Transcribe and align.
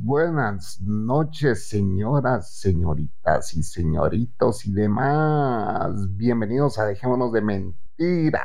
Buenas 0.00 0.80
noches, 0.80 1.68
señoras, 1.68 2.52
señoritas 2.52 3.52
y 3.54 3.64
señoritos 3.64 4.64
y 4.64 4.72
demás. 4.72 5.92
Bienvenidos 6.16 6.78
a 6.78 6.86
Dejémonos 6.86 7.32
de 7.32 7.40
Mentiras. 7.40 8.38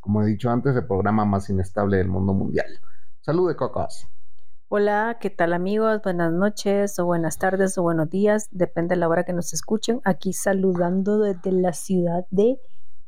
Como 0.00 0.22
he 0.22 0.26
dicho 0.28 0.48
antes, 0.48 0.74
el 0.74 0.86
programa 0.86 1.26
más 1.26 1.50
inestable 1.50 1.98
del 1.98 2.08
mundo 2.08 2.32
mundial. 2.32 2.68
Salud 3.20 3.54
Cocos. 3.54 4.08
Hola, 4.68 5.18
¿qué 5.20 5.28
tal 5.28 5.52
amigos? 5.52 6.00
Buenas 6.02 6.32
noches 6.32 6.98
o 6.98 7.04
buenas 7.04 7.36
tardes 7.36 7.76
o 7.76 7.82
buenos 7.82 8.08
días, 8.08 8.48
depende 8.50 8.94
de 8.94 9.00
la 9.00 9.08
hora 9.08 9.24
que 9.24 9.34
nos 9.34 9.52
escuchen. 9.52 10.00
Aquí 10.04 10.32
saludando 10.32 11.18
desde 11.18 11.52
la 11.52 11.74
ciudad 11.74 12.24
de 12.30 12.58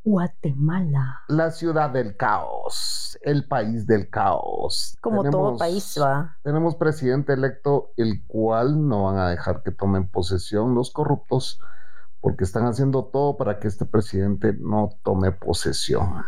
Guatemala. 0.04 1.22
La 1.28 1.50
ciudad 1.50 1.88
del 1.90 2.16
caos, 2.16 3.18
el 3.22 3.48
país 3.48 3.86
del 3.86 4.10
caos. 4.10 4.98
Como 5.00 5.28
todo 5.30 5.56
país 5.56 5.98
va. 6.00 6.36
Tenemos 6.42 6.76
presidente 6.76 7.32
electo, 7.32 7.92
el 7.96 8.26
cual 8.26 8.86
no 8.86 9.04
van 9.04 9.18
a 9.18 9.30
dejar 9.30 9.62
que 9.62 9.72
tomen 9.72 10.08
posesión 10.08 10.74
los 10.74 10.92
corruptos, 10.92 11.58
porque 12.20 12.44
están 12.44 12.66
haciendo 12.66 13.06
todo 13.06 13.38
para 13.38 13.58
que 13.58 13.66
este 13.66 13.86
presidente 13.86 14.54
no 14.60 14.90
tome 15.02 15.32
posesión. 15.32 16.22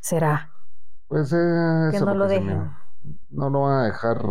¿Será? 0.00 0.50
Pues 1.06 1.30
eh, 1.32 1.88
que 1.90 2.00
no 2.00 2.14
lo 2.14 2.26
dejen. 2.26 2.72
No 3.28 3.50
lo 3.50 3.60
van 3.62 3.80
a 3.80 3.84
dejar 3.84 4.22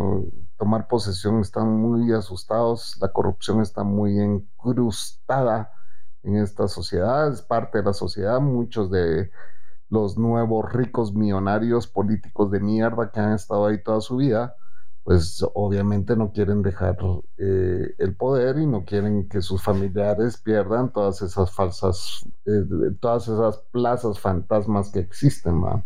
tomar 0.57 0.87
posesión, 0.87 1.39
están 1.39 1.69
muy 1.69 2.11
asustados, 2.13 2.97
la 2.99 3.11
corrupción 3.11 3.61
está 3.61 3.83
muy 3.83 4.19
encrustada 4.19 5.71
en 6.27 6.37
esta 6.37 6.67
sociedad, 6.67 7.31
es 7.31 7.41
parte 7.41 7.79
de 7.79 7.85
la 7.85 7.93
sociedad, 7.93 8.39
muchos 8.39 8.91
de 8.91 9.31
los 9.89 10.17
nuevos 10.17 10.71
ricos 10.73 11.13
millonarios 11.13 11.87
políticos 11.87 12.51
de 12.51 12.59
mierda 12.59 13.11
que 13.11 13.19
han 13.19 13.33
estado 13.33 13.67
ahí 13.67 13.81
toda 13.81 14.01
su 14.01 14.17
vida, 14.17 14.55
pues 15.03 15.41
obviamente 15.53 16.17
no 16.17 16.33
quieren 16.33 16.61
dejar 16.61 16.97
eh, 17.37 17.95
el 17.97 18.15
poder 18.17 18.57
y 18.57 18.65
no 18.65 18.83
quieren 18.83 19.29
que 19.29 19.41
sus 19.41 19.63
familiares 19.63 20.37
pierdan 20.37 20.91
todas 20.91 21.21
esas 21.21 21.49
falsas, 21.53 22.25
eh, 22.45 22.65
todas 22.99 23.29
esas 23.29 23.59
plazas 23.71 24.19
fantasmas 24.19 24.91
que 24.91 24.99
existen, 24.99 25.63
¿va? 25.63 25.85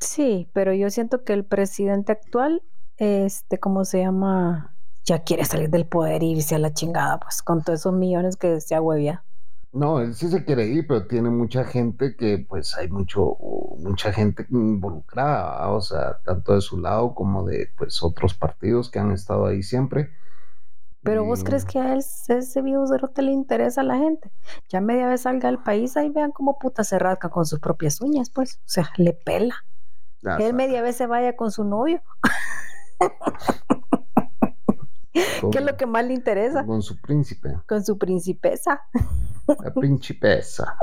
Sí, 0.00 0.48
pero 0.54 0.72
yo 0.72 0.88
siento 0.88 1.22
que 1.22 1.34
el 1.34 1.44
presidente 1.44 2.12
actual, 2.12 2.62
este, 2.96 3.58
¿cómo 3.58 3.84
se 3.84 4.00
llama? 4.00 4.74
Ya 5.08 5.20
quiere 5.20 5.44
salir 5.44 5.70
del 5.70 5.86
poder 5.86 6.22
y 6.22 6.32
irse 6.32 6.54
a 6.54 6.58
la 6.58 6.72
chingada, 6.72 7.18
pues 7.18 7.42
con 7.42 7.62
todos 7.62 7.80
esos 7.80 7.94
millones 7.94 8.36
que 8.36 8.60
se 8.60 8.74
agüevia. 8.74 9.24
No, 9.72 10.00
él 10.00 10.14
sí 10.14 10.28
se 10.28 10.44
quiere 10.44 10.66
ir, 10.66 10.86
pero 10.86 11.06
tiene 11.06 11.30
mucha 11.30 11.64
gente 11.64 12.16
que, 12.16 12.44
pues, 12.48 12.76
hay 12.76 12.88
mucho, 12.88 13.36
mucha 13.78 14.12
gente 14.12 14.46
involucrada, 14.50 15.68
o 15.70 15.80
sea, 15.80 16.18
tanto 16.24 16.54
de 16.54 16.60
su 16.60 16.78
lado 16.78 17.14
como 17.14 17.44
de, 17.44 17.70
pues, 17.76 18.02
otros 18.02 18.34
partidos 18.34 18.90
que 18.90 18.98
han 18.98 19.12
estado 19.12 19.46
ahí 19.46 19.62
siempre. 19.62 20.10
Pero 21.02 21.24
vos 21.24 21.44
crees 21.44 21.64
que 21.64 21.78
a 21.78 21.94
él, 21.94 21.98
ese 22.00 22.62
viejo 22.62 22.86
cerote 22.86 23.22
le 23.22 23.30
interesa 23.30 23.82
a 23.82 23.84
la 23.84 23.96
gente. 23.96 24.30
Ya 24.68 24.80
media 24.80 25.06
vez 25.06 25.22
salga 25.22 25.48
al 25.48 25.62
país, 25.62 25.96
ahí 25.96 26.10
vean 26.10 26.32
cómo 26.32 26.58
puta 26.58 26.82
se 26.82 26.98
rasca 26.98 27.28
con 27.28 27.46
sus 27.46 27.60
propias 27.60 28.00
uñas, 28.00 28.30
pues, 28.30 28.56
o 28.56 28.68
sea, 28.68 28.90
le 28.96 29.12
pela. 29.12 29.54
él 30.38 30.54
media 30.54 30.82
vez 30.82 30.96
se 30.96 31.06
vaya 31.06 31.36
con 31.36 31.50
su 31.50 31.64
novio. 31.64 32.02
¿Qué 35.50 35.58
es 35.58 35.64
lo 35.64 35.76
que 35.76 35.86
más 35.86 36.04
le 36.04 36.14
interesa? 36.14 36.64
Con 36.64 36.82
su 36.82 37.00
príncipe. 37.00 37.56
Con 37.66 37.84
su 37.84 37.98
principesa. 37.98 38.82
La 39.46 39.72
principesa. 39.72 40.76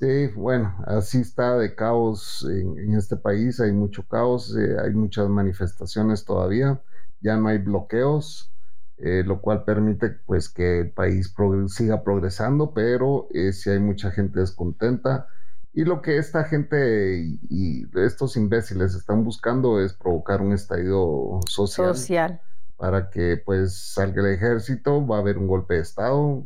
Sí, 0.00 0.26
bueno, 0.34 0.76
así 0.86 1.20
está 1.20 1.56
de 1.56 1.74
caos 1.74 2.46
en, 2.50 2.94
este 2.94 3.16
país, 3.16 3.60
hay 3.60 3.72
mucho 3.72 4.06
caos, 4.06 4.54
eh, 4.56 4.76
hay 4.82 4.92
muchas 4.92 5.28
manifestaciones 5.28 6.24
todavía, 6.24 6.82
ya 7.20 7.36
no 7.36 7.48
hay 7.48 7.58
bloqueos, 7.58 8.52
eh, 8.98 9.22
lo 9.24 9.40
cual 9.40 9.64
permite 9.64 10.10
pues 10.26 10.48
que 10.48 10.80
el 10.80 10.90
país 10.90 11.32
siga 11.68 12.02
progresando, 12.02 12.74
pero 12.74 13.28
eh, 13.32 13.52
sí 13.52 13.70
hay 13.70 13.78
mucha 13.78 14.10
gente 14.10 14.40
descontenta. 14.40 15.28
Y 15.72 15.84
lo 15.84 16.02
que 16.02 16.18
esta 16.18 16.44
gente 16.44 17.18
y, 17.18 17.40
y, 17.48 17.86
estos 17.98 18.36
imbéciles 18.36 18.94
están 18.94 19.24
buscando 19.24 19.80
es 19.80 19.94
provocar 19.94 20.42
un 20.42 20.52
estallido 20.52 21.40
social. 21.48 21.96
Social 21.96 22.40
para 22.76 23.10
que 23.10 23.36
pues 23.44 23.92
salga 23.92 24.22
el 24.22 24.34
ejército, 24.34 25.06
va 25.06 25.16
a 25.16 25.20
haber 25.20 25.38
un 25.38 25.46
golpe 25.46 25.74
de 25.74 25.80
Estado, 25.80 26.44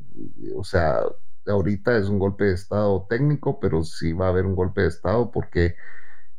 o 0.56 0.64
sea, 0.64 1.00
ahorita 1.46 1.96
es 1.96 2.08
un 2.08 2.18
golpe 2.18 2.44
de 2.44 2.54
Estado 2.54 3.06
técnico, 3.08 3.60
pero 3.60 3.82
sí 3.84 4.12
va 4.12 4.26
a 4.26 4.28
haber 4.30 4.46
un 4.46 4.54
golpe 4.54 4.82
de 4.82 4.88
Estado 4.88 5.30
porque 5.30 5.74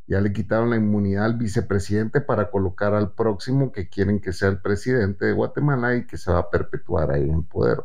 ya 0.07 0.21
le 0.21 0.33
quitaron 0.33 0.71
la 0.71 0.75
inmunidad 0.75 1.25
al 1.25 1.37
vicepresidente 1.37 2.21
para 2.21 2.49
colocar 2.49 2.95
al 2.95 3.13
próximo 3.13 3.71
que 3.71 3.89
quieren 3.89 4.19
que 4.19 4.33
sea 4.33 4.49
el 4.49 4.59
presidente 4.59 5.25
de 5.25 5.33
Guatemala 5.33 5.95
y 5.95 6.07
que 6.07 6.17
se 6.17 6.31
va 6.31 6.39
a 6.39 6.49
perpetuar 6.49 7.11
ahí 7.11 7.29
en 7.29 7.43
poder. 7.43 7.83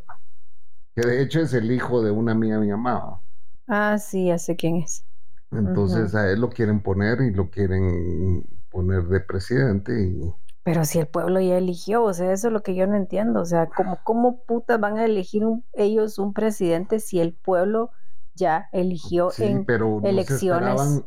Que 0.95 1.07
de 1.07 1.23
hecho 1.23 1.41
es 1.41 1.53
el 1.53 1.71
hijo 1.71 2.03
de 2.03 2.11
una 2.11 2.33
amiga 2.33 2.59
mi 2.59 2.71
amada. 2.71 3.21
Ah, 3.69 3.99
sí, 3.99 4.27
ya 4.27 4.39
sé 4.39 4.57
quién 4.57 4.77
es. 4.77 5.05
Entonces 5.51 6.15
a 6.15 6.31
él 6.31 6.41
lo 6.41 6.51
quieren 6.51 6.81
poner 6.81 7.21
y 7.21 7.31
lo 7.31 7.51
quieren 7.51 8.45
poner 8.71 9.05
de 9.05 9.21
presidente 9.21 9.93
y 10.01 10.35
pero 10.65 10.87
si 10.87 10.99
el 10.99 11.07
pueblo 11.07 11.41
ya 11.41 11.59
eligió, 11.59 12.03
o 12.03 12.15
sea, 12.15 12.33
eso 12.33 12.49
es 12.49 12.53
lo 12.53 12.63
que 12.63 12.75
yo 12.75 12.87
no 12.87 12.97
entiendo. 12.97 13.41
O 13.41 13.45
sea, 13.45 13.69
¿cómo, 13.69 13.99
cómo 14.03 14.43
putas 14.45 14.81
van 14.81 14.97
a 14.97 15.05
elegir 15.05 15.45
ellos 15.75 16.19
un 16.19 16.33
presidente 16.33 17.01
si 17.01 17.21
el 17.21 17.35
pueblo 17.35 17.91
ya 18.35 18.71
eligió 18.73 19.31
sí, 19.31 19.45
en 19.45 19.67
pero 19.67 20.01
elecciones? 20.03 21.05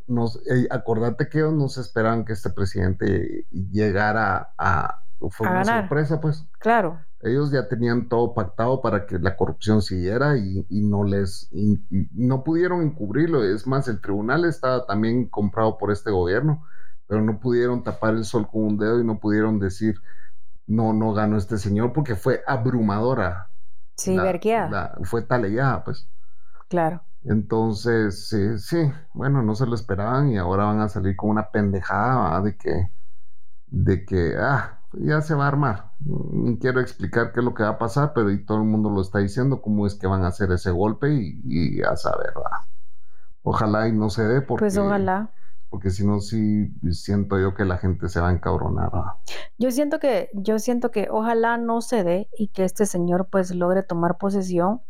eh, 0.49 0.67
acordate 0.69 1.27
que 1.27 1.39
ellos 1.39 1.53
no 1.53 1.69
se 1.69 1.81
esperaban 1.81 2.23
que 2.23 2.33
este 2.33 2.51
presidente 2.51 3.47
llegara 3.51 4.53
a... 4.59 5.01
Fue 5.31 5.49
una 5.49 5.65
sorpresa, 5.65 6.21
pues. 6.21 6.45
Claro. 6.59 6.99
Ellos 7.21 7.51
ya 7.51 7.67
tenían 7.67 8.07
todo 8.07 8.35
pactado 8.35 8.81
para 8.81 9.07
que 9.07 9.17
la 9.17 9.35
corrupción 9.35 9.81
siguiera 9.81 10.37
y, 10.37 10.67
no 10.69 11.03
les... 11.03 11.49
no 12.13 12.43
pudieron 12.43 12.83
encubrirlo. 12.83 13.43
Es 13.43 13.65
más, 13.65 13.87
el 13.87 13.99
tribunal 14.01 14.45
estaba 14.45 14.85
también 14.85 15.27
comprado 15.27 15.79
por 15.79 15.91
este 15.91 16.11
gobierno 16.11 16.63
pero 17.07 17.21
no 17.21 17.39
pudieron 17.39 17.83
tapar 17.83 18.13
el 18.13 18.25
sol 18.25 18.47
con 18.51 18.63
un 18.63 18.77
dedo 18.77 18.99
y 18.99 19.05
no 19.05 19.19
pudieron 19.19 19.59
decir, 19.59 19.95
no, 20.67 20.93
no 20.93 21.13
ganó 21.13 21.37
este 21.37 21.57
señor 21.57 21.93
porque 21.93 22.15
fue 22.15 22.43
abrumadora. 22.45 23.49
Sí, 23.95 24.15
la, 24.15 24.95
fue 25.03 25.23
taleada, 25.23 25.83
pues. 25.83 26.07
Claro. 26.67 27.01
Entonces, 27.23 28.27
sí, 28.27 28.59
sí, 28.59 28.91
bueno, 29.13 29.41
no 29.41 29.55
se 29.55 29.65
lo 29.65 29.73
esperaban 29.73 30.29
y 30.29 30.37
ahora 30.37 30.65
van 30.65 30.81
a 30.81 30.89
salir 30.89 31.15
con 31.15 31.29
una 31.29 31.49
pendejada 31.49 32.39
de 32.41 32.55
que, 32.57 32.91
de 33.67 34.05
que, 34.05 34.35
ah, 34.39 34.79
ya 34.93 35.21
se 35.21 35.33
va 35.33 35.45
a 35.45 35.47
armar. 35.47 35.91
Ni 35.99 36.59
quiero 36.59 36.79
explicar 36.79 37.31
qué 37.31 37.39
es 37.39 37.45
lo 37.45 37.53
que 37.53 37.63
va 37.63 37.69
a 37.69 37.77
pasar, 37.77 38.11
pero 38.13 38.29
y 38.31 38.45
todo 38.45 38.59
el 38.59 38.65
mundo 38.65 38.89
lo 38.89 39.01
está 39.01 39.19
diciendo, 39.19 39.61
cómo 39.61 39.87
es 39.87 39.95
que 39.95 40.07
van 40.07 40.23
a 40.23 40.27
hacer 40.27 40.51
ese 40.51 40.71
golpe 40.71 41.11
y, 41.11 41.41
y 41.45 41.81
a 41.81 41.95
saber, 41.95 42.33
Ojalá 43.43 43.87
y 43.87 43.93
no 43.93 44.09
se 44.09 44.23
dé 44.23 44.41
porque... 44.41 44.63
Pues 44.63 44.77
ojalá 44.77 45.31
porque 45.69 45.89
si 45.89 46.05
no 46.05 46.19
sí 46.19 46.71
siento 46.91 47.39
yo 47.39 47.53
que 47.53 47.65
la 47.65 47.77
gente 47.77 48.09
se 48.09 48.19
va 48.19 48.29
a 48.29 48.31
encabronar. 48.31 48.91
Yo 49.57 49.71
siento 49.71 49.99
que 49.99 50.29
yo 50.33 50.59
siento 50.59 50.91
que 50.91 51.07
ojalá 51.11 51.57
no 51.57 51.81
se 51.81 52.03
dé 52.03 52.29
y 52.37 52.47
que 52.47 52.63
este 52.63 52.85
señor 52.85 53.27
pues 53.29 53.53
logre 53.53 53.83
tomar 53.83 54.17
posesión, 54.17 54.81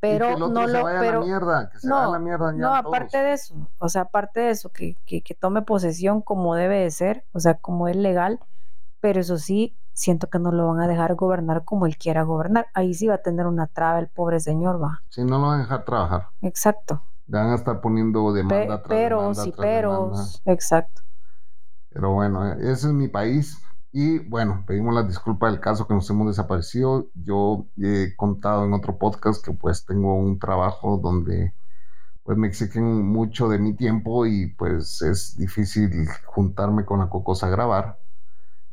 pero 0.00 0.38
no 0.38 0.66
lo 0.66 0.84
pero 1.00 1.24
mierda, 1.24 1.70
que 1.70 1.78
se 1.78 1.88
no, 1.88 2.12
la 2.12 2.18
mierda 2.18 2.52
no 2.52 2.74
aparte 2.74 3.18
de 3.18 3.32
eso, 3.32 3.54
o 3.78 3.88
sea, 3.88 4.02
aparte 4.02 4.40
de 4.40 4.50
eso 4.50 4.70
que, 4.70 4.96
que, 5.06 5.22
que 5.22 5.34
tome 5.34 5.62
posesión 5.62 6.20
como 6.20 6.54
debe 6.54 6.80
de 6.80 6.90
ser, 6.90 7.24
o 7.32 7.40
sea, 7.40 7.54
como 7.54 7.88
es 7.88 7.96
legal, 7.96 8.40
pero 9.00 9.20
eso 9.20 9.38
sí 9.38 9.76
siento 9.96 10.28
que 10.28 10.38
no 10.38 10.52
lo 10.52 10.68
van 10.68 10.80
a 10.80 10.88
dejar 10.88 11.14
gobernar 11.14 11.64
como 11.64 11.86
él 11.86 11.96
quiera 11.96 12.22
gobernar. 12.22 12.66
Ahí 12.74 12.92
sí 12.92 13.06
va 13.06 13.14
a 13.14 13.22
tener 13.22 13.46
una 13.46 13.66
traba 13.66 13.98
el 13.98 14.08
pobre 14.08 14.40
señor, 14.40 14.80
va. 14.80 15.00
Sí, 15.08 15.24
no 15.24 15.38
lo 15.38 15.48
van 15.48 15.60
a 15.60 15.62
dejar 15.62 15.84
trabajar. 15.84 16.28
Exacto. 16.42 17.02
Van 17.26 17.50
a 17.50 17.54
estar 17.54 17.80
poniendo 17.80 18.32
demanda 18.32 18.82
tras 18.82 18.88
pero, 18.88 19.34
sí, 19.34 19.52
pero, 19.56 20.12
exacto. 20.44 21.02
Pero 21.90 22.12
bueno, 22.12 22.52
ese 22.52 22.88
es 22.88 22.92
mi 22.92 23.08
país. 23.08 23.58
Y 23.92 24.18
bueno, 24.18 24.64
pedimos 24.66 24.94
la 24.94 25.02
disculpa 25.02 25.50
del 25.50 25.60
caso 25.60 25.86
que 25.86 25.94
nos 25.94 26.08
hemos 26.10 26.26
desaparecido. 26.28 27.06
Yo 27.14 27.66
he 27.78 28.14
contado 28.14 28.64
en 28.64 28.74
otro 28.74 28.98
podcast 28.98 29.42
que 29.44 29.52
pues 29.52 29.86
tengo 29.86 30.14
un 30.14 30.38
trabajo 30.38 30.98
donde 31.02 31.54
pues 32.22 32.36
me 32.36 32.48
exigen 32.48 33.06
mucho 33.06 33.48
de 33.48 33.58
mi 33.58 33.72
tiempo 33.72 34.26
y 34.26 34.48
pues 34.48 35.00
es 35.00 35.36
difícil 35.38 36.08
juntarme 36.26 36.84
con 36.84 36.98
la 36.98 37.08
cocosa 37.08 37.46
a 37.46 37.50
grabar. 37.50 37.98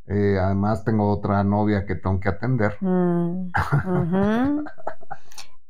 Eh, 0.08 0.38
además 0.42 0.84
tengo 0.84 1.10
otra 1.10 1.44
novia 1.44 1.86
que 1.86 1.96
tengo 1.96 2.20
que 2.20 2.30
atender. 2.30 2.76
Mm, 2.82 3.52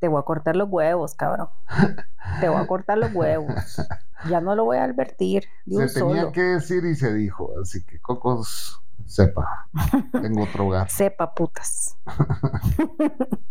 Te 0.03 0.09
voy 0.09 0.19
a 0.19 0.23
cortar 0.23 0.57
los 0.57 0.67
huevos, 0.69 1.15
cabrón. 1.15 1.47
Te 2.41 2.49
voy 2.49 2.61
a 2.61 2.67
cortar 2.67 2.97
los 2.97 3.15
huevos. 3.15 3.55
Ya 4.29 4.39
no 4.41 4.53
lo 4.55 4.63
voy 4.65 4.77
a 4.77 4.83
advertir. 4.85 5.43
se 5.65 5.99
tenía 5.99 6.31
que 6.31 6.41
decir 6.41 6.85
y 6.85 6.95
se 6.95 7.13
dijo. 7.13 7.51
Así 7.61 7.83
que 7.85 7.99
Cocos, 7.99 8.81
sepa. 9.05 9.67
Tengo 10.13 10.43
otro 10.43 10.69
gato. 10.69 10.89
sepa, 10.93 11.33
putas. 11.33 11.97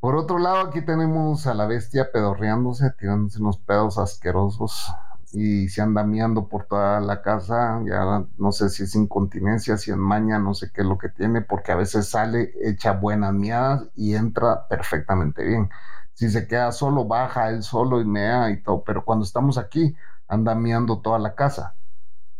Por 0.00 0.16
otro 0.16 0.38
lado, 0.38 0.68
aquí 0.68 0.82
tenemos 0.82 1.46
a 1.46 1.54
la 1.54 1.66
bestia 1.66 2.10
pedorreándose, 2.12 2.90
tirándose 2.98 3.40
unos 3.40 3.58
pedos 3.58 3.98
asquerosos 3.98 4.92
y 5.38 5.68
se 5.68 5.82
anda 5.82 6.02
miando 6.02 6.48
por 6.48 6.64
toda 6.66 6.98
la 7.00 7.20
casa. 7.22 7.82
Ya 7.84 8.26
no 8.38 8.52
sé 8.52 8.70
si 8.70 8.84
es 8.84 8.94
incontinencia, 8.94 9.76
si 9.76 9.90
es 9.90 9.96
maña, 9.98 10.38
no 10.38 10.54
sé 10.54 10.70
qué 10.72 10.80
es 10.80 10.86
lo 10.86 10.96
que 10.96 11.10
tiene, 11.10 11.42
porque 11.42 11.72
a 11.72 11.76
veces 11.76 12.08
sale, 12.08 12.52
echa 12.62 12.92
buenas 12.92 13.34
miadas 13.34 13.86
y 13.94 14.14
entra 14.14 14.66
perfectamente 14.68 15.44
bien. 15.44 15.68
Si 16.14 16.30
se 16.30 16.46
queda 16.48 16.72
solo, 16.72 17.04
baja 17.04 17.50
él 17.50 17.62
solo 17.62 18.00
y 18.00 18.06
mea 18.06 18.50
y 18.50 18.62
todo, 18.62 18.82
pero 18.82 19.04
cuando 19.04 19.24
estamos 19.26 19.58
aquí, 19.58 19.94
anda 20.26 20.54
miando 20.54 21.00
toda 21.02 21.18
la 21.18 21.34
casa. 21.34 21.74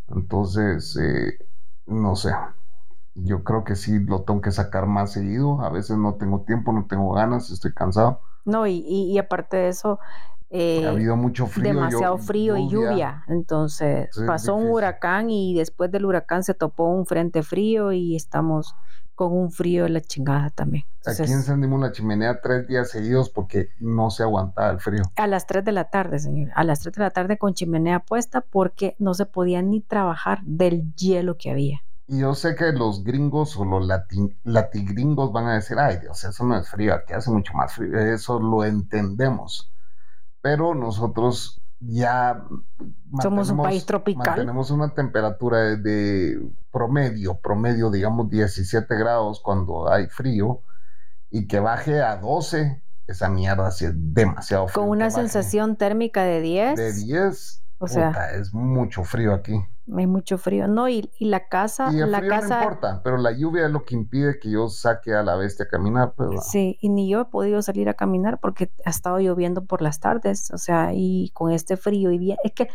Entonces, 0.08 0.96
eh, 0.96 1.38
no 1.86 2.16
sé. 2.16 2.30
Yo 3.14 3.44
creo 3.44 3.64
que 3.64 3.76
sí 3.76 3.98
lo 4.00 4.22
tengo 4.22 4.40
que 4.40 4.52
sacar 4.52 4.86
más 4.86 5.12
seguido. 5.12 5.60
A 5.62 5.70
veces 5.70 5.98
no 5.98 6.14
tengo 6.14 6.42
tiempo, 6.42 6.72
no 6.72 6.86
tengo 6.86 7.12
ganas, 7.12 7.50
estoy 7.50 7.74
cansado. 7.74 8.20
No, 8.46 8.66
y, 8.66 8.78
y 8.86 9.18
aparte 9.18 9.56
de 9.58 9.68
eso, 9.68 9.98
ha 10.52 10.90
habido 10.90 11.16
mucho 11.16 11.46
frío. 11.46 11.74
Demasiado 11.74 12.18
frío 12.18 12.56
y 12.56 12.68
lluvia. 12.68 13.24
Entonces 13.28 14.08
pasó 14.26 14.54
un 14.54 14.70
huracán 14.70 15.30
y 15.30 15.54
después 15.54 15.90
del 15.90 16.04
huracán 16.04 16.42
se 16.42 16.54
topó 16.54 16.88
un 16.88 17.06
frente 17.06 17.42
frío 17.42 17.92
y 17.92 18.16
estamos 18.16 18.74
con 19.16 19.32
un 19.32 19.50
frío 19.50 19.84
de 19.84 19.90
la 19.90 20.00
chingada 20.02 20.50
también. 20.50 20.84
Aquí 21.04 21.32
encendimos 21.32 21.80
la 21.80 21.90
chimenea 21.90 22.40
tres 22.42 22.68
días 22.68 22.90
seguidos 22.90 23.30
porque 23.30 23.70
no 23.80 24.10
se 24.10 24.22
aguantaba 24.22 24.70
el 24.70 24.78
frío. 24.78 25.02
A 25.16 25.26
las 25.26 25.46
3 25.46 25.64
de 25.64 25.72
la 25.72 25.84
tarde, 25.84 26.18
señor. 26.18 26.50
A 26.54 26.64
las 26.64 26.80
3 26.80 26.94
de 26.94 27.02
la 27.02 27.10
tarde 27.10 27.38
con 27.38 27.54
chimenea 27.54 28.00
puesta 28.00 28.42
porque 28.42 28.94
no 28.98 29.14
se 29.14 29.24
podía 29.24 29.62
ni 29.62 29.80
trabajar 29.80 30.40
del 30.44 30.94
hielo 30.94 31.38
que 31.38 31.50
había. 31.50 31.80
Y 32.08 32.20
yo 32.20 32.34
sé 32.34 32.54
que 32.54 32.72
los 32.72 33.02
gringos 33.02 33.56
o 33.56 33.64
los 33.64 33.88
latigringos 34.44 35.32
van 35.32 35.46
a 35.46 35.54
decir, 35.54 35.78
ay 35.78 35.96
Dios, 35.96 36.22
eso 36.22 36.44
no 36.44 36.56
es 36.58 36.68
frío, 36.68 36.94
aquí 36.94 37.14
hace 37.14 37.30
mucho 37.30 37.54
más 37.54 37.72
frío. 37.72 37.98
Eso 37.98 38.38
lo 38.38 38.64
entendemos 38.64 39.72
pero 40.46 40.76
nosotros 40.76 41.60
ya 41.80 42.40
somos 43.20 43.50
un 43.50 43.56
país 43.56 43.84
tropical. 43.84 44.36
Tenemos 44.36 44.70
una 44.70 44.94
temperatura 44.94 45.74
de, 45.74 46.40
promedio, 46.70 47.40
promedio, 47.40 47.90
digamos 47.90 48.30
17 48.30 48.94
grados 48.94 49.40
cuando 49.40 49.90
hay 49.90 50.06
frío 50.06 50.62
y 51.32 51.48
que 51.48 51.58
baje 51.58 52.00
a 52.00 52.14
12, 52.18 52.80
esa 53.08 53.28
mierda 53.28 53.72
sí 53.72 53.86
es 53.86 53.92
demasiado 53.96 54.68
frío. 54.68 54.84
Con 54.84 54.90
una 54.90 55.10
sensación 55.10 55.74
térmica 55.74 56.22
de 56.22 56.40
10. 56.40 56.76
De 56.76 56.92
10 56.92 57.64
o 57.78 57.88
sea, 57.88 58.30
es 58.34 58.54
mucho 58.54 59.04
frío 59.04 59.34
aquí. 59.34 59.54
Hay 59.96 60.06
mucho 60.06 60.36
frío, 60.36 60.66
no, 60.66 60.88
y, 60.88 61.08
la 61.20 61.48
casa, 61.48 61.90
y 61.92 62.00
el 62.00 62.10
la 62.10 62.18
frío 62.18 62.30
casa. 62.30 62.58
No 62.58 62.62
importa, 62.64 63.02
pero 63.04 63.18
la 63.18 63.32
lluvia 63.32 63.66
es 63.66 63.70
lo 63.70 63.84
que 63.84 63.94
impide 63.94 64.38
que 64.40 64.50
yo 64.50 64.68
saque 64.68 65.14
a 65.14 65.22
la 65.22 65.36
bestia 65.36 65.66
a 65.66 65.68
caminar. 65.68 66.14
Pues, 66.16 66.46
sí, 66.46 66.76
y 66.80 66.88
ni 66.88 67.08
yo 67.08 67.20
he 67.20 67.24
podido 67.26 67.62
salir 67.62 67.88
a 67.88 67.94
caminar 67.94 68.40
porque 68.40 68.72
ha 68.84 68.90
estado 68.90 69.20
lloviendo 69.20 69.64
por 69.64 69.82
las 69.82 70.00
tardes, 70.00 70.50
o 70.50 70.58
sea, 70.58 70.90
y 70.92 71.30
con 71.34 71.52
este 71.52 71.76
frío 71.76 72.10
y 72.10 72.18
bien, 72.18 72.38
es 72.42 72.52
que 72.52 72.68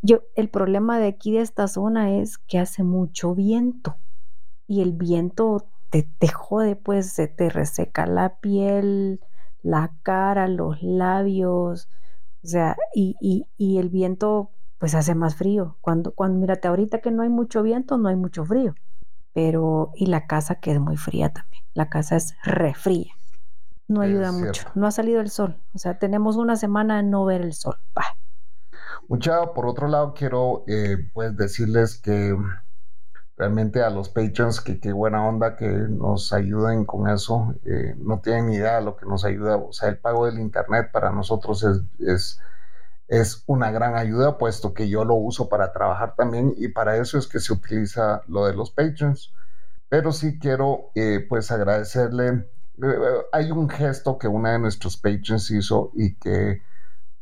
yo, 0.00 0.20
el 0.36 0.48
problema 0.48 0.98
de 0.98 1.08
aquí 1.08 1.32
de 1.32 1.40
esta 1.40 1.66
zona 1.68 2.16
es 2.16 2.38
que 2.38 2.58
hace 2.58 2.82
mucho 2.82 3.34
viento 3.34 3.96
y 4.66 4.82
el 4.82 4.92
viento 4.92 5.66
te, 5.90 6.08
te 6.18 6.28
jode, 6.28 6.76
pues 6.76 7.12
se 7.12 7.26
te 7.26 7.50
reseca 7.50 8.06
la 8.06 8.36
piel, 8.40 9.20
la 9.62 9.92
cara, 10.02 10.46
los 10.48 10.82
labios 10.82 11.88
o 12.44 12.46
sea, 12.46 12.76
y, 12.94 13.16
y, 13.56 13.78
el 13.78 13.88
viento 13.88 14.50
pues 14.78 14.94
hace 14.94 15.14
más 15.14 15.34
frío. 15.34 15.78
Cuando, 15.80 16.12
cuando, 16.12 16.38
mírate, 16.38 16.68
ahorita 16.68 16.98
que 16.98 17.10
no 17.10 17.22
hay 17.22 17.30
mucho 17.30 17.62
viento, 17.62 17.96
no 17.96 18.10
hay 18.10 18.16
mucho 18.16 18.44
frío. 18.44 18.74
Pero, 19.32 19.92
y 19.94 20.06
la 20.06 20.26
casa 20.26 20.56
que 20.56 20.72
es 20.72 20.78
muy 20.78 20.98
fría 20.98 21.32
también. 21.32 21.62
La 21.72 21.88
casa 21.88 22.16
es 22.16 22.36
re 22.44 22.74
fría. 22.74 23.12
No 23.88 24.02
ayuda 24.02 24.30
mucho. 24.30 24.68
No 24.74 24.86
ha 24.86 24.90
salido 24.90 25.22
el 25.22 25.30
sol. 25.30 25.56
O 25.72 25.78
sea, 25.78 25.98
tenemos 25.98 26.36
una 26.36 26.56
semana 26.56 26.98
de 26.98 27.04
no 27.04 27.24
ver 27.24 27.40
el 27.40 27.54
sol. 27.54 27.76
Mucha, 29.08 29.52
por 29.54 29.66
otro 29.66 29.88
lado, 29.88 30.12
quiero 30.14 30.64
eh, 30.66 30.98
pues 31.14 31.34
decirles 31.36 31.98
que 31.98 32.36
realmente 33.36 33.82
a 33.82 33.90
los 33.90 34.08
patrons 34.08 34.60
que 34.60 34.78
qué 34.78 34.92
buena 34.92 35.26
onda 35.26 35.56
que 35.56 35.66
nos 35.68 36.32
ayuden 36.32 36.84
con 36.84 37.08
eso. 37.08 37.54
Eh, 37.64 37.94
no 37.98 38.20
tienen 38.20 38.46
ni 38.46 38.56
idea 38.56 38.76
de 38.76 38.84
lo 38.84 38.96
que 38.96 39.06
nos 39.06 39.24
ayuda. 39.24 39.56
O 39.56 39.72
sea, 39.72 39.88
el 39.88 39.98
pago 39.98 40.26
del 40.26 40.38
internet 40.38 40.90
para 40.92 41.10
nosotros 41.10 41.62
es, 41.64 41.80
es, 41.98 42.40
es, 43.08 43.42
una 43.46 43.70
gran 43.70 43.96
ayuda, 43.96 44.38
puesto 44.38 44.72
que 44.74 44.88
yo 44.88 45.04
lo 45.04 45.14
uso 45.14 45.48
para 45.48 45.72
trabajar 45.72 46.14
también 46.16 46.54
y 46.56 46.68
para 46.68 46.96
eso 46.96 47.18
es 47.18 47.26
que 47.26 47.40
se 47.40 47.52
utiliza 47.52 48.22
lo 48.28 48.46
de 48.46 48.54
los 48.54 48.70
patrons. 48.70 49.32
Pero 49.88 50.12
sí 50.12 50.38
quiero 50.38 50.90
eh, 50.94 51.24
pues 51.28 51.50
agradecerle. 51.50 52.48
Eh, 52.82 52.98
hay 53.32 53.50
un 53.50 53.68
gesto 53.68 54.18
que 54.18 54.28
una 54.28 54.52
de 54.52 54.58
nuestros 54.60 54.96
patrons 54.96 55.50
hizo 55.50 55.90
y 55.94 56.14
que 56.16 56.62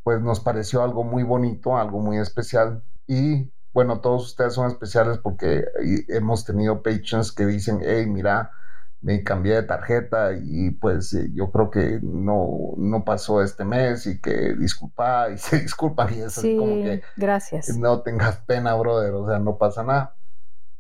pues 0.03 0.21
nos 0.21 0.41
pareció 0.41 0.83
algo 0.83 1.05
muy 1.05 1.23
bonito, 1.23 1.77
algo 1.77 2.01
muy 2.01 2.19
especial 2.19 2.83
y 3.07 3.51
bueno, 3.73 4.01
todos 4.01 4.27
ustedes 4.27 4.55
son 4.55 4.69
especiales 4.69 5.19
porque 5.19 5.65
hemos 6.09 6.45
tenido 6.45 6.83
patrons 6.83 7.33
que 7.33 7.47
dicen, 7.47 7.81
hey, 7.83 8.07
mira, 8.07 8.53
me 9.03 9.25
cambié 9.25 9.55
de 9.55 9.63
tarjeta 9.65 10.31
y 10.41 10.71
pues 10.71 11.13
eh, 11.13 11.29
yo 11.35 11.51
creo 11.51 11.71
que 11.71 11.99
no, 12.03 12.75
no 12.77 13.05
pasó 13.05 13.43
este 13.43 13.65
mes 13.65 14.07
y 14.07 14.21
que 14.21 14.55
disculpa 14.55 15.31
y 15.35 15.39
se 15.39 15.61
disculpa 15.61 16.11
y 16.11 16.21
eso 16.21 16.41
sí, 16.41 16.57
como 16.57 16.75
que 16.75 17.03
gracias. 17.17 17.77
no 17.77 18.03
tengas 18.03 18.37
pena, 18.39 18.75
brother, 18.75 19.13
o 19.15 19.27
sea, 19.27 19.39
no 19.39 19.59
pasa 19.59 19.83
nada. 19.83 20.17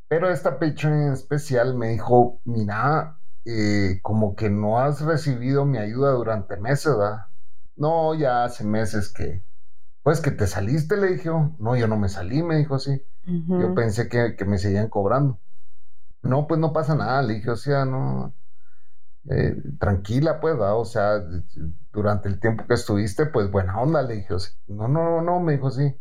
Pero 0.09 0.31
esta 0.31 0.59
patron 0.59 0.93
en 0.93 1.13
especial 1.15 1.75
me 1.75 1.89
dijo, 1.89 2.41
mira, 2.45 3.19
eh, 3.45 3.99
como 4.03 4.37
que 4.37 4.51
no 4.51 4.79
has 4.79 5.01
recibido 5.01 5.65
mi 5.65 5.79
ayuda 5.79 6.13
durante 6.13 6.59
meses, 6.59 6.97
¿verdad? 6.97 7.27
No, 7.77 8.15
ya 8.15 8.45
hace 8.45 8.63
meses 8.63 9.13
que, 9.13 9.43
pues 10.03 10.21
que 10.21 10.31
te 10.31 10.47
saliste, 10.47 10.97
le 10.97 11.09
dije, 11.09 11.31
no, 11.59 11.77
yo 11.77 11.87
no 11.87 11.97
me 11.97 12.09
salí, 12.09 12.43
me 12.43 12.57
dijo 12.57 12.75
así. 12.75 13.03
Yo 13.25 13.75
pensé 13.75 14.09
que, 14.09 14.45
me 14.45 14.59
seguían 14.59 14.89
cobrando. 14.89 15.39
No, 16.23 16.47
pues 16.47 16.61
no 16.61 16.73
pasa 16.73 16.95
nada, 16.95 17.23
le 17.23 17.35
dije, 17.35 17.51
o 17.51 17.57
sea, 17.57 17.85
no, 17.85 18.35
eh, 19.29 19.57
tranquila, 19.79 20.41
pues, 20.41 20.57
o 20.59 20.85
sea, 20.85 21.23
durante 21.93 22.29
el 22.29 22.41
tiempo 22.41 22.67
que 22.67 22.75
estuviste, 22.75 23.27
pues 23.27 23.51
buena 23.51 23.81
onda, 23.81 24.03
le 24.03 24.15
dije, 24.15 24.35
no, 24.67 24.89
no, 24.89 25.21
no, 25.21 25.41
me 25.41 25.53
dijo 25.53 25.69
así. 25.69 25.97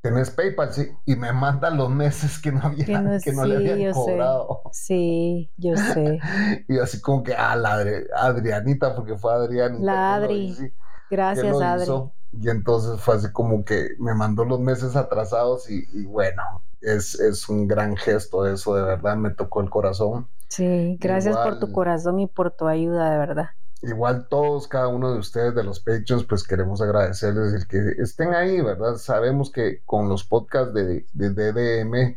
¿Tenés 0.00 0.30
PayPal? 0.30 0.70
Sí, 0.70 0.90
y 1.06 1.16
me 1.16 1.32
manda 1.32 1.70
los 1.70 1.88
meses 1.88 2.38
que 2.38 2.52
no 2.52 2.60
había, 2.62 2.84
que 2.84 3.32
no, 3.32 3.44
le 3.46 3.56
habían 3.56 3.94
cobrado. 3.94 4.62
Sí, 4.70 5.50
yo 5.56 5.76
sé. 5.76 6.20
y 6.68 6.78
así 6.78 7.00
como 7.00 7.22
que, 7.22 7.34
ah, 7.34 7.56
la 7.56 7.82
Adrianita, 8.16 8.94
porque 8.94 9.16
fue 9.16 9.32
Adrianita. 9.32 9.82
La 9.82 10.14
Adri. 10.16 10.54
Gracias, 11.10 11.58
Adri. 11.58 11.86
Y 12.40 12.48
entonces 12.48 13.00
fue 13.00 13.16
así 13.16 13.30
como 13.32 13.64
que 13.64 13.90
me 13.98 14.14
mandó 14.14 14.44
los 14.44 14.60
meses 14.60 14.96
atrasados 14.96 15.70
y, 15.70 16.04
bueno, 16.04 16.42
es, 16.80 17.18
es, 17.20 17.48
un 17.48 17.66
gran 17.68 17.96
gesto 17.96 18.46
eso, 18.46 18.74
de 18.74 18.82
verdad, 18.82 19.16
me 19.16 19.30
tocó 19.30 19.60
el 19.60 19.70
corazón. 19.70 20.28
Sí, 20.48 20.96
gracias 21.00 21.36
por 21.36 21.58
tu 21.58 21.72
corazón 21.72 22.20
y 22.20 22.26
por 22.26 22.50
tu 22.50 22.66
ayuda, 22.66 23.10
de 23.10 23.18
verdad. 23.18 23.46
Igual 23.82 24.28
todos, 24.28 24.68
cada 24.68 24.88
uno 24.88 25.12
de 25.12 25.18
ustedes, 25.18 25.54
de 25.54 25.62
los 25.62 25.80
pechos, 25.80 26.24
pues 26.24 26.42
queremos 26.42 26.80
agradecerles 26.80 27.52
el 27.52 27.66
que 27.66 28.02
estén 28.02 28.32
ahí, 28.34 28.60
¿verdad? 28.60 28.96
Sabemos 28.96 29.50
que 29.50 29.82
con 29.84 30.08
los 30.08 30.24
podcasts 30.24 30.72
de, 30.72 31.06
de 31.12 31.30
DDM 31.30 32.16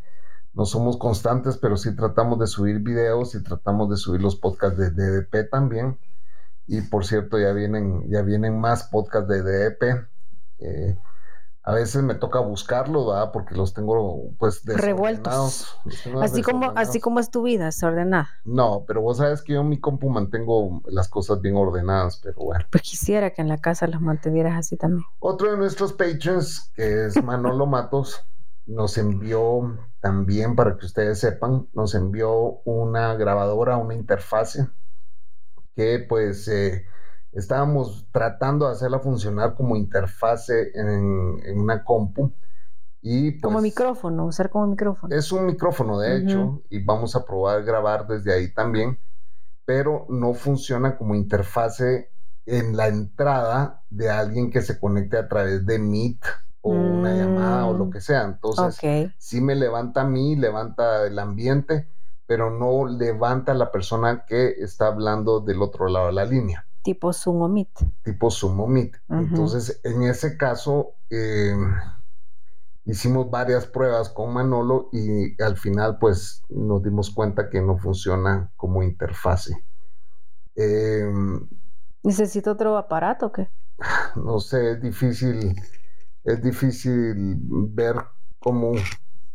no 0.53 0.65
somos 0.65 0.97
constantes, 0.97 1.57
pero 1.57 1.77
sí 1.77 1.95
tratamos 1.95 2.39
de 2.39 2.47
subir 2.47 2.79
videos 2.79 3.35
y 3.35 3.43
tratamos 3.43 3.89
de 3.89 3.97
subir 3.97 4.21
los 4.21 4.35
podcasts 4.35 4.77
de 4.77 4.89
DDP 4.89 5.49
también. 5.49 5.99
Y 6.67 6.81
por 6.81 7.05
cierto, 7.05 7.39
ya 7.39 7.53
vienen, 7.53 8.09
ya 8.09 8.21
vienen 8.21 8.59
más 8.59 8.83
podcasts 8.83 9.29
de 9.29 9.41
DEP. 9.41 9.83
Eh, 10.59 10.97
a 11.63 11.73
veces 11.73 12.01
me 12.01 12.15
toca 12.15 12.39
buscarlo, 12.39 13.07
¿verdad? 13.07 13.31
Porque 13.33 13.53
los 13.53 13.73
tengo 13.73 14.31
pues 14.37 14.63
revueltos. 14.65 15.77
así 16.21 16.41
como 16.41 16.71
así 16.77 17.01
como 17.01 17.19
es 17.19 17.29
tu 17.29 17.41
vida, 17.41 17.65
desordenada. 17.65 18.29
No, 18.45 18.85
pero 18.87 19.01
vos 19.01 19.17
sabes 19.17 19.41
que 19.41 19.53
yo 19.53 19.61
en 19.61 19.69
mi 19.69 19.79
compu 19.79 20.09
mantengo 20.09 20.81
las 20.85 21.09
cosas 21.09 21.41
bien 21.41 21.57
ordenadas, 21.57 22.21
pero 22.23 22.37
bueno. 22.37 22.65
Pues 22.71 22.83
quisiera 22.83 23.31
que 23.31 23.41
en 23.41 23.49
la 23.49 23.57
casa 23.57 23.85
las 23.87 23.99
mantuvieras 23.99 24.57
así 24.57 24.77
también. 24.77 25.05
Otro 25.19 25.51
de 25.51 25.57
nuestros 25.57 25.91
patrons, 25.91 26.71
que 26.73 27.07
es 27.07 27.21
Manolo 27.21 27.65
Matos, 27.67 28.25
nos 28.65 28.97
envió 28.97 29.77
también, 29.99 30.55
para 30.55 30.77
que 30.77 30.85
ustedes 30.85 31.19
sepan, 31.19 31.67
nos 31.73 31.95
envió 31.95 32.61
una 32.63 33.13
grabadora, 33.15 33.75
una 33.75 33.93
interfase 33.93 34.69
que 35.77 35.99
pues 35.99 36.47
eh, 36.47 36.87
estábamos 37.33 38.07
tratando 38.11 38.65
de 38.65 38.71
hacerla 38.71 38.99
funcionar 38.99 39.53
como 39.53 39.75
interfase 39.75 40.71
en, 40.73 41.59
una 41.59 41.83
compu. 41.83 42.33
Y 42.99 43.39
como 43.39 43.57
pues, 43.57 43.63
micrófono, 43.63 44.25
usar 44.25 44.49
como 44.49 44.65
micrófono. 44.65 45.15
Es 45.15 45.31
un 45.31 45.45
micrófono, 45.45 45.99
de 45.99 46.17
hecho, 46.17 46.63
y 46.71 46.83
vamos 46.83 47.15
a 47.15 47.23
probar 47.23 47.63
grabar 47.63 48.07
desde 48.07 48.33
ahí 48.33 48.51
también, 48.51 48.99
pero 49.65 50.07
no 50.09 50.33
funciona 50.33 50.97
como 50.97 51.13
interfase 51.13 52.11
en 52.47 52.75
la 52.75 52.87
entrada 52.87 53.83
de 53.91 54.09
alguien 54.09 54.49
que 54.49 54.63
se 54.63 54.79
conecte 54.79 55.17
a 55.17 55.27
través 55.27 55.63
de 55.67 55.77
Meet 55.77 56.21
o 56.61 56.71
una 56.71 57.13
llamada 57.13 57.67
o 57.67 57.73
lo 57.77 57.85
mm, 57.85 57.91
que 57.91 58.01
sea. 58.01 58.23
Entonces, 58.23 59.11
sí 59.19 59.41
me 59.41 59.53
levanta 59.53 60.01
a 60.01 60.05
mí, 60.05 60.35
levanta 60.35 61.05
el 61.05 61.19
ambiente, 61.19 61.87
pero 62.27 62.51
no 62.51 62.85
levanta 62.85 63.53
a 63.53 63.55
la 63.55 63.71
persona 63.71 64.25
que 64.27 64.49
está 64.59 64.87
hablando 64.87 65.39
del 65.39 65.61
otro 65.61 65.87
lado 65.87 66.07
de 66.07 66.13
la 66.13 66.25
línea. 66.25 66.67
Tipo 66.83 67.11
Zoom 67.13 67.41
o 67.41 67.47
Meet. 67.47 67.69
Tipo 68.03 68.29
Zoom 68.29 68.59
o 68.59 68.67
Meet. 68.67 68.97
Entonces, 69.09 69.79
en 69.83 70.03
ese 70.03 70.37
caso, 70.37 70.93
em, 71.09 71.73
hicimos 72.85 73.31
varias 73.31 73.65
pruebas 73.65 74.09
con 74.09 74.33
Manolo 74.33 74.89
y 74.91 75.41
al 75.41 75.57
final, 75.57 75.97
pues, 75.99 76.43
nos 76.49 76.83
dimos 76.83 77.09
cuenta 77.09 77.49
que 77.49 77.61
no 77.61 77.77
funciona 77.77 78.51
como 78.57 78.83
interfase. 78.83 79.65
Em, 80.55 81.47
¿Necesito 82.03 82.51
otro 82.51 82.77
aparato 82.77 83.27
o 83.27 83.31
qué? 83.31 83.49
No 84.15 84.39
sé, 84.39 84.71
es 84.71 84.81
difícil, 84.81 85.55
es 86.23 86.41
difícil 86.41 87.35
ver 87.69 87.95
cómo 88.39 88.73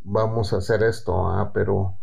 vamos 0.02 0.52
a 0.52 0.58
hacer 0.58 0.82
esto, 0.82 1.28
¿ah? 1.28 1.52
pero 1.54 1.98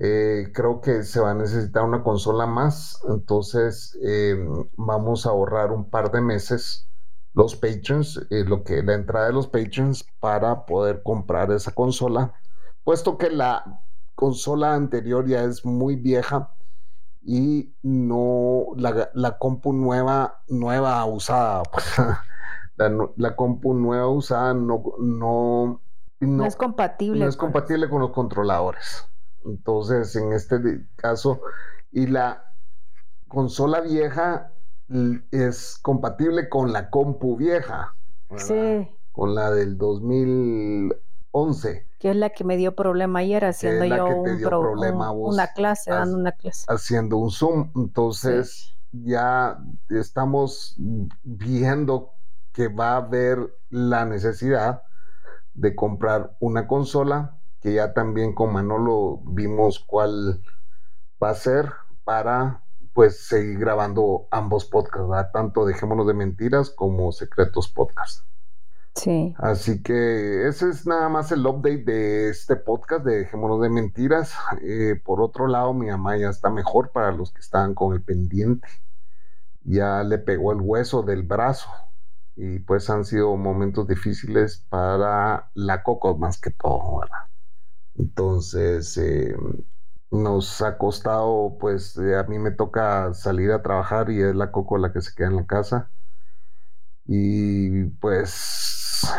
eh, 0.00 0.52
creo 0.54 0.80
que 0.80 1.02
se 1.02 1.18
va 1.18 1.32
a 1.32 1.34
necesitar 1.34 1.82
una 1.82 2.04
consola 2.04 2.46
más, 2.46 3.00
entonces 3.08 3.98
eh, 4.00 4.36
vamos 4.76 5.26
a 5.26 5.30
ahorrar 5.30 5.72
un 5.72 5.90
par 5.90 6.12
de 6.12 6.20
meses 6.20 6.88
los 7.34 7.56
patrons, 7.56 8.24
eh, 8.30 8.44
lo 8.44 8.62
que 8.62 8.80
la 8.82 8.94
entrada 8.94 9.26
de 9.26 9.32
los 9.32 9.48
patrons 9.48 10.04
para 10.20 10.66
poder 10.66 11.02
comprar 11.02 11.50
esa 11.50 11.72
consola, 11.72 12.32
puesto 12.84 13.18
que 13.18 13.30
la 13.30 13.82
consola 14.14 14.74
anterior 14.74 15.26
ya 15.26 15.42
es 15.42 15.64
muy 15.64 15.96
vieja 15.96 16.52
y 17.20 17.74
no 17.82 18.66
la, 18.76 19.38
compu 19.38 19.72
nueva, 19.72 20.42
nueva 20.46 21.04
usada, 21.06 21.64
la, 22.76 23.34
compu 23.34 23.74
nueva 23.74 24.06
usada 24.08 24.54
no, 24.54 24.80
no, 25.00 25.80
no, 26.20 26.46
es 26.46 26.54
compatible. 26.54 27.18
No 27.18 27.28
es 27.28 27.36
compatible 27.36 27.88
con 27.88 28.00
los 28.00 28.10
controladores. 28.10 29.08
Entonces, 29.44 30.14
en 30.16 30.32
este 30.32 30.86
caso, 30.96 31.40
y 31.92 32.06
la 32.06 32.52
consola 33.28 33.80
vieja 33.80 34.52
es 35.30 35.78
compatible 35.82 36.48
con 36.48 36.72
la 36.72 36.90
compu 36.90 37.36
vieja. 37.36 37.94
Sí. 38.36 38.88
Con 39.12 39.34
la 39.34 39.50
del 39.50 39.78
2011. 39.78 41.86
Que 41.98 42.10
es 42.10 42.16
la 42.16 42.30
que 42.30 42.44
me 42.44 42.56
dio 42.56 42.74
problema 42.74 43.20
ayer 43.20 43.44
haciendo 43.44 43.84
yo 43.84 44.06
un 44.06 44.40
problema 44.40 45.12
una 45.12 45.48
clase, 45.48 45.90
dando 45.90 46.16
una 46.16 46.32
clase. 46.32 46.64
Haciendo 46.68 47.18
un 47.18 47.30
Zoom. 47.30 47.70
Entonces, 47.74 48.74
ya 48.92 49.58
estamos 49.90 50.76
viendo 51.22 52.12
que 52.52 52.68
va 52.68 52.92
a 52.92 52.96
haber 52.96 53.54
la 53.70 54.04
necesidad 54.04 54.82
de 55.54 55.74
comprar 55.74 56.36
una 56.40 56.66
consola 56.66 57.37
que 57.60 57.74
ya 57.74 57.92
también 57.92 58.34
con 58.34 58.52
Manolo 58.52 59.20
vimos 59.24 59.78
cuál 59.80 60.42
va 61.22 61.30
a 61.30 61.34
ser 61.34 61.72
para 62.04 62.62
pues 62.92 63.26
seguir 63.26 63.58
grabando 63.58 64.26
ambos 64.30 64.64
podcasts, 64.64 65.32
tanto 65.32 65.64
Dejémonos 65.64 66.06
de 66.06 66.14
Mentiras 66.14 66.70
como 66.70 67.12
Secretos 67.12 67.68
Podcast. 67.68 68.24
Sí. 68.96 69.34
Así 69.38 69.82
que 69.82 70.48
ese 70.48 70.68
es 70.70 70.84
nada 70.84 71.08
más 71.08 71.30
el 71.30 71.46
update 71.46 71.84
de 71.84 72.28
este 72.30 72.56
podcast 72.56 73.04
de 73.04 73.18
Dejémonos 73.18 73.62
de 73.62 73.70
Mentiras. 73.70 74.34
Eh, 74.62 75.00
por 75.04 75.20
otro 75.20 75.46
lado, 75.46 75.72
mi 75.74 75.86
mamá 75.86 76.16
ya 76.16 76.30
está 76.30 76.50
mejor 76.50 76.90
para 76.90 77.12
los 77.12 77.30
que 77.32 77.40
estaban 77.40 77.74
con 77.74 77.94
el 77.94 78.02
pendiente. 78.02 78.66
Ya 79.62 80.02
le 80.02 80.18
pegó 80.18 80.50
el 80.50 80.60
hueso 80.60 81.02
del 81.02 81.22
brazo 81.22 81.68
y 82.34 82.58
pues 82.60 82.90
han 82.90 83.04
sido 83.04 83.36
momentos 83.36 83.86
difíciles 83.86 84.64
para 84.68 85.50
la 85.54 85.82
Coco 85.84 86.16
más 86.16 86.40
que 86.40 86.50
todo, 86.50 87.00
¿verdad? 87.00 87.28
Entonces, 87.98 88.96
eh, 88.96 89.34
nos 90.10 90.62
ha 90.62 90.78
costado, 90.78 91.56
pues 91.58 91.96
eh, 91.98 92.16
a 92.16 92.22
mí 92.24 92.38
me 92.38 92.52
toca 92.52 93.12
salir 93.12 93.50
a 93.50 93.62
trabajar 93.62 94.10
y 94.10 94.22
es 94.22 94.34
la 94.34 94.52
Coco 94.52 94.78
la 94.78 94.92
que 94.92 95.00
se 95.02 95.14
queda 95.14 95.28
en 95.28 95.36
la 95.36 95.46
casa. 95.46 95.90
Y 97.06 97.84
pues, 98.00 99.10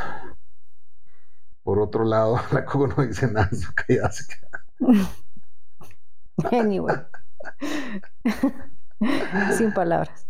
por 1.64 1.80
otro 1.80 2.06
lado, 2.06 2.40
la 2.54 2.66
Coco 2.66 2.88
no 2.88 3.06
dice 3.06 3.28
nada, 3.32 3.50
su 3.52 3.72
ya 3.90 4.10
se 4.12 4.26
queda. 4.28 5.10
Anyway. 6.52 6.96
Sin 9.58 9.74
palabras. 9.74 10.26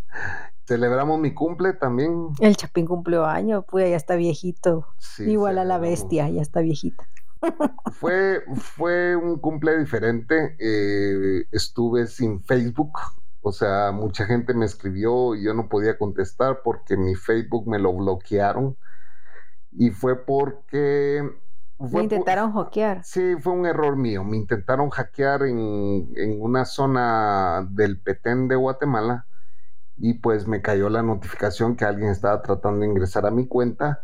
Celebramos 0.66 1.20
mi 1.20 1.34
cumple 1.34 1.74
también. 1.74 2.30
El 2.40 2.56
Chapín 2.56 2.88
cumplió 2.88 3.26
año, 3.26 3.64
pues 3.64 3.90
ya 3.90 3.96
está 3.96 4.16
viejito. 4.16 4.88
Igual 5.20 5.60
a 5.60 5.66
la 5.66 5.78
bestia, 5.78 6.30
ya 6.30 6.42
está 6.42 6.62
viejita 6.62 7.08
fue, 7.94 8.44
fue 8.56 9.16
un 9.16 9.40
cumple 9.40 9.78
diferente. 9.78 10.56
Eh, 10.60 11.46
estuve 11.52 12.08
sin 12.08 12.44
Facebook. 12.44 12.94
O 13.42 13.52
sea, 13.52 13.92
mucha 13.92 14.26
gente 14.26 14.54
me 14.54 14.66
escribió 14.66 15.36
y 15.36 15.44
yo 15.46 15.54
no 15.54 15.70
podía 15.70 15.98
contestar 15.98 16.62
porque 16.64 16.98
mi 16.98 17.16
Facebook 17.16 17.68
me 17.68 17.80
lo 17.80 17.94
bloquearon. 17.94 18.78
Y 19.72 19.92
fue 19.92 20.26
porque... 20.26 21.24
me 21.78 22.04
intentaron 22.04 22.54
hackear. 22.54 23.04
Sí, 23.04 23.36
fue 23.40 23.54
un 23.54 23.66
error 23.66 23.96
mío. 23.96 24.24
Me 24.24 24.38
intentaron 24.38 24.90
hackear 24.90 25.44
en, 25.44 26.10
en 26.16 26.42
una 26.42 26.66
zona 26.66 27.68
del 27.72 28.02
Petén 28.02 28.48
de 28.48 28.56
Guatemala 28.56 29.26
y 30.00 30.16
pues 30.16 30.48
me 30.48 30.62
cayó 30.62 30.90
la 30.90 31.04
notificación 31.04 31.76
que 31.76 31.86
alguien 31.86 32.10
estaba 32.10 32.42
tratando 32.42 32.82
de 32.82 32.88
ingresar 32.88 33.26
a 33.26 33.32
mi 33.32 33.48
cuenta 33.48 34.02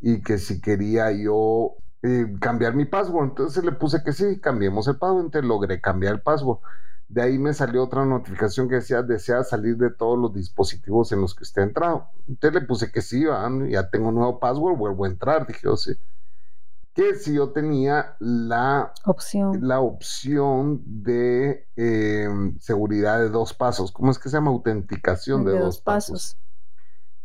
y 0.00 0.22
que 0.22 0.38
si 0.38 0.60
quería 0.60 1.12
yo 1.12 1.76
eh, 2.02 2.26
cambiar 2.40 2.74
mi 2.74 2.84
password. 2.84 3.30
Entonces 3.30 3.64
le 3.64 3.72
puse 3.72 4.02
que 4.02 4.12
sí, 4.12 4.40
cambiemos 4.40 4.88
el 4.88 4.98
password. 4.98 5.26
Entonces 5.26 5.48
logré 5.48 5.80
cambiar 5.80 6.14
el 6.14 6.22
password. 6.22 6.58
De 7.08 7.22
ahí 7.22 7.38
me 7.38 7.54
salió 7.54 7.84
otra 7.84 8.04
notificación 8.04 8.68
que 8.68 8.76
decía, 8.76 9.02
desea 9.02 9.42
salir 9.42 9.78
de 9.78 9.90
todos 9.90 10.18
los 10.18 10.34
dispositivos 10.34 11.10
en 11.12 11.22
los 11.22 11.34
que 11.34 11.44
usted 11.44 11.62
ha 11.62 11.64
entrado. 11.64 12.08
Entonces 12.28 12.60
le 12.60 12.66
puse 12.66 12.92
que 12.92 13.00
sí, 13.00 13.24
ya 13.70 13.88
tengo 13.90 14.08
un 14.08 14.16
nuevo 14.16 14.38
password, 14.38 14.76
vuelvo 14.76 15.04
a 15.04 15.08
entrar. 15.08 15.46
Dije, 15.46 15.68
o 15.68 15.76
sea, 15.76 15.94
que 16.98 17.14
si 17.14 17.34
yo 17.34 17.50
tenía 17.50 18.16
la 18.18 18.92
opción, 19.04 19.66
la 19.66 19.78
opción 19.78 20.82
de 20.84 21.68
em, 21.76 22.58
seguridad 22.58 23.20
de 23.20 23.28
dos 23.28 23.54
pasos. 23.54 23.92
¿Cómo 23.92 24.10
es 24.10 24.18
que 24.18 24.28
se 24.28 24.36
llama? 24.36 24.50
Autenticación 24.50 25.44
de, 25.44 25.58
dos, 25.58 25.80
pasos. 25.80 26.36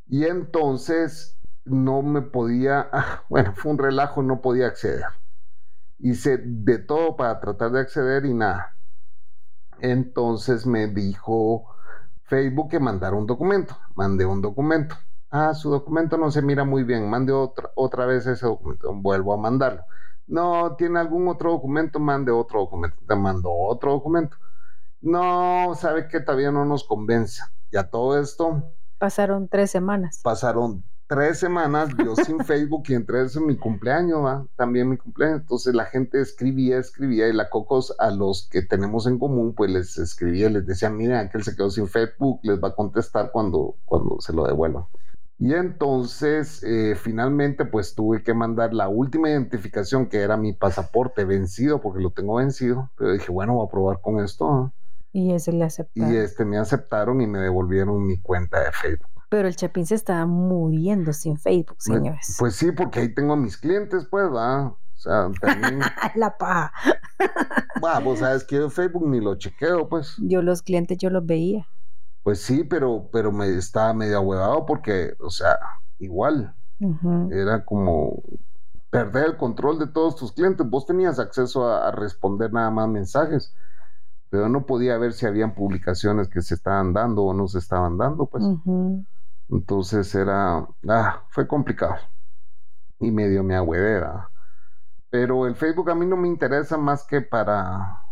Y 0.07 0.25
entonces 0.25 1.39
no 1.65 2.01
me 2.01 2.21
podía, 2.21 2.89
bueno, 3.29 3.53
fue 3.55 3.71
un 3.71 3.77
relajo, 3.77 4.21
no 4.23 4.41
podía 4.41 4.67
acceder. 4.67 5.05
Hice 5.99 6.37
de 6.37 6.79
todo 6.79 7.15
para 7.15 7.39
tratar 7.39 7.71
de 7.71 7.79
acceder 7.79 8.25
y 8.25 8.33
nada. 8.33 8.75
Entonces 9.79 10.65
me 10.65 10.87
dijo 10.87 11.65
Facebook 12.23 12.69
que 12.69 12.79
mandara 12.79 13.15
un 13.15 13.25
documento. 13.25 13.77
Mandé 13.95 14.25
un 14.25 14.41
documento. 14.41 14.95
Ah, 15.29 15.53
su 15.53 15.69
documento 15.69 16.17
no 16.17 16.29
se 16.31 16.41
mira 16.41 16.63
muy 16.63 16.83
bien. 16.83 17.09
Mande 17.09 17.31
otra, 17.31 17.71
otra 17.75 18.05
vez 18.05 18.25
ese 18.27 18.45
documento. 18.45 18.93
Vuelvo 18.93 19.33
a 19.33 19.37
mandarlo. 19.37 19.83
No, 20.27 20.75
tiene 20.75 20.99
algún 20.99 21.27
otro 21.27 21.51
documento, 21.51 21.99
mande 21.99 22.31
otro 22.31 22.61
documento. 22.61 22.97
Te 23.07 23.15
mando 23.15 23.51
otro 23.51 23.91
documento. 23.91 24.37
No, 25.01 25.73
sabe 25.75 26.07
que 26.07 26.21
todavía 26.21 26.51
no 26.51 26.65
nos 26.65 26.85
convence. 26.85 27.41
Ya 27.71 27.89
todo 27.89 28.19
esto. 28.19 28.73
Pasaron 28.97 29.49
tres 29.49 29.71
semanas. 29.71 30.21
Pasaron 30.23 30.83
tres 31.13 31.37
semanas 31.37 31.89
yo 32.03 32.15
sin 32.15 32.39
Facebook 32.45 32.85
y 32.87 32.95
entre 32.95 33.21
eso 33.21 33.39
mi 33.39 33.55
cumpleaños, 33.55 34.25
¿va? 34.25 34.47
también 34.55 34.89
mi 34.89 34.97
cumpleaños. 34.97 35.41
Entonces 35.41 35.75
la 35.75 35.85
gente 35.85 36.19
escribía, 36.19 36.79
escribía 36.79 37.27
y 37.27 37.33
la 37.33 37.51
Cocos 37.51 37.95
a 37.99 38.09
los 38.09 38.49
que 38.49 38.63
tenemos 38.63 39.05
en 39.05 39.19
común, 39.19 39.53
pues 39.53 39.69
les 39.69 39.97
escribía, 39.99 40.49
les 40.49 40.65
decía, 40.65 40.89
mira, 40.89 41.21
él 41.31 41.43
se 41.43 41.55
quedó 41.55 41.69
sin 41.69 41.87
Facebook, 41.87 42.39
les 42.41 42.59
va 42.59 42.69
a 42.69 42.75
contestar 42.75 43.29
cuando, 43.31 43.75
cuando 43.85 44.17
se 44.21 44.33
lo 44.33 44.47
devuelvan. 44.47 44.85
Y 45.37 45.53
entonces, 45.53 46.63
eh, 46.63 46.95
finalmente, 46.95 47.65
pues 47.65 47.93
tuve 47.93 48.23
que 48.23 48.33
mandar 48.33 48.73
la 48.73 48.87
última 48.87 49.29
identificación, 49.29 50.07
que 50.07 50.21
era 50.21 50.35
mi 50.35 50.53
pasaporte 50.53 51.25
vencido, 51.25 51.79
porque 51.79 52.01
lo 52.01 52.11
tengo 52.11 52.35
vencido. 52.35 52.89
Pero 52.97 53.11
dije, 53.11 53.31
bueno, 53.31 53.55
voy 53.55 53.67
a 53.67 53.69
probar 53.69 54.01
con 54.01 54.23
esto. 54.23 54.71
Y 55.11 55.33
ese 55.33 55.51
le 55.51 55.65
aceptaron. 55.65 56.11
Y 56.11 56.17
este 56.17 56.45
me 56.45 56.57
aceptaron 56.57 57.21
y 57.21 57.27
me 57.27 57.39
devolvieron 57.39 58.05
mi 58.05 58.19
cuenta 58.19 58.63
de 58.63 58.71
Facebook. 58.71 59.12
Pero 59.33 59.47
el 59.47 59.55
Chapín 59.55 59.87
se 59.87 59.95
estaba 59.95 60.27
muriendo 60.27 61.11
sin 61.11 61.39
Facebook, 61.39 61.81
señores. 61.81 62.35
Pues, 62.37 62.55
sí, 62.55 62.71
porque 62.71 62.99
ahí 62.99 63.15
tengo 63.15 63.33
a 63.33 63.35
mis 63.35 63.57
clientes, 63.57 64.05
pues, 64.05 64.25
¿verdad? 64.25 64.67
O 64.67 64.77
sea, 64.93 65.31
también. 65.41 65.81
La 66.13 66.37
paja. 66.37 66.71
Bueno, 67.81 68.01
pues 68.03 68.19
sabes 68.19 68.43
que 68.43 68.69
Facebook 68.69 69.09
ni 69.09 69.19
lo 69.19 69.33
chequeo, 69.33 69.89
pues. 69.89 70.17
Yo 70.19 70.43
los 70.43 70.61
clientes, 70.61 70.99
yo 70.99 71.09
los 71.09 71.25
veía. 71.25 71.65
Pues 72.21 72.41
sí, 72.41 72.63
pero, 72.63 73.09
pero 73.11 73.31
me 73.31 73.47
estaba 73.47 73.91
medio 73.95 74.17
ahuevado 74.17 74.67
porque, 74.67 75.15
o 75.19 75.31
sea, 75.31 75.57
igual. 75.97 76.53
Era 77.31 77.65
como 77.65 78.21
perder 78.91 79.25
el 79.29 79.37
control 79.37 79.79
de 79.79 79.87
todos 79.87 80.15
tus 80.15 80.31
clientes. 80.31 80.69
Vos 80.69 80.85
tenías 80.85 81.17
acceso 81.17 81.67
a, 81.67 81.89
responder 81.89 82.53
nada 82.53 82.69
más 82.69 82.87
mensajes, 82.87 83.55
pero 84.29 84.47
no 84.47 84.67
podía 84.67 84.95
ver 84.99 85.13
si 85.13 85.25
habían 85.25 85.55
publicaciones 85.55 86.27
que 86.27 86.43
se 86.43 86.53
estaban 86.53 86.93
dando 86.93 87.23
o 87.23 87.33
no 87.33 87.47
se 87.47 87.57
estaban 87.57 87.97
dando, 87.97 88.27
pues. 88.27 88.43
Entonces 89.49 90.13
era, 90.15 90.67
ah, 90.89 91.25
fue 91.29 91.47
complicado. 91.47 91.97
Y 92.99 93.11
medio 93.11 93.43
me 93.43 93.55
agüedera. 93.55 94.29
Pero 95.09 95.47
el 95.47 95.55
Facebook 95.55 95.91
a 95.91 95.95
mí 95.95 96.05
no 96.05 96.17
me 96.17 96.27
interesa 96.27 96.77
más 96.77 97.05
que 97.05 97.21
para 97.21 98.03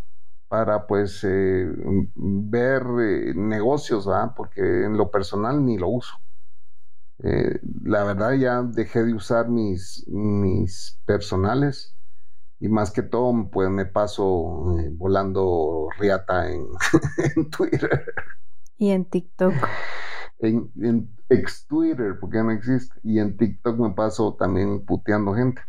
para 0.52 0.86
pues 0.86 1.24
eh, 1.24 1.66
ver 2.16 2.84
eh, 3.00 3.34
negocios, 3.34 4.06
¿verdad? 4.06 4.34
porque 4.36 4.60
en 4.84 4.98
lo 4.98 5.10
personal 5.10 5.66
ni 5.66 5.78
lo 5.78 5.88
uso. 5.88 6.14
Eh, 7.24 7.58
la 7.84 8.04
verdad 8.04 8.34
ya 8.34 8.62
dejé 8.62 9.04
de 9.04 9.14
usar 9.14 9.48
mis, 9.48 10.04
mis 10.10 11.00
personales 11.06 11.96
y 12.60 12.68
más 12.68 12.92
que 12.92 13.02
todo 13.02 13.50
pues 13.50 13.70
me 13.70 13.86
paso 13.86 14.76
volando 14.98 15.88
riata 15.98 16.52
en, 16.52 16.68
Twitter. 17.52 18.14
Y 18.82 18.90
en 18.90 19.06
TikTok. 19.06 19.54
En, 20.40 20.72
en 20.82 21.08
ex 21.30 21.68
Twitter, 21.68 22.18
porque 22.20 22.42
no 22.42 22.50
existe. 22.50 23.00
Y 23.04 23.20
en 23.20 23.38
TikTok 23.38 23.78
me 23.78 23.92
paso 23.92 24.34
también 24.34 24.84
puteando 24.84 25.36
gente. 25.36 25.62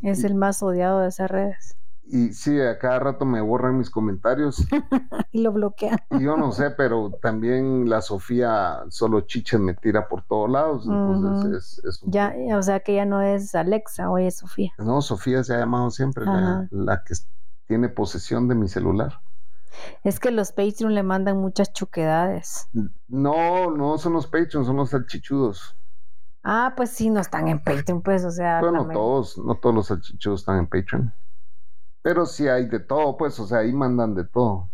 Es 0.00 0.24
el 0.24 0.34
más 0.34 0.62
odiado 0.62 1.00
de 1.00 1.08
esas 1.08 1.30
redes. 1.30 1.76
Y 2.06 2.32
sí, 2.32 2.58
a 2.58 2.78
cada 2.78 3.00
rato 3.00 3.26
me 3.26 3.42
borran 3.42 3.76
mis 3.76 3.90
comentarios. 3.90 4.66
y 5.30 5.42
lo 5.42 5.52
bloquean. 5.52 5.98
yo 6.18 6.38
no 6.38 6.50
sé, 6.52 6.70
pero 6.70 7.10
también 7.20 7.86
la 7.90 8.00
Sofía 8.00 8.78
solo 8.88 9.20
chiche 9.20 9.58
me 9.58 9.74
tira 9.74 10.08
por 10.08 10.22
todos 10.22 10.48
lados. 10.48 10.86
Entonces 10.86 11.82
es, 11.84 12.00
Ya, 12.06 12.34
o 12.56 12.62
sea 12.62 12.80
que 12.80 12.94
ya 12.94 13.04
no 13.04 13.20
es 13.20 13.54
Alexa, 13.54 14.08
hoy 14.08 14.24
es 14.24 14.38
Sofía. 14.38 14.72
No, 14.78 15.02
Sofía 15.02 15.44
se 15.44 15.54
ha 15.54 15.58
llamado 15.58 15.90
siempre 15.90 16.24
la, 16.24 17.02
que 17.04 17.12
tiene 17.66 17.90
posesión 17.90 18.48
de 18.48 18.54
mi 18.54 18.68
celular. 18.68 19.20
Es 20.04 20.20
que 20.20 20.30
los 20.30 20.52
Patreon 20.52 20.94
le 20.94 21.02
mandan 21.02 21.38
muchas 21.38 21.72
chuquedades. 21.72 22.68
No, 23.08 23.70
no 23.70 23.98
son 23.98 24.12
los 24.14 24.26
Patreon, 24.26 24.64
son 24.64 24.76
los 24.76 24.90
salchichudos. 24.90 25.76
Ah, 26.42 26.74
pues 26.76 26.90
sí, 26.90 27.10
no 27.10 27.20
están 27.20 27.48
en 27.48 27.62
Patreon, 27.62 28.02
pues, 28.02 28.24
o 28.24 28.30
sea. 28.30 28.60
Bueno, 28.60 28.84
no 28.84 28.92
todos, 28.92 29.38
no 29.38 29.54
todos 29.56 29.74
los 29.74 29.86
salchichudos 29.86 30.40
están 30.40 30.58
en 30.58 30.66
Patreon. 30.66 31.12
Pero 32.02 32.26
sí 32.26 32.48
hay 32.48 32.66
de 32.66 32.80
todo, 32.80 33.16
pues, 33.16 33.38
o 33.40 33.46
sea, 33.46 33.58
ahí 33.58 33.72
mandan 33.72 34.14
de 34.14 34.24
todo. 34.24 34.70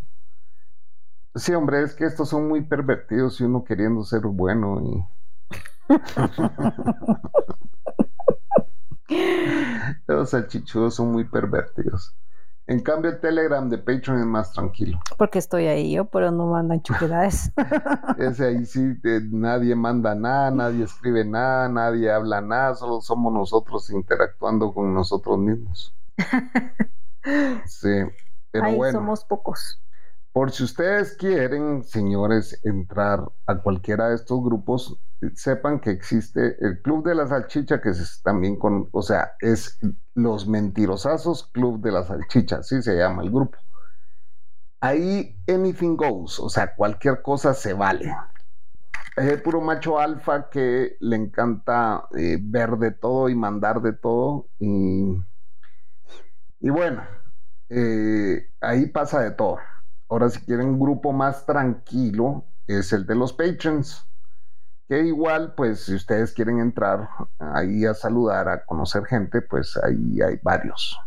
Sí, 1.35 1.53
hombre, 1.53 1.83
es 1.83 1.93
que 1.95 2.05
estos 2.05 2.29
son 2.29 2.47
muy 2.47 2.61
pervertidos 2.61 3.41
y 3.41 3.43
uno 3.43 3.63
queriendo 3.63 4.03
ser 4.03 4.21
bueno 4.21 4.81
y... 4.81 5.05
Los 10.07 10.29
salchichudos 10.31 10.95
son 10.95 11.11
muy 11.11 11.25
pervertidos. 11.25 12.15
En 12.67 12.79
cambio, 12.79 13.11
el 13.11 13.19
Telegram 13.19 13.69
de 13.69 13.77
Patreon 13.77 14.19
es 14.19 14.25
más 14.25 14.51
tranquilo. 14.51 14.99
Porque 15.17 15.37
estoy 15.37 15.67
ahí 15.67 15.91
yo, 15.91 16.05
pero 16.05 16.31
no 16.31 16.47
mandan 16.47 16.81
chupedades. 16.81 17.51
Ese 18.17 18.45
ahí 18.47 18.65
sí, 18.65 18.95
nadie 19.31 19.75
manda 19.75 20.15
nada, 20.15 20.49
nadie 20.49 20.83
escribe 20.83 21.23
nada, 21.25 21.69
nadie 21.69 22.11
habla 22.11 22.41
nada, 22.41 22.73
solo 22.73 23.01
somos 23.01 23.31
nosotros 23.31 23.91
interactuando 23.91 24.73
con 24.73 24.93
nosotros 24.93 25.37
mismos. 25.37 25.93
Sí, 27.65 27.89
pero 28.51 28.65
Ahí 28.65 28.79
somos 28.91 29.25
pocos. 29.25 29.81
Por 30.35 30.51
si 30.51 30.65
ustedes 30.65 31.15
quieren, 31.15 31.85
señores, 31.85 32.59
entrar 32.65 33.23
a 33.45 33.61
cualquiera 33.61 34.09
de 34.09 34.15
estos 34.15 34.43
grupos, 34.43 34.99
sepan 35.33 35.79
que 35.79 35.91
existe 35.91 36.57
el 36.59 36.81
Club 36.81 37.05
de 37.07 37.15
la 37.15 37.25
Salchicha, 37.25 37.79
que 37.79 37.91
es 37.91 38.21
también 38.21 38.57
con, 38.57 38.89
o 38.91 39.01
sea, 39.01 39.31
es 39.39 39.79
los 40.13 40.45
mentirosazos 40.45 41.49
Club 41.53 41.79
de 41.81 41.93
la 41.93 42.03
Salchicha, 42.03 42.57
así 42.57 42.81
se 42.81 42.97
llama 42.97 43.23
el 43.23 43.31
grupo. 43.31 43.57
Ahí 44.81 45.41
anything 45.47 45.95
goes, 45.95 46.37
o 46.41 46.49
sea, 46.49 46.75
cualquier 46.75 47.21
cosa 47.21 47.53
se 47.53 47.71
vale. 47.71 48.13
Es 49.15 49.31
el 49.31 49.41
puro 49.41 49.61
macho 49.61 49.97
alfa 49.99 50.49
que 50.49 50.97
le 50.99 51.15
encanta 51.15 52.09
eh, 52.13 52.39
ver 52.41 52.71
de 52.71 52.91
todo 52.91 53.29
y 53.29 53.35
mandar 53.35 53.81
de 53.81 53.93
todo 53.93 54.49
y 54.59 55.15
y 56.59 56.69
bueno, 56.71 57.03
eh, 57.69 58.49
ahí 58.59 58.87
pasa 58.87 59.21
de 59.21 59.31
todo. 59.31 59.59
Ahora, 60.09 60.29
si 60.29 60.39
quieren 60.41 60.67
un 60.67 60.79
grupo 60.79 61.11
más 61.11 61.45
tranquilo, 61.45 62.45
es 62.67 62.93
el 62.93 63.05
de 63.05 63.15
los 63.15 63.33
patrons. 63.33 64.07
Que 64.87 64.99
igual, 64.99 65.55
pues, 65.55 65.85
si 65.85 65.95
ustedes 65.95 66.33
quieren 66.33 66.59
entrar 66.59 67.09
ahí 67.39 67.85
a 67.85 67.93
saludar, 67.93 68.47
a 68.49 68.65
conocer 68.65 69.05
gente, 69.05 69.41
pues 69.41 69.77
ahí 69.77 70.21
hay 70.21 70.39
varios. 70.43 70.99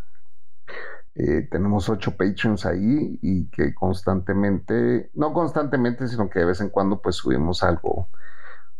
Eh, 1.14 1.48
tenemos 1.50 1.88
ocho 1.88 2.16
patrons 2.16 2.64
ahí 2.64 3.18
y 3.22 3.48
que 3.50 3.74
constantemente, 3.74 5.10
no 5.14 5.32
constantemente, 5.32 6.06
sino 6.06 6.30
que 6.30 6.40
de 6.40 6.44
vez 6.44 6.60
en 6.60 6.70
cuando 6.70 7.00
pues 7.00 7.16
subimos 7.16 7.64
algo, 7.64 8.08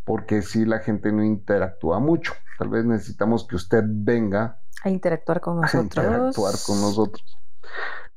porque 0.05 0.43
si 0.43 0.65
la 0.65 0.79
gente 0.79 1.11
no 1.11 1.25
interactúa 1.25 1.99
mucho. 1.99 2.35
Tal 2.59 2.69
vez 2.69 2.85
necesitamos 2.85 3.47
que 3.47 3.57
usted 3.57 3.83
venga 3.87 4.61
a 4.83 4.91
interactuar 4.91 5.41
con 5.41 5.61
nosotros. 5.61 5.99
A 5.99 6.03
interactuar 6.03 6.55
con 6.65 6.81
nosotros. 6.81 7.39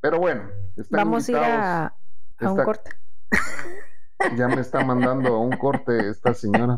Pero 0.01 0.19
bueno, 0.19 0.49
vamos 0.89 1.29
a 1.29 1.31
ir 1.31 1.37
a, 1.37 1.95
un 2.41 2.63
corte. 2.63 2.91
Ya 4.37 4.47
me 4.47 4.61
está 4.61 4.85
mandando 4.85 5.33
a 5.33 5.39
un 5.39 5.57
corte 5.57 6.09
esta 6.09 6.35
señora. 6.35 6.77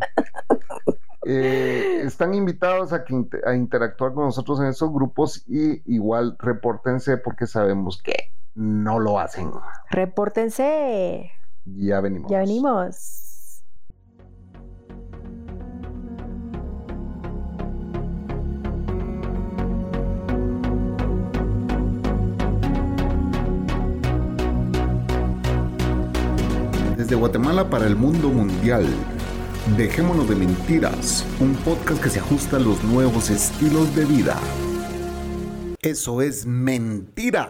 Eh, 1.25 2.01
están 2.03 2.33
invitados 2.33 2.93
a, 2.93 3.03
a 3.45 3.55
interactuar 3.55 4.13
con 4.13 4.25
nosotros 4.25 4.61
en 4.61 4.67
esos 4.67 4.93
grupos 4.93 5.43
y 5.47 5.81
igual 5.93 6.37
repórtense 6.39 7.17
porque 7.17 7.45
sabemos 7.45 8.01
que 8.01 8.33
no 8.55 8.99
lo 8.99 9.19
hacen. 9.19 9.51
Repórtense. 9.89 11.31
Ya 11.65 11.99
venimos. 12.01 12.31
Ya 12.31 12.39
venimos. 12.39 13.32
Guatemala 27.23 27.69
para 27.69 27.87
el 27.87 27.95
mundo 27.95 28.27
mundial. 28.27 28.85
Dejémonos 29.77 30.27
de 30.27 30.35
mentiras, 30.35 31.25
un 31.39 31.55
podcast 31.55 32.03
que 32.03 32.09
se 32.09 32.19
ajusta 32.19 32.57
a 32.57 32.59
los 32.59 32.83
nuevos 32.83 33.29
estilos 33.29 33.95
de 33.95 34.03
vida. 34.03 34.37
Eso 35.81 36.21
es 36.21 36.45
mentira. 36.45 37.47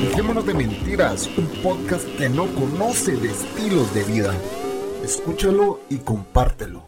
Dejémonos 0.00 0.46
de 0.46 0.54
mentiras, 0.54 1.28
un 1.36 1.48
podcast 1.60 2.06
que 2.16 2.28
no 2.28 2.46
conoce 2.54 3.16
de 3.16 3.32
estilos 3.32 3.92
de 3.92 4.04
vida. 4.04 4.32
Escúchalo 5.02 5.80
y 5.90 5.98
compártelo. 5.98 6.84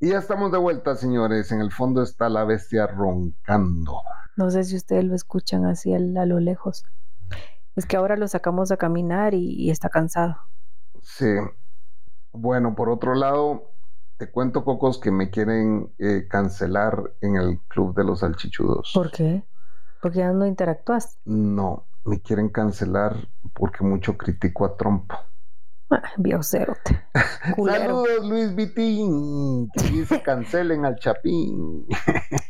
Y 0.00 0.08
ya 0.08 0.18
estamos 0.18 0.50
de 0.50 0.58
vuelta, 0.58 0.96
señores. 0.96 1.52
En 1.52 1.60
el 1.60 1.70
fondo 1.70 2.02
está 2.02 2.28
la 2.28 2.42
bestia 2.42 2.88
roncando. 2.88 4.00
No 4.34 4.50
sé 4.50 4.64
si 4.64 4.74
ustedes 4.74 5.04
lo 5.04 5.14
escuchan 5.14 5.64
así 5.64 5.94
a 5.94 6.00
lo 6.00 6.40
lejos. 6.40 6.84
Es 7.76 7.84
que 7.84 7.96
ahora 7.96 8.16
lo 8.16 8.26
sacamos 8.26 8.72
a 8.72 8.78
caminar 8.78 9.34
y, 9.34 9.70
está 9.70 9.90
cansado. 9.90 10.36
Sí. 11.02 11.36
Bueno, 12.32 12.74
por 12.74 12.88
otro 12.88 13.14
lado, 13.14 13.70
te 14.16 14.30
cuento, 14.30 14.64
Cocos, 14.64 14.98
que 14.98 15.10
me 15.10 15.30
quieren 15.30 15.92
eh, 15.98 16.26
cancelar 16.28 17.12
en 17.20 17.36
el 17.36 17.60
Club 17.68 17.94
de 17.94 18.04
los 18.04 18.20
Salchichudos. 18.20 18.92
¿Por 18.94 19.10
qué? 19.10 19.44
¿Porque 20.00 20.18
ya 20.18 20.32
no 20.32 20.46
interactúas? 20.46 21.18
No, 21.24 21.86
me 22.04 22.20
quieren 22.20 22.48
cancelar 22.48 23.28
porque 23.54 23.84
mucho 23.84 24.16
critico 24.16 24.64
a 24.64 24.76
Trump. 24.76 25.12
Ah, 25.90 26.02
Biocerote. 26.16 27.06
Saludos, 27.56 28.26
Luis 28.26 28.54
Vitín. 28.54 29.70
Que 29.70 29.82
dice 29.90 30.22
cancelen 30.24 30.84
al 30.84 30.96
Chapín. 30.96 31.86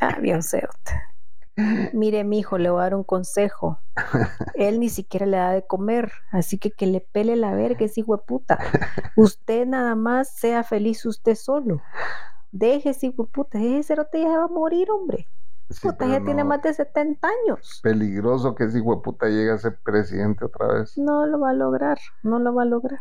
ah, 0.01 0.19
Biocerote. 0.21 0.93
Mire, 1.93 2.25
mi 2.25 2.41
hijo, 2.41 2.59
le 2.59 2.69
voy 2.71 2.81
a 2.81 2.85
dar 2.85 2.95
un 2.95 3.05
consejo. 3.05 3.79
Él 4.55 4.79
ni 4.79 4.91
siquiera 4.91 5.27
le 5.27 5.37
da 5.39 5.51
de 5.53 5.67
comer, 5.67 6.13
así 6.31 6.59
que 6.59 6.71
que 6.71 6.87
le 6.87 7.01
pele 7.01 7.37
la 7.37 7.55
verga 7.55 7.87
ese 7.87 8.01
hijo 8.01 8.17
de 8.17 8.23
puta. 8.23 8.59
Usted 9.17 9.67
nada 9.67 9.95
más 9.95 10.35
sea 10.35 10.63
feliz 10.65 11.05
usted 11.07 11.35
solo. 11.35 11.81
Deje 12.53 12.91
ese 12.91 13.07
hijo 13.07 13.25
de 13.25 13.31
puta, 13.31 13.59
ese 13.59 13.83
cerote 13.83 14.21
ya 14.21 14.39
va 14.39 14.45
a 14.45 14.49
morir, 14.49 14.91
hombre. 14.91 15.27
puta, 15.83 16.07
ya 16.07 16.23
tiene 16.23 16.45
más 16.45 16.63
de 16.63 16.75
70 16.75 17.27
años. 17.27 17.81
Peligroso 17.83 18.55
que 18.55 18.65
ese 18.65 18.79
hijo 18.79 18.97
de 18.97 19.03
puta 19.03 19.27
llegue 19.27 19.51
a 19.51 19.59
ser 19.59 19.79
presidente 19.83 20.45
otra 20.45 20.67
vez. 20.75 20.97
No 20.99 21.27
lo 21.27 21.41
va 21.41 21.51
a 21.51 21.55
lograr, 21.55 21.99
no 22.23 22.39
lo 22.39 22.55
va 22.55 22.63
a 22.63 22.67
lograr. 22.67 23.01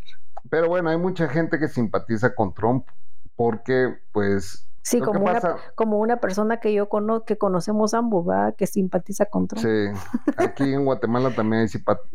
Pero 0.50 0.70
bueno, 0.70 0.89
hay 0.89 0.98
mucha 0.98 1.28
gente 1.28 1.60
que 1.60 1.68
simpatiza 1.68 2.34
con 2.34 2.54
Trump 2.54 2.88
porque 3.36 3.98
pues 4.13 4.65
Sí, 4.88 5.02
como 5.02 5.21
una, 5.21 5.41
como 5.74 5.98
una 5.98 6.17
persona 6.17 6.60
que 6.60 6.71
yo 6.71 6.89
conozco, 6.89 7.26
que 7.26 7.39
conocemos 7.39 7.95
ambos, 7.95 8.24
¿verdad? 8.24 8.54
Que 8.56 8.67
simpatiza 8.67 9.26
con 9.26 9.48
Trump. 9.48 9.65
Sí, 9.65 10.00
aquí 10.38 10.76
en 10.76 10.86
Guatemala 10.86 11.34
también 11.34 11.63
hay 11.63 11.67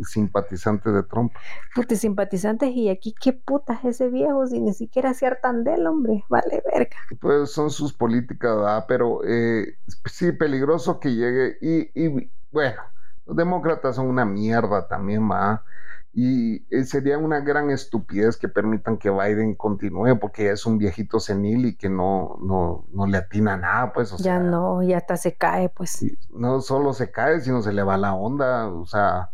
simpatizantes 0.04 0.94
de 0.94 1.02
Trump. 1.02 1.32
Puta, 1.74 1.96
simpatizantes, 1.96 2.70
y 2.70 2.88
aquí 2.88 3.12
qué 3.20 3.32
puta 3.32 3.74
es 3.82 3.96
ese 3.96 4.08
viejo 4.08 4.46
si 4.46 4.60
ni 4.60 4.72
siquiera 4.72 5.10
aciertan 5.10 5.64
de 5.64 5.74
él, 5.74 5.86
hombre, 5.88 6.24
vale 6.28 6.62
verga. 6.72 6.96
Pues 7.20 7.50
son 7.50 7.70
sus 7.70 7.92
políticas, 7.92 8.54
¿verdad? 8.54 8.84
Pero 8.86 9.22
eh, 9.24 9.76
sí, 10.04 10.30
peligroso 10.30 11.00
que 11.00 11.12
llegue, 11.12 11.58
y, 11.60 11.90
y 12.00 12.30
bueno, 12.52 12.82
los 13.26 13.36
demócratas 13.36 13.96
son 13.96 14.06
una 14.06 14.24
mierda 14.24 14.86
también, 14.86 15.28
¿va? 15.28 15.64
Y 16.12 16.66
eh, 16.74 16.84
sería 16.84 17.18
una 17.18 17.40
gran 17.40 17.70
estupidez 17.70 18.36
que 18.36 18.48
permitan 18.48 18.98
que 18.98 19.10
Biden 19.10 19.54
continúe 19.54 20.18
porque 20.18 20.44
ya 20.44 20.52
es 20.52 20.66
un 20.66 20.76
viejito 20.76 21.20
senil 21.20 21.66
y 21.66 21.76
que 21.76 21.88
no, 21.88 22.36
no, 22.42 22.84
no 22.92 23.06
le 23.06 23.18
atina 23.18 23.56
nada, 23.56 23.92
pues. 23.92 24.16
ya 24.18 24.40
no, 24.40 24.82
ya 24.82 24.96
hasta 24.96 25.16
se 25.16 25.34
cae, 25.34 25.68
pues. 25.68 26.04
No 26.30 26.60
solo 26.62 26.94
se 26.94 27.12
cae, 27.12 27.40
sino 27.40 27.62
se 27.62 27.72
le 27.72 27.84
va 27.84 27.96
la 27.96 28.14
onda, 28.14 28.68
o 28.68 28.86
sea. 28.86 29.30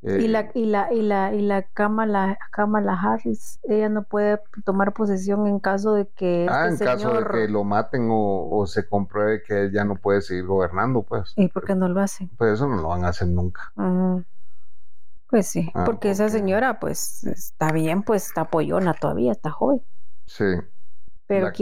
y 0.00 0.26
la, 0.28 0.40
eh, 0.40 0.50
y 0.54 0.64
la, 0.64 0.90
y 0.90 1.02
la, 1.02 1.34
y 1.34 1.42
la 1.42 1.62
Kamala, 1.64 2.38
Kamala 2.50 2.94
Harris, 2.94 3.60
ella 3.64 3.90
no 3.90 4.04
puede 4.04 4.40
tomar 4.64 4.94
posesión 4.94 5.46
en 5.46 5.60
caso 5.60 5.92
de 5.92 6.08
que. 6.08 6.46
Ah, 6.48 6.68
este 6.68 6.84
en 6.84 6.90
caso 6.92 7.12
de 7.12 7.26
que 7.26 7.46
lo 7.46 7.62
maten 7.62 8.08
o, 8.10 8.64
se 8.66 8.88
compruebe 8.88 9.42
que 9.42 9.64
él 9.64 9.72
ya 9.72 9.84
no 9.84 9.96
puede 9.96 10.22
seguir 10.22 10.46
gobernando, 10.46 11.02
pues. 11.02 11.34
¿Y 11.36 11.48
por 11.48 11.66
qué 11.66 11.74
no 11.74 11.90
lo 11.90 12.00
hacen? 12.00 12.30
Pues 12.38 12.54
eso 12.54 12.66
no 12.66 12.76
lo 12.76 12.88
van 12.88 13.04
a 13.04 13.08
hacer 13.08 13.28
nunca. 13.28 13.70
Pues 15.30 15.46
sí, 15.46 15.70
ah, 15.74 15.84
porque 15.84 16.10
esa 16.10 16.28
señora, 16.28 16.80
pues, 16.80 17.24
está 17.24 17.70
bien, 17.72 18.02
pues, 18.02 18.26
está 18.26 18.42
apoyona 18.42 18.94
todavía, 18.94 19.30
está 19.32 19.50
joven. 19.50 19.80
Sí. 20.26 20.44
Pero, 21.26 21.52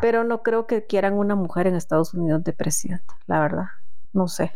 pero 0.00 0.22
no 0.22 0.42
creo 0.44 0.68
que 0.68 0.86
quieran 0.86 1.14
una 1.14 1.34
mujer 1.34 1.66
en 1.66 1.74
Estados 1.74 2.14
Unidos 2.14 2.44
de 2.44 2.52
presidenta, 2.52 3.18
la 3.26 3.40
verdad. 3.40 3.64
No 4.12 4.28
sé. 4.28 4.52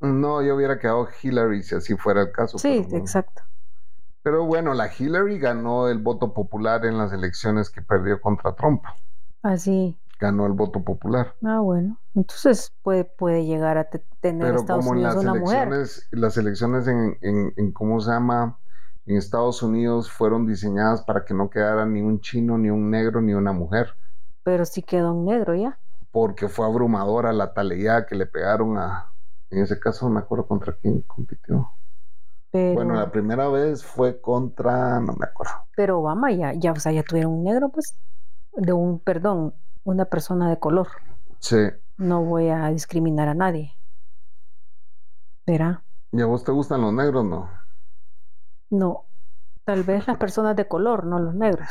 No, 0.00 0.42
yo 0.42 0.54
hubiera 0.54 0.78
quedado 0.78 1.08
Hillary 1.22 1.62
si 1.62 1.74
así 1.74 1.96
fuera 1.96 2.20
el 2.20 2.30
caso. 2.30 2.58
Sí, 2.58 2.86
exacto. 2.92 3.42
Pero 4.22 4.44
bueno, 4.44 4.74
la 4.74 4.90
Hillary 4.92 5.38
ganó 5.38 5.88
el 5.88 5.98
voto 5.98 6.34
popular 6.34 6.84
en 6.84 6.98
las 6.98 7.12
elecciones 7.12 7.70
que 7.70 7.80
perdió 7.80 8.20
contra 8.20 8.54
Trump. 8.54 8.84
Así. 9.42 9.96
Ganó 10.18 10.46
el 10.46 10.52
voto 10.52 10.82
popular. 10.82 11.34
Ah, 11.44 11.60
bueno. 11.60 11.98
Entonces 12.14 12.72
puede, 12.82 13.04
puede 13.04 13.44
llegar 13.44 13.78
a 13.78 13.88
tener 14.20 14.54
Estados 14.56 14.86
Unidos 14.86 15.14
las 15.14 15.24
una 15.24 15.32
elecciones, 15.36 16.08
Las 16.10 16.36
elecciones 16.36 16.88
en, 16.88 17.16
en, 17.20 17.52
en, 17.56 17.72
¿cómo 17.72 18.00
se 18.00 18.10
llama? 18.10 18.58
En 19.06 19.16
Estados 19.16 19.62
Unidos 19.62 20.10
fueron 20.10 20.46
diseñadas 20.46 21.02
para 21.02 21.24
que 21.24 21.34
no 21.34 21.48
quedara 21.48 21.86
ni 21.86 22.02
un 22.02 22.20
chino, 22.20 22.58
ni 22.58 22.68
un 22.68 22.90
negro, 22.90 23.20
ni 23.20 23.32
una 23.32 23.52
mujer. 23.52 23.94
Pero 24.42 24.64
sí 24.64 24.82
quedó 24.82 25.14
un 25.14 25.24
negro 25.26 25.54
ya. 25.54 25.78
Porque 26.10 26.48
fue 26.48 26.66
abrumadora 26.66 27.32
la 27.32 27.54
taleía 27.54 28.04
que 28.06 28.16
le 28.16 28.26
pegaron 28.26 28.76
a... 28.76 29.12
En 29.50 29.62
ese 29.62 29.78
caso 29.78 30.06
no 30.08 30.14
me 30.14 30.20
acuerdo 30.20 30.46
contra 30.46 30.76
quién 30.76 31.02
compitió. 31.02 31.70
Bueno, 32.52 32.94
la 32.94 33.10
primera 33.12 33.48
vez 33.48 33.84
fue 33.84 34.20
contra, 34.20 35.00
no 35.00 35.12
me 35.14 35.26
acuerdo. 35.26 35.52
Pero 35.76 36.00
Obama 36.00 36.32
ya, 36.32 36.54
ya, 36.54 36.72
o 36.72 36.76
sea, 36.76 36.92
ya 36.92 37.02
tuvieron 37.02 37.32
un 37.32 37.44
negro, 37.44 37.68
pues, 37.68 37.94
de 38.54 38.72
un, 38.72 39.00
perdón, 39.00 39.54
una 39.88 40.04
persona 40.04 40.50
de 40.50 40.58
color. 40.58 40.88
Sí. 41.38 41.56
No 41.96 42.22
voy 42.22 42.48
a 42.48 42.68
discriminar 42.68 43.28
a 43.28 43.34
nadie. 43.34 43.74
¿Verá? 45.46 45.82
¿Y 46.12 46.20
a 46.20 46.26
vos 46.26 46.44
te 46.44 46.52
gustan 46.52 46.82
los 46.82 46.92
negros, 46.92 47.24
no? 47.24 47.50
No. 48.70 49.06
Tal 49.64 49.82
vez 49.84 50.06
las 50.06 50.18
personas 50.18 50.56
de 50.56 50.68
color, 50.68 51.04
no 51.04 51.18
los 51.18 51.34
negros. 51.34 51.66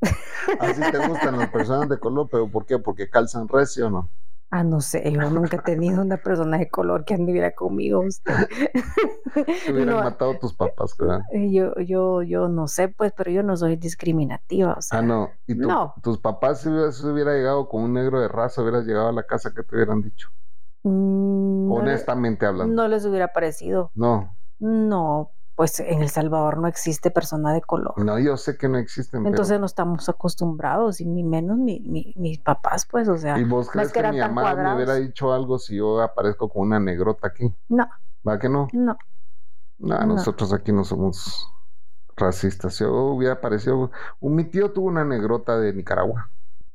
Así 0.60 0.80
te 0.90 1.06
gustan 1.06 1.38
las 1.38 1.50
personas 1.50 1.88
de 1.88 1.98
color, 1.98 2.28
pero 2.30 2.50
¿por 2.50 2.64
qué? 2.64 2.78
¿Porque 2.78 3.08
calzan 3.08 3.48
recio 3.48 3.90
no? 3.90 4.08
Ah, 4.56 4.62
no 4.62 4.80
sé, 4.80 5.02
yo 5.10 5.30
nunca 5.30 5.56
he 5.56 5.62
tenido 5.62 6.00
una 6.00 6.16
persona 6.16 6.58
de 6.58 6.68
color 6.68 7.04
que 7.04 7.14
anduviera 7.14 7.56
conmigo. 7.56 8.02
Usted. 8.06 8.32
Te 9.34 9.72
hubieran 9.72 9.96
matado 9.96 10.38
tus 10.38 10.54
papás, 10.54 10.94
¿verdad? 10.96 11.22
Eh, 11.32 11.50
yo, 11.50 11.74
yo, 11.80 12.22
yo 12.22 12.46
no 12.46 12.68
sé, 12.68 12.86
pues, 12.86 13.12
pero 13.16 13.32
yo 13.32 13.42
no 13.42 13.56
soy 13.56 13.74
discriminativa. 13.74 14.74
O 14.74 14.80
sea, 14.80 15.00
ah, 15.00 15.02
no. 15.02 15.30
¿Y 15.48 15.56
no. 15.56 15.94
tus 16.04 16.20
papás, 16.20 16.60
si 16.60 16.68
hubieras, 16.68 17.02
hubiera 17.02 17.32
llegado 17.32 17.68
con 17.68 17.82
un 17.82 17.94
negro 17.94 18.20
de 18.20 18.28
raza, 18.28 18.62
hubieras 18.62 18.86
llegado 18.86 19.08
a 19.08 19.12
la 19.12 19.24
casa 19.24 19.52
que 19.52 19.64
te 19.64 19.74
hubieran 19.74 20.02
dicho? 20.02 20.28
Mm, 20.84 21.72
Honestamente 21.72 22.46
hablando. 22.46 22.72
No 22.72 22.86
les 22.86 23.04
hubiera 23.06 23.32
parecido. 23.32 23.90
No. 23.96 24.36
No, 24.60 25.32
pues 25.56 25.78
en 25.80 26.02
El 26.02 26.08
Salvador 26.08 26.58
no 26.58 26.66
existe 26.66 27.10
persona 27.10 27.52
de 27.52 27.62
color. 27.62 27.94
No, 27.96 28.18
yo 28.18 28.36
sé 28.36 28.56
que 28.56 28.68
no 28.68 28.78
existen. 28.78 29.26
Entonces 29.26 29.60
no 29.60 29.66
estamos 29.66 30.08
acostumbrados, 30.08 31.00
y 31.00 31.06
ni 31.06 31.22
menos 31.22 31.58
mi, 31.58 31.80
mis 32.16 32.38
papás, 32.38 32.86
pues, 32.86 33.08
o 33.08 33.16
sea. 33.16 33.38
¿Y 33.38 33.44
vos 33.44 33.70
crees 33.70 33.92
que, 33.92 34.02
mi 34.10 34.18
mamá 34.18 34.54
me 34.54 34.74
hubiera 34.74 34.94
dicho 34.96 35.32
algo 35.32 35.58
si 35.58 35.76
yo 35.76 36.02
aparezco 36.02 36.48
con 36.48 36.62
una 36.62 36.80
negrota 36.80 37.28
aquí? 37.28 37.54
No. 37.68 37.88
¿Va 38.26 38.38
que 38.38 38.48
no? 38.48 38.68
No. 38.72 38.96
No, 39.78 39.98
nosotros 40.06 40.52
aquí 40.52 40.72
no 40.72 40.84
somos 40.84 41.48
racistas. 42.16 42.78
Yo 42.78 42.92
hubiera 42.92 43.34
aparecido. 43.34 43.90
Mi 44.20 44.44
tío 44.44 44.72
tuvo 44.72 44.86
una 44.86 45.04
negrota 45.04 45.58
de 45.58 45.72
Nicaragua. 45.72 46.30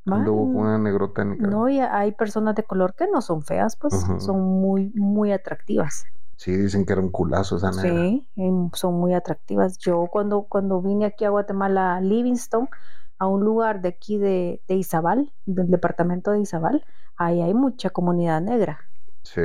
Anduvo 0.06 0.54
con 0.54 0.62
una 0.66 0.78
negrota 0.78 1.24
de 1.24 1.32
Nicaragua. 1.32 1.60
No, 1.60 1.70
y 1.70 1.80
hay 1.80 2.12
personas 2.14 2.56
de 2.56 2.64
color 2.64 2.94
que 2.96 3.08
no 3.08 3.22
son 3.22 3.44
feas, 3.44 3.76
pues 3.76 3.94
son 4.20 4.42
muy, 4.42 4.92
muy 4.96 5.32
atractivas. 5.32 6.06
Sí, 6.40 6.56
dicen 6.56 6.86
que 6.86 6.94
era 6.94 7.02
un 7.02 7.10
culazo 7.10 7.58
esa 7.58 7.70
negra. 7.70 8.00
Sí, 8.00 8.26
em, 8.38 8.70
son 8.72 8.94
muy 8.94 9.14
atractivas. 9.14 9.78
Yo 9.78 10.08
cuando, 10.10 10.44
cuando 10.44 10.82
vine 10.82 11.04
aquí 11.04 11.26
a 11.26 11.32
Guatemala, 11.32 12.00
Livingston, 12.00 12.70
a 13.18 13.28
un 13.28 13.44
lugar 13.44 13.82
de 13.82 13.90
aquí 13.90 14.18
de, 14.18 14.62
de 14.66 14.76
Izabal, 14.76 15.34
del 15.46 15.70
departamento 15.70 16.32
de 16.32 16.40
Izabal, 16.40 16.86
ahí 17.18 17.42
hay 17.42 17.54
mucha 17.54 17.90
comunidad 17.90 18.40
negra. 18.40 18.80
Sí. 19.24 19.42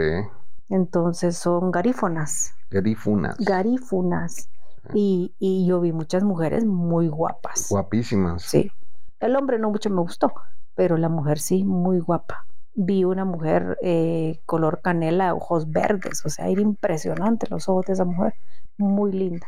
Entonces 0.69 1.37
son 1.37 1.73
garífonas. 1.73 2.55
Garífunas. 2.71 3.39
Garífunas. 3.39 4.49
Y, 4.95 5.35
y 5.41 5.67
yo 5.67 5.81
vi 5.81 5.91
muchas 5.91 6.23
mujeres 6.23 6.65
muy 6.65 7.09
guapas. 7.09 7.71
Guapísimas. 7.71 8.43
Sí. 8.43 8.71
El 9.19 9.35
hombre 9.35 9.59
no 9.59 9.69
mucho 9.69 9.91
me 9.91 10.01
gustó, 10.01 10.33
pero 10.77 10.97
la 10.97 11.09
mujer 11.09 11.41
sí, 11.41 11.65
muy 11.65 11.99
guapa 11.99 12.47
vi 12.75 13.05
una 13.05 13.25
mujer 13.25 13.79
eh, 13.83 14.41
color 14.47 14.81
canela, 14.83 15.35
ojos 15.35 15.71
verdes, 15.71 16.25
o 16.25 16.29
sea, 16.29 16.49
era 16.49 16.61
impresionante 16.61 17.47
los 17.49 17.69
ojos 17.69 17.87
de 17.87 17.93
esa 17.95 18.05
mujer, 18.05 18.35
muy 18.77 19.13
linda. 19.13 19.47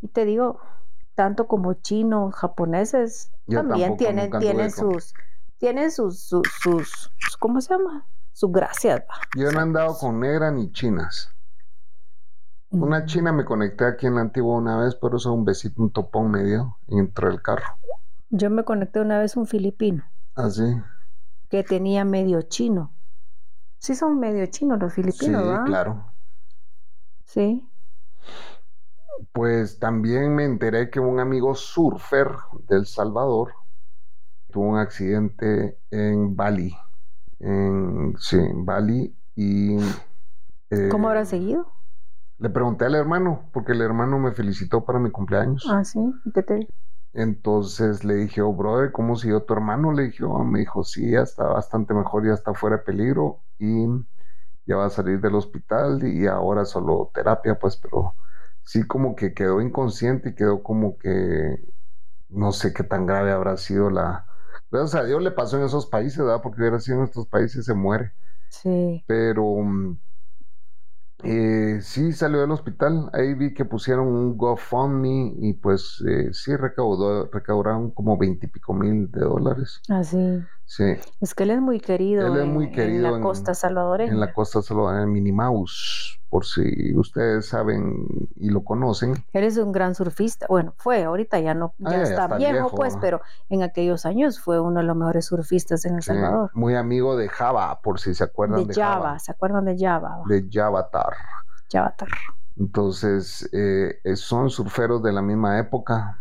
Y 0.00 0.08
te 0.08 0.24
digo, 0.24 0.60
tanto 1.14 1.48
como 1.48 1.74
chinos, 1.74 2.34
japoneses, 2.34 3.32
también 3.48 3.96
tienen, 3.96 4.30
tienen 4.38 4.70
sus, 4.70 5.14
tienen 5.58 5.90
sus, 5.90 6.20
sus, 6.20 7.12
¿cómo 7.40 7.60
se 7.60 7.74
llama? 7.74 8.06
Sus 8.32 8.52
gracias. 8.52 9.02
Yo 9.36 9.50
no 9.50 9.58
he 9.58 9.62
andado 9.62 9.98
con 9.98 10.20
negra 10.20 10.52
ni 10.52 10.70
chinas. 10.70 11.34
Una 12.70 13.00
mm. 13.00 13.06
china 13.06 13.32
me 13.32 13.44
conecté 13.44 13.84
aquí 13.86 14.06
en 14.06 14.14
la 14.14 14.20
antigua 14.20 14.56
una 14.56 14.78
vez, 14.78 14.94
pero 14.94 15.16
eso 15.16 15.32
un 15.32 15.44
besito, 15.44 15.82
un 15.82 15.90
topón 15.90 16.30
medio 16.30 16.76
dentro 16.86 17.28
del 17.28 17.42
carro. 17.42 17.64
Yo 18.30 18.50
me 18.50 18.62
conecté 18.62 19.00
una 19.00 19.18
vez 19.18 19.36
un 19.36 19.46
filipino. 19.46 20.04
¿Ah, 20.36 20.50
sí? 20.50 20.80
Que 21.48 21.64
tenía 21.64 22.04
medio 22.04 22.42
chino. 22.42 22.94
Sí 23.78 23.94
son 23.94 24.18
medio 24.18 24.46
chinos 24.46 24.78
los 24.78 24.92
filipinos, 24.92 25.42
sí, 25.42 25.64
claro. 25.66 26.12
Sí. 27.24 27.64
Pues 29.32 29.78
también 29.78 30.34
me 30.34 30.44
enteré 30.44 30.90
que 30.90 31.00
un 31.00 31.20
amigo 31.20 31.54
surfer 31.54 32.28
del 32.68 32.86
Salvador 32.86 33.52
tuvo 34.50 34.70
un 34.70 34.78
accidente 34.78 35.78
en 35.90 36.34
Bali. 36.34 36.74
En, 37.38 38.14
sí, 38.18 38.36
en 38.36 38.64
Bali 38.64 39.14
y... 39.36 39.76
¿Cómo 40.90 41.08
habrá 41.08 41.22
eh, 41.22 41.26
seguido? 41.26 41.72
Le 42.38 42.50
pregunté 42.50 42.84
al 42.84 42.94
hermano, 42.94 43.48
porque 43.52 43.72
el 43.72 43.82
hermano 43.82 44.18
me 44.18 44.32
felicitó 44.32 44.84
para 44.84 44.98
mi 44.98 45.10
cumpleaños. 45.10 45.66
Ah, 45.68 45.84
sí, 45.84 46.00
¿qué 46.34 46.42
te 46.42 46.68
entonces 47.18 48.04
le 48.04 48.14
dije, 48.14 48.42
oh, 48.42 48.52
brother, 48.52 48.92
¿cómo 48.92 49.16
siguió 49.16 49.42
tu 49.42 49.52
hermano? 49.54 49.92
Le 49.92 50.04
dije, 50.04 50.24
oh, 50.24 50.44
me 50.44 50.60
dijo, 50.60 50.84
sí, 50.84 51.10
ya 51.10 51.22
está 51.22 51.44
bastante 51.44 51.92
mejor, 51.94 52.26
ya 52.26 52.34
está 52.34 52.54
fuera 52.54 52.76
de 52.78 52.84
peligro 52.84 53.42
y 53.58 53.86
ya 54.66 54.76
va 54.76 54.86
a 54.86 54.90
salir 54.90 55.20
del 55.20 55.34
hospital 55.34 56.06
y 56.06 56.26
ahora 56.28 56.64
solo 56.64 57.10
terapia, 57.14 57.58
pues, 57.58 57.76
pero 57.76 58.14
sí 58.62 58.86
como 58.86 59.16
que 59.16 59.34
quedó 59.34 59.60
inconsciente 59.60 60.30
y 60.30 60.34
quedó 60.36 60.62
como 60.62 60.96
que 60.98 61.58
no 62.28 62.52
sé 62.52 62.72
qué 62.72 62.84
tan 62.84 63.06
grave 63.06 63.32
habrá 63.32 63.56
sido 63.56 63.90
la... 63.90 64.26
Gracias 64.70 65.02
a 65.02 65.04
Dios 65.04 65.22
le 65.22 65.30
pasó 65.32 65.56
en 65.58 65.64
esos 65.64 65.86
países, 65.86 66.18
¿verdad? 66.18 66.42
Porque 66.42 66.60
hubiera 66.60 66.78
sido 66.80 66.98
en 66.98 67.04
estos 67.04 67.26
países 67.26 67.64
se 67.64 67.74
muere. 67.74 68.12
Sí. 68.50 69.02
Pero 69.06 69.44
mm, 69.56 69.98
eh, 71.24 71.80
sí 71.82 72.12
salió 72.12 72.40
del 72.40 72.50
hospital. 72.50 73.10
Ahí 73.12 73.34
vi 73.34 73.54
que 73.54 73.64
pusieron 73.64 74.08
un 74.08 74.36
GoFundMe 74.36 75.34
y 75.38 75.54
pues 75.54 76.02
eh, 76.08 76.32
sí 76.32 76.54
recaudó, 76.56 77.28
recaudaron 77.30 77.90
como 77.90 78.16
veintipico 78.18 78.72
mil 78.74 79.10
de 79.10 79.20
dólares. 79.20 79.80
Así. 79.88 80.18
Ah, 80.18 80.57
sí. 80.68 80.84
Es 81.20 81.34
que 81.34 81.42
él 81.42 81.50
es 81.50 81.60
muy 81.60 81.80
querido. 81.80 82.26
Él 82.28 82.42
es 82.42 82.46
muy 82.46 82.66
en, 82.66 82.72
querido 82.72 83.06
En 83.08 83.12
la 83.14 83.20
costa 83.20 83.54
salvadoreña. 83.54 84.12
En 84.12 84.20
la 84.20 84.32
costa 84.32 84.62
salvadoreña, 84.62 85.02
en 85.04 85.12
Minnie 85.12 85.32
Mouse, 85.32 86.20
por 86.30 86.44
si 86.44 86.94
ustedes 86.94 87.48
saben 87.48 88.06
y 88.36 88.50
lo 88.50 88.62
conocen. 88.62 89.14
Él 89.32 89.44
es 89.44 89.56
un 89.56 89.72
gran 89.72 89.94
surfista. 89.94 90.46
Bueno, 90.48 90.74
fue, 90.76 91.02
ahorita 91.04 91.40
ya 91.40 91.54
no, 91.54 91.74
ya, 91.78 91.88
Ah, 91.88 91.96
ya 91.96 92.02
está, 92.02 92.26
viejo, 92.36 92.52
viejo, 92.52 92.70
pues, 92.76 92.94
¿no? 92.94 93.00
pero 93.00 93.20
en 93.48 93.62
aquellos 93.62 94.04
años 94.06 94.38
fue 94.40 94.60
uno 94.60 94.80
de 94.80 94.86
los 94.86 94.94
mejores 94.96 95.24
surfistas 95.26 95.84
en 95.86 95.96
El 95.96 96.02
Sí, 96.02 96.06
Salvador. 96.08 96.50
muy 96.52 96.74
amigo 96.76 97.16
de 97.16 97.28
Java, 97.28 97.80
por 97.80 97.98
si 97.98 98.14
se 98.14 98.24
acuerdan 98.24 98.66
De 98.66 98.66
de, 98.66 98.74
Java, 98.74 99.18
¿se 99.18 99.32
acuerdan 99.32 99.64
de 99.64 99.76
Java? 99.78 100.20
de 100.26 100.46
Javatar. 100.52 101.14
Javatar. 101.72 102.08
Entonces, 102.58 103.48
eh, 103.52 104.00
son 104.16 104.50
surferos 104.50 105.02
de 105.02 105.12
la 105.12 105.22
misma 105.22 105.58
época 105.58 106.20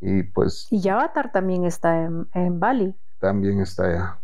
y 0.00 0.22
pues 0.22 0.68
Y 0.70 0.80
Javatar 0.82 1.32
también 1.32 1.64
está 1.64 2.02
en, 2.04 2.28
en 2.34 2.60
Bali. 2.60 2.94
También 3.18 3.60
está 3.60 3.84
allá. 3.86 4.18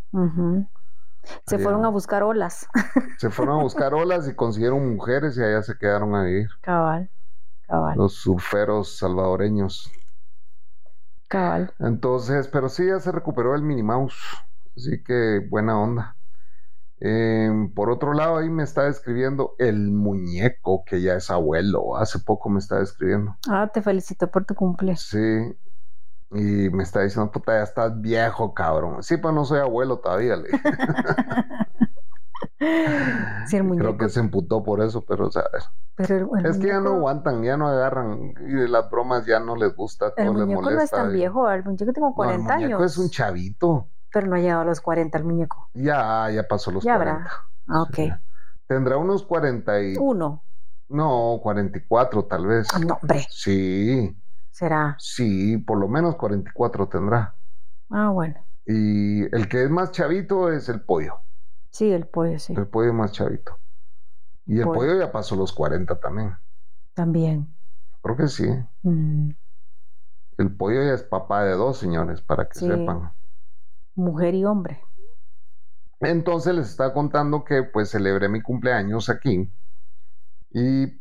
Se 1.47 1.57
Allá. 1.57 1.65
fueron 1.65 1.85
a 1.85 1.89
buscar 1.89 2.23
olas. 2.23 2.67
Se 3.19 3.31
fueron 3.31 3.59
a 3.61 3.63
buscar 3.63 3.95
olas 3.95 4.29
y 4.29 4.35
consiguieron 4.35 4.95
mujeres 4.95 5.37
y 5.39 5.43
allá 5.43 5.63
se 5.63 5.77
quedaron 5.79 6.15
a 6.15 6.23
vivir. 6.25 6.49
cabal, 6.61 7.11
cabal, 7.67 7.97
Los 7.97 8.15
surferos 8.15 8.99
salvadoreños. 8.99 9.91
cabal. 11.29 11.73
Entonces, 11.79 12.49
pero 12.49 12.69
sí, 12.69 12.87
ya 12.87 13.01
se 13.01 13.13
recuperó 13.13 13.55
el 13.55 13.63
Minnie 13.63 13.83
Mouse. 13.83 14.17
Así 14.77 15.03
que 15.03 15.41
buena 15.49 15.79
onda. 15.81 16.17
Em, 17.01 17.73
por 17.73 17.91
otro 17.91 18.15
lado, 18.15 18.39
ahí 18.39 18.49
me 18.51 18.63
está 18.63 18.87
escribiendo 18.89 19.55
el 19.59 19.91
muñeco, 19.93 20.85
que 20.85 21.01
ya 21.03 21.15
es 21.15 21.31
abuelo. 21.31 21.97
Hace 21.97 22.19
poco 22.21 22.49
me 22.51 22.59
está 22.61 22.81
escribiendo. 22.81 23.37
Ah, 23.49 23.71
te 23.73 23.83
felicito 23.83 24.31
por 24.31 24.45
tu 24.45 24.55
cumple. 24.55 24.97
Sí. 24.97 25.19
Y 26.35 26.69
me 26.71 26.83
está 26.83 27.01
diciendo, 27.03 27.31
puta, 27.31 27.53
ya 27.57 27.63
estás 27.63 28.01
viejo, 28.01 28.53
cabrón. 28.55 29.03
Sí, 29.03 29.17
pues 29.17 29.33
no 29.35 29.45
soy 29.45 29.61
abuelo 29.61 29.99
todavía. 29.99 30.37
le 30.37 30.49
dije. 30.49 30.59
Sí, 33.47 33.57
el 33.57 33.63
Creo 33.63 33.65
muñeco. 33.65 33.97
que 33.99 34.09
se 34.09 34.21
emputó 34.21 34.63
por 34.63 34.81
eso, 34.83 35.03
pero 35.05 35.27
o 35.27 35.31
sea, 35.31 35.45
Pero 35.97 36.17
el, 36.37 36.45
el 36.45 36.51
es 36.51 36.59
que 36.59 36.69
ya 36.69 36.81
no 36.81 36.91
muñeco- 36.93 36.97
aguantan, 36.97 37.43
ya 37.43 37.57
no 37.57 37.69
agarran. 37.69 38.33
Y 38.41 38.53
de 38.55 38.69
las 38.69 38.89
bromas 38.91 39.27
ya 39.27 39.39
no 39.41 39.55
les 39.57 39.75
gusta, 39.75 40.13
El 40.17 40.27
todo 40.27 40.35
les 40.39 40.43
muñeco 40.47 40.63
molesta. 40.63 40.77
no 40.79 40.83
es 40.85 40.91
tan 40.91 41.11
y- 41.11 41.15
viejo, 41.15 41.51
el 41.51 41.65
muñeco 41.65 41.93
tengo 41.93 42.07
No, 42.09 42.11
el 42.13 42.15
40 42.15 42.55
muñeco 42.55 42.77
años. 42.77 42.93
es 42.93 42.99
un 42.99 43.11
chavito. 43.11 43.89
Pero 44.13 44.29
no 44.29 44.37
ha 44.37 44.39
llegado 44.39 44.61
a 44.63 44.65
los 44.65 44.81
40 44.81 45.19
el 45.19 45.25
muñeco. 45.25 45.69
Ya, 45.75 46.31
ya 46.31 46.45
pasó 46.49 46.71
los 46.71 46.85
Ya 46.85 46.95
40. 46.97 47.21
habrá. 47.21 47.31
Ah, 47.69 47.83
ok. 47.83 47.95
Sí. 47.97 48.13
Tendrá 48.67 48.97
unos 48.97 49.25
40 49.25 49.83
y... 49.83 49.97
Uno. 49.99 50.43
No, 50.89 51.41
44 51.43 52.25
tal 52.25 52.47
vez. 52.47 52.69
Ah, 52.73 52.79
no, 52.79 52.99
hombre, 53.03 53.27
Sí, 53.31 54.17
será. 54.55 54.97
sí, 54.97 55.59
por 55.59 55.79
lo 55.79 55.89
menos 55.89 56.17
44 56.17 56.89
tendrá. 56.89 57.37
Ah, 57.91 58.11
bueno. 58.11 58.45
Y 58.67 59.23
el 59.35 59.49
que 59.49 59.65
es 59.65 59.71
más 59.71 59.91
chavito 59.93 60.51
es 60.53 60.69
el 60.69 60.83
pollo. 60.83 61.21
Sí, 61.71 61.91
el 61.93 62.07
pollo, 62.07 62.39
sí. 62.39 62.55
El 62.55 62.69
pollo 62.69 62.93
más 62.95 63.13
chavito. 63.13 63.61
Y 64.47 64.61
el 64.61 64.65
Pollo. 64.65 64.81
pollo 64.81 64.99
ya 64.99 65.13
pasó 65.13 65.37
los 65.37 65.53
40 65.53 66.01
también. 66.01 66.37
También. 66.95 67.55
Creo 68.03 68.17
que 68.17 68.29
sí. 68.29 68.45
Mm, 68.85 69.35
El 70.39 70.55
pollo 70.57 70.81
ya 70.85 70.93
es 70.95 71.03
papá 71.03 71.43
de 71.43 71.55
dos, 71.57 71.79
señores, 71.79 72.23
para 72.23 72.49
que 72.49 72.61
Sí. 72.61 72.67
sepan. 72.67 73.13
Mujer 73.97 74.35
y 74.35 74.45
hombre. 74.45 74.81
Entonces 76.01 76.55
les 76.55 76.69
estaba 76.71 76.93
contando 76.93 77.45
que 77.45 77.63
pues 77.65 77.91
celebré 77.91 78.29
mi 78.29 78.43
cumpleaños 78.43 79.09
aquí 79.09 79.51
y 80.51 81.01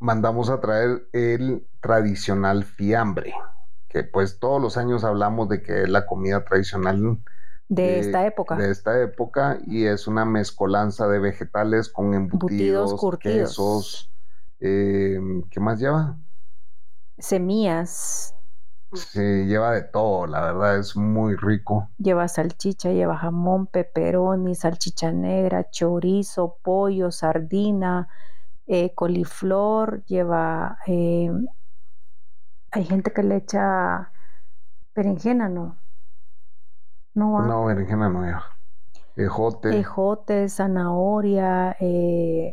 mandamos 0.00 0.50
a 0.50 0.60
traer 0.60 1.08
el 1.12 1.66
tradicional 1.80 2.64
fiambre, 2.64 3.34
que 3.88 4.04
pues 4.04 4.38
todos 4.38 4.60
los 4.60 4.76
años 4.76 5.04
hablamos 5.04 5.48
de 5.48 5.62
que 5.62 5.82
es 5.82 5.88
la 5.88 6.06
comida 6.06 6.44
tradicional 6.44 7.18
De 7.68 7.84
de- 7.84 8.00
esta 8.00 8.26
época. 8.26 8.56
de 8.56 8.70
esta 8.70 9.00
época 9.02 9.58
y 9.66 9.86
es 9.86 10.06
una 10.08 10.24
mezcolanza 10.24 11.06
de 11.08 11.18
vegetales 11.20 11.88
con 11.88 12.14
embutidos, 12.14 13.00
quesos, 13.20 14.12
eh, 14.60 15.18
¿qué 15.50 15.60
más 15.60 15.78
lleva? 15.80 16.18
Semillas. 17.28 18.34
Se 18.92 19.46
lleva 19.46 19.72
de 19.72 19.82
todo, 19.82 20.28
la 20.28 20.42
verdad 20.42 20.78
es 20.78 20.94
muy 20.94 21.34
rico. 21.34 21.90
Lleva 21.98 22.28
salchicha, 22.28 22.90
lleva 22.92 23.16
jamón, 23.18 23.66
pepperoni, 23.66 24.54
salchicha 24.54 25.12
negra, 25.12 25.68
chorizo, 25.70 26.58
pollo, 26.62 27.10
sardina, 27.10 28.08
eh, 28.66 28.94
coliflor, 28.94 30.04
lleva... 30.06 30.78
eh, 30.86 31.30
hay 32.72 32.84
gente 32.84 33.12
que 33.12 33.22
le 33.22 33.36
echa 33.36 34.12
berenjena, 34.94 35.48
¿no? 35.48 35.76
No 37.14 37.32
va. 37.32 37.46
No, 37.46 37.64
berenjena 37.64 38.08
no 38.08 38.22
lleva. 38.22 38.44
Ejote, 39.16 39.78
Ejote, 39.78 40.48
zanahoria, 40.48 41.76
eh, 41.80 42.52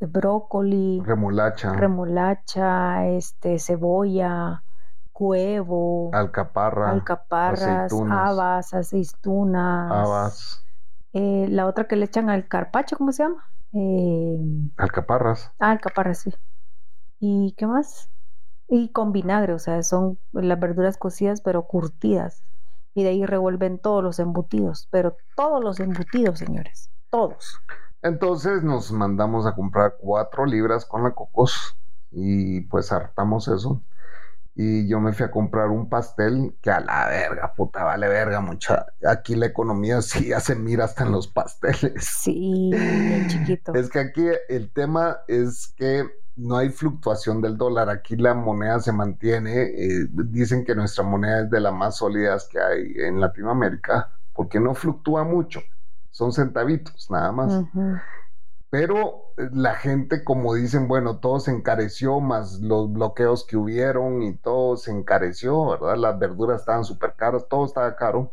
brócoli, 0.00 1.00
remolacha, 1.04 1.72
remolacha, 1.72 3.06
este, 3.06 3.58
cebolla, 3.58 4.62
huevo, 5.14 6.10
alcaparra, 6.12 6.92
alcaparras, 6.92 7.62
aceitunas. 7.62 8.30
habas, 8.30 8.74
aceitunas. 8.74 9.92
habas, 9.92 10.64
eh, 11.12 11.46
la 11.48 11.66
otra 11.66 11.86
que 11.86 11.96
le 11.96 12.06
echan 12.06 12.28
al 12.28 12.48
carpacho, 12.48 12.96
¿cómo 12.96 13.12
se 13.12 13.22
llama? 13.22 13.44
Eh, 13.72 14.38
alcaparras. 14.76 15.52
ah, 15.60 15.70
alcaparras, 15.70 16.18
sí. 16.18 16.34
¿Y 17.20 17.54
qué 17.56 17.66
más? 17.66 18.10
Y 18.68 18.90
con 18.90 19.12
vinagre, 19.12 19.54
o 19.54 19.58
sea, 19.58 19.82
son 19.82 20.18
las 20.32 20.60
verduras 20.60 20.96
cocidas 20.98 21.40
pero 21.40 21.62
curtidas. 21.62 22.42
Y 22.94 23.02
de 23.02 23.10
ahí 23.10 23.26
revuelven 23.26 23.78
todos 23.78 24.02
los 24.02 24.18
embutidos, 24.18 24.88
pero 24.90 25.16
todos 25.36 25.62
los 25.62 25.80
embutidos, 25.80 26.40
señores, 26.40 26.90
todos. 27.10 27.60
Entonces 28.02 28.62
nos 28.62 28.92
mandamos 28.92 29.46
a 29.46 29.54
comprar 29.54 29.96
cuatro 29.98 30.46
libras 30.46 30.84
con 30.84 31.02
la 31.02 31.12
cocos 31.12 31.76
y 32.10 32.62
pues 32.62 32.92
hartamos 32.92 33.48
eso. 33.48 33.82
Y 34.54 34.88
yo 34.88 34.98
me 34.98 35.12
fui 35.12 35.24
a 35.24 35.30
comprar 35.30 35.68
un 35.68 35.88
pastel 35.88 36.56
que 36.60 36.70
a 36.70 36.80
la 36.80 37.06
verga, 37.06 37.54
puta, 37.54 37.84
vale 37.84 38.08
verga 38.08 38.40
mucha. 38.40 38.86
Aquí 39.06 39.36
la 39.36 39.46
economía 39.46 40.02
sí 40.02 40.28
ya 40.28 40.40
se 40.40 40.56
mira 40.56 40.84
hasta 40.84 41.04
en 41.04 41.12
los 41.12 41.28
pasteles. 41.28 42.04
Sí, 42.04 42.70
bien 42.72 43.28
chiquito. 43.28 43.72
Es 43.74 43.88
que 43.88 44.00
aquí 44.00 44.26
el 44.48 44.72
tema 44.72 45.18
es 45.28 45.72
que 45.76 46.08
no 46.38 46.56
hay 46.56 46.70
fluctuación 46.70 47.40
del 47.42 47.56
dólar. 47.56 47.90
Aquí 47.90 48.16
la 48.16 48.34
moneda 48.34 48.80
se 48.80 48.92
mantiene. 48.92 49.62
eh, 49.62 50.08
dicen 50.10 50.64
que 50.64 50.74
nuestra 50.74 51.04
moneda 51.04 51.40
es 51.42 51.50
de 51.50 51.60
las 51.60 51.72
más 51.74 51.96
sólidas 51.96 52.48
que 52.48 52.60
hay 52.60 52.92
en 52.96 53.20
Latinoamérica 53.20 54.12
porque 54.32 54.60
no 54.60 54.74
fluctúa 54.74 55.24
mucho. 55.24 55.60
Son 56.10 56.32
centavitos 56.32 57.10
nada 57.10 57.32
más. 57.32 57.64
Pero 58.70 59.32
eh, 59.36 59.48
la 59.52 59.74
gente, 59.74 60.22
como 60.22 60.54
dicen, 60.54 60.86
bueno, 60.86 61.18
todo 61.18 61.40
se 61.40 61.50
encareció, 61.50 62.20
más 62.20 62.60
los 62.60 62.92
bloqueos 62.92 63.44
que 63.44 63.56
hubieron 63.56 64.22
y 64.22 64.36
todo 64.36 64.76
se 64.76 64.92
encareció, 64.92 65.70
¿verdad? 65.70 65.96
Las 65.96 66.18
verduras 66.18 66.60
estaban 66.60 66.84
súper 66.84 67.14
caras, 67.16 67.46
todo 67.48 67.64
estaba 67.64 67.96
caro. 67.96 68.32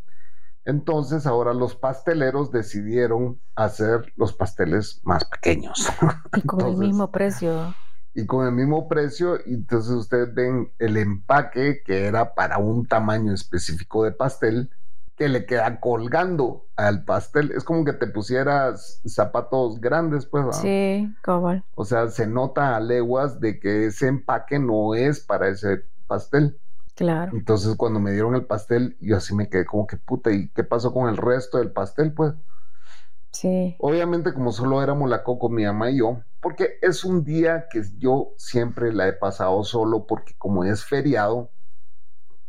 Entonces 0.63 1.25
ahora 1.25 1.53
los 1.53 1.75
pasteleros 1.75 2.51
decidieron 2.51 3.39
hacer 3.55 4.13
los 4.15 4.33
pasteles 4.33 4.99
más 5.03 5.23
pequeños 5.25 5.87
Y 6.35 6.41
con 6.41 6.61
el 6.61 6.75
mismo 6.75 7.11
precio. 7.11 7.73
Y 8.15 8.25
con 8.25 8.47
el 8.47 8.53
mismo 8.53 8.87
precio. 8.87 9.37
Y 9.45 9.53
entonces 9.53 9.91
ustedes 9.91 10.33
ven 10.33 10.71
el 10.79 10.97
empaque 10.97 11.83
que 11.85 12.05
era 12.05 12.33
para 12.33 12.57
un 12.57 12.87
tamaño 12.87 13.33
específico 13.33 14.03
de 14.03 14.13
pastel 14.13 14.71
que 15.17 15.29
le 15.29 15.45
queda 15.45 15.79
colgando 15.79 16.65
al 16.75 17.03
pastel. 17.03 17.51
Es 17.51 17.63
como 17.63 17.85
que 17.85 17.93
te 17.93 18.07
pusieras 18.07 19.01
zapatos 19.05 19.79
grandes, 19.79 20.25
pues. 20.25 20.57
Sí, 20.57 21.13
cabal. 21.21 21.63
O 21.75 21.85
sea, 21.85 22.07
se 22.07 22.27
nota 22.27 22.75
a 22.75 22.79
leguas 22.79 23.39
de 23.39 23.59
que 23.59 23.85
ese 23.85 24.07
empaque 24.07 24.59
no 24.59 24.95
es 24.95 25.19
para 25.19 25.49
ese 25.49 25.83
pastel. 26.07 26.57
Claro. 26.95 27.33
Entonces, 27.35 27.75
cuando 27.75 27.99
me 27.99 28.11
dieron 28.11 28.35
el 28.35 28.45
pastel, 28.45 28.95
yo 29.01 29.17
así 29.17 29.35
me 29.35 29.49
quedé 29.49 29.65
como 29.65 29.85
que 29.85 29.97
puta, 29.97 30.31
¿y 30.31 30.47
qué 30.49 30.63
pasó 30.63 30.93
con 30.93 31.09
el 31.09 31.17
resto 31.17 31.57
del 31.57 31.71
pastel? 31.71 32.13
Pues, 32.13 32.33
Sí. 33.35 33.75
obviamente, 33.79 34.33
como 34.33 34.51
solo 34.53 34.81
éramos 34.81 35.09
la 35.09 35.23
Coco, 35.23 35.49
mi 35.49 35.65
mamá 35.65 35.91
y 35.91 35.99
yo, 35.99 36.21
porque 36.41 36.77
es 36.81 37.03
un 37.03 37.23
día 37.25 37.65
que 37.69 37.81
yo 37.97 38.33
siempre 38.37 38.93
la 38.93 39.07
he 39.07 39.13
pasado 39.13 39.63
solo, 39.63 40.05
porque 40.07 40.33
como 40.37 40.63
es 40.63 40.85
feriado, 40.85 41.51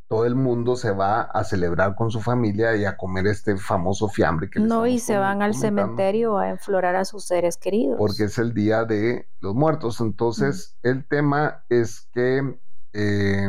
todo 0.08 0.24
el 0.24 0.36
mundo 0.36 0.76
se 0.76 0.92
va 0.92 1.22
a 1.22 1.42
celebrar 1.42 1.96
con 1.96 2.12
su 2.12 2.20
familia 2.20 2.76
y 2.76 2.84
a 2.84 2.96
comer 2.96 3.26
este 3.26 3.56
famoso 3.56 4.08
fiambre 4.08 4.48
que 4.48 4.60
No, 4.60 4.86
y 4.86 5.00
se 5.00 5.18
van 5.18 5.42
al 5.42 5.54
cementerio 5.54 6.38
a 6.38 6.50
enflorar 6.50 6.94
a 6.94 7.04
sus 7.04 7.24
seres 7.24 7.56
queridos. 7.56 7.96
porque 7.98 8.24
es 8.24 8.38
el 8.38 8.54
día 8.54 8.84
de 8.84 9.26
los 9.40 9.56
muertos. 9.56 10.00
Entonces, 10.00 10.76
el 10.84 11.04
tema 11.08 11.64
es 11.68 12.08
que, 12.12 12.60
eh, 12.92 13.48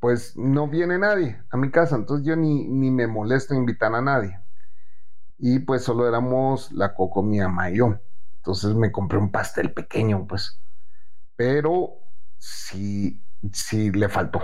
pues, 0.00 0.34
no 0.38 0.68
viene 0.68 0.98
nadie 0.98 1.42
a 1.50 1.58
mi 1.58 1.70
casa, 1.70 1.96
entonces 1.96 2.26
yo 2.26 2.36
ni, 2.36 2.66
ni 2.66 2.90
me 2.90 3.06
molesto 3.06 3.52
en 3.52 3.60
invitar 3.60 3.94
a 3.94 4.00
nadie. 4.00 4.40
Y 5.38 5.60
pues 5.60 5.84
solo 5.84 6.06
éramos 6.08 6.72
la 6.72 6.94
Coco, 6.94 7.22
mi 7.22 7.38
mamá 7.38 7.70
y 7.70 7.76
yo. 7.76 8.00
Entonces 8.36 8.74
me 8.74 8.90
compré 8.90 9.18
un 9.18 9.30
pastel 9.30 9.72
pequeño, 9.72 10.26
pues. 10.26 10.60
Pero 11.36 11.98
sí, 12.38 13.22
sí 13.52 13.92
le 13.92 14.08
faltó. 14.08 14.40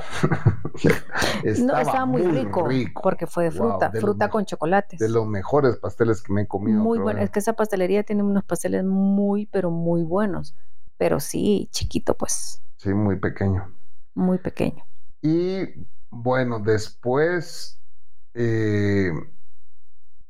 estaba, 1.43 1.73
no, 1.75 1.79
estaba 1.79 2.07
muy, 2.07 2.23
rico, 2.23 2.69
porque 3.03 3.27
fue 3.27 3.45
de 3.45 3.51
fruta, 3.51 3.91
fruta 3.91 4.31
con 4.31 4.45
chocolates. 4.45 5.01
De 5.01 5.09
los 5.09 5.27
mejores 5.27 5.77
pasteles 5.77 6.23
que 6.23 6.33
me 6.33 6.43
he 6.43 6.47
comido. 6.47 6.81
Muy 6.81 6.99
bueno, 6.99 7.21
es 7.21 7.31
que 7.31 7.41
esa 7.41 7.55
pastelería 7.55 8.05
tiene 8.05 8.23
unos 8.23 8.45
pasteles 8.45 8.85
muy, 8.85 9.47
pero 9.47 9.71
muy 9.71 10.05
buenos. 10.05 10.55
Pero 10.97 11.19
sí, 11.19 11.69
chiquito, 11.73 12.17
pues. 12.17 12.63
Sí, 12.77 12.95
muy 12.95 13.19
pequeño. 13.19 13.75
Muy 14.15 14.39
pequeño. 14.39 14.85
Y 15.23 15.89
bueno, 16.11 16.61
después... 16.61 17.81
Eh, 18.35 19.13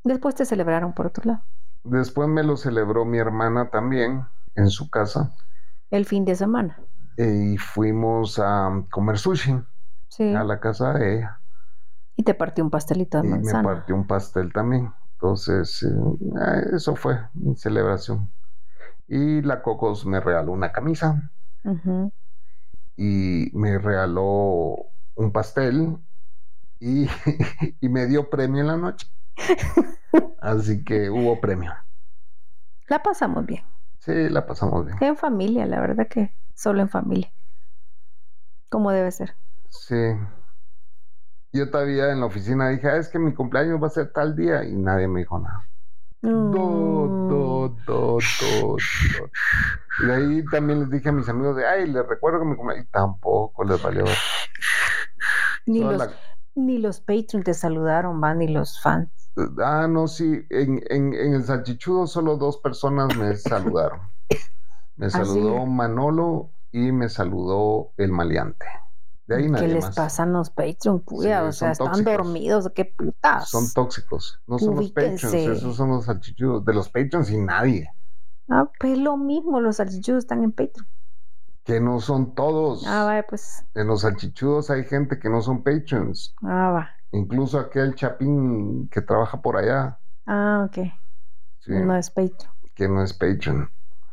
después 0.04 0.34
te 0.34 0.44
celebraron 0.44 0.92
por 0.94 1.06
otro 1.06 1.24
lado. 1.26 1.44
Después 1.84 2.28
me 2.28 2.42
lo 2.42 2.56
celebró 2.56 3.04
mi 3.04 3.18
hermana 3.18 3.70
también 3.70 4.26
en 4.54 4.68
su 4.70 4.90
casa. 4.90 5.34
El 5.90 6.04
fin 6.04 6.24
de 6.26 6.34
semana. 6.34 6.78
y 7.16 7.56
fuimos 7.58 8.38
a 8.38 8.84
comer 8.90 9.18
sushi 9.18 9.52
a 10.32 10.44
la 10.44 10.60
casa 10.60 10.94
de 10.94 11.18
ella. 11.18 11.40
Y 12.16 12.24
te 12.24 12.34
partió 12.34 12.64
un 12.64 12.70
pastelito 12.70 13.18
de 13.18 13.24
manzana. 13.24 13.60
Y 13.60 13.66
me 13.68 13.76
partió 13.76 13.94
un 13.94 14.06
pastel 14.06 14.52
también. 14.52 14.92
Entonces, 15.14 15.82
eh, 15.82 16.74
eso 16.74 16.96
fue 16.96 17.18
mi 17.34 17.56
celebración. 17.56 18.32
Y 19.08 19.42
la 19.42 19.62
Cocos 19.62 20.06
me 20.06 20.20
regaló 20.20 20.52
una 20.52 20.72
camisa. 20.72 21.32
Y 22.96 23.50
me 23.54 23.78
regaló 23.78 24.92
un 25.14 25.32
pastel. 25.32 25.98
Y, 26.80 27.08
y 27.80 27.88
me 27.88 28.06
dio 28.06 28.30
premio 28.30 28.62
en 28.62 28.66
la 28.68 28.76
noche. 28.76 29.08
Así 30.40 30.84
que 30.84 31.10
hubo 31.10 31.40
premio. 31.40 31.72
La 32.88 33.02
pasamos 33.02 33.46
bien. 33.46 33.64
Sí, 33.98 34.28
la 34.28 34.46
pasamos 34.46 34.84
bien. 34.84 34.98
En 35.00 35.16
familia, 35.16 35.66
la 35.66 35.80
verdad 35.80 36.06
que 36.08 36.34
solo 36.54 36.82
en 36.82 36.88
familia. 36.88 37.32
Como 38.68 38.90
debe 38.90 39.10
ser. 39.10 39.34
Sí. 39.70 40.16
Yo 41.52 41.70
todavía 41.70 42.10
en 42.10 42.20
la 42.20 42.26
oficina 42.26 42.68
dije, 42.68 42.88
ah, 42.88 42.96
es 42.96 43.08
que 43.08 43.18
mi 43.18 43.32
cumpleaños 43.32 43.82
va 43.82 43.86
a 43.86 43.90
ser 43.90 44.12
tal 44.12 44.34
día 44.34 44.64
y 44.64 44.74
nadie 44.74 45.08
me 45.08 45.20
dijo 45.20 45.38
nada. 45.38 45.66
Do, 46.20 46.50
do, 46.50 47.76
do, 47.86 48.18
do, 48.18 48.76
Y 50.00 50.06
de 50.06 50.14
ahí 50.14 50.44
también 50.46 50.80
les 50.80 50.90
dije 50.90 51.10
a 51.10 51.12
mis 51.12 51.28
amigos 51.28 51.56
de, 51.56 51.66
ay, 51.66 51.86
les 51.86 52.06
recuerdo 52.06 52.40
que 52.40 52.46
mi 52.46 52.56
cumpleaños. 52.56 52.86
Y 52.86 52.90
tampoco 52.90 53.64
les 53.64 53.80
valió. 53.82 54.04
Ni 55.66 55.80
los, 55.80 56.08
ni 56.54 56.78
los 56.78 57.00
Patreon 57.00 57.42
te 57.42 57.54
saludaron, 57.54 58.20
van, 58.20 58.38
ni 58.38 58.48
los 58.48 58.80
fans. 58.80 59.08
Ah, 59.62 59.86
no, 59.88 60.06
sí. 60.06 60.46
En, 60.50 60.82
en, 60.88 61.14
en 61.14 61.34
el 61.34 61.44
salchichudo 61.44 62.06
solo 62.06 62.36
dos 62.36 62.58
personas 62.58 63.16
me 63.16 63.34
saludaron. 63.36 64.00
Me 64.96 65.06
¿Ah, 65.06 65.10
saludó 65.10 65.66
Manolo 65.66 66.50
y 66.70 66.92
me 66.92 67.08
saludó 67.08 67.92
el 67.96 68.12
maleante. 68.12 68.66
De 69.26 69.36
ahí 69.36 69.52
¿Qué 69.52 69.68
les 69.68 69.88
pasa 69.90 70.24
a 70.24 70.26
los 70.26 70.50
Patreon? 70.50 70.98
Cuida, 70.98 71.44
o 71.44 71.52
sea, 71.52 71.72
están 71.72 72.04
dormidos, 72.04 72.70
qué 72.74 72.84
putas. 72.84 73.48
Son 73.48 73.72
tóxicos. 73.72 74.40
No 74.46 74.58
son 74.58 74.76
los 74.76 74.92
Patreons, 74.92 75.24
esos 75.24 75.76
son 75.76 75.90
los 75.90 76.04
salchichudos. 76.04 76.64
De 76.64 76.74
los 76.74 76.90
Patreons 76.90 77.30
y 77.30 77.38
nadie. 77.38 77.90
Ah, 78.50 78.70
pues 78.78 78.98
lo 78.98 79.16
mismo, 79.16 79.60
los 79.60 79.76
salchichudos 79.76 80.24
están 80.24 80.44
en 80.44 80.52
Patreon. 80.52 80.86
Que 81.64 81.80
no 81.80 82.00
son 82.00 82.34
todos. 82.34 82.86
Ah, 82.86 83.04
vaya, 83.04 83.26
pues. 83.26 83.64
En 83.74 83.86
los 83.86 84.02
salchichudos 84.02 84.70
hay 84.70 84.84
gente 84.84 85.18
que 85.18 85.30
no 85.30 85.40
son 85.40 85.62
Patreons. 85.62 86.34
Ah, 86.42 86.70
va. 86.70 86.90
Incluso 87.12 87.58
aquel 87.58 87.94
chapín 87.94 88.88
que 88.88 89.00
trabaja 89.00 89.40
por 89.40 89.56
allá. 89.56 89.98
Ah, 90.26 90.66
ok. 90.68 90.78
No 91.66 91.96
es 91.96 92.10
Patreon. 92.10 92.52
Que 92.74 92.88
no 92.88 93.02
es 93.02 93.12
Patreon. 93.14 93.70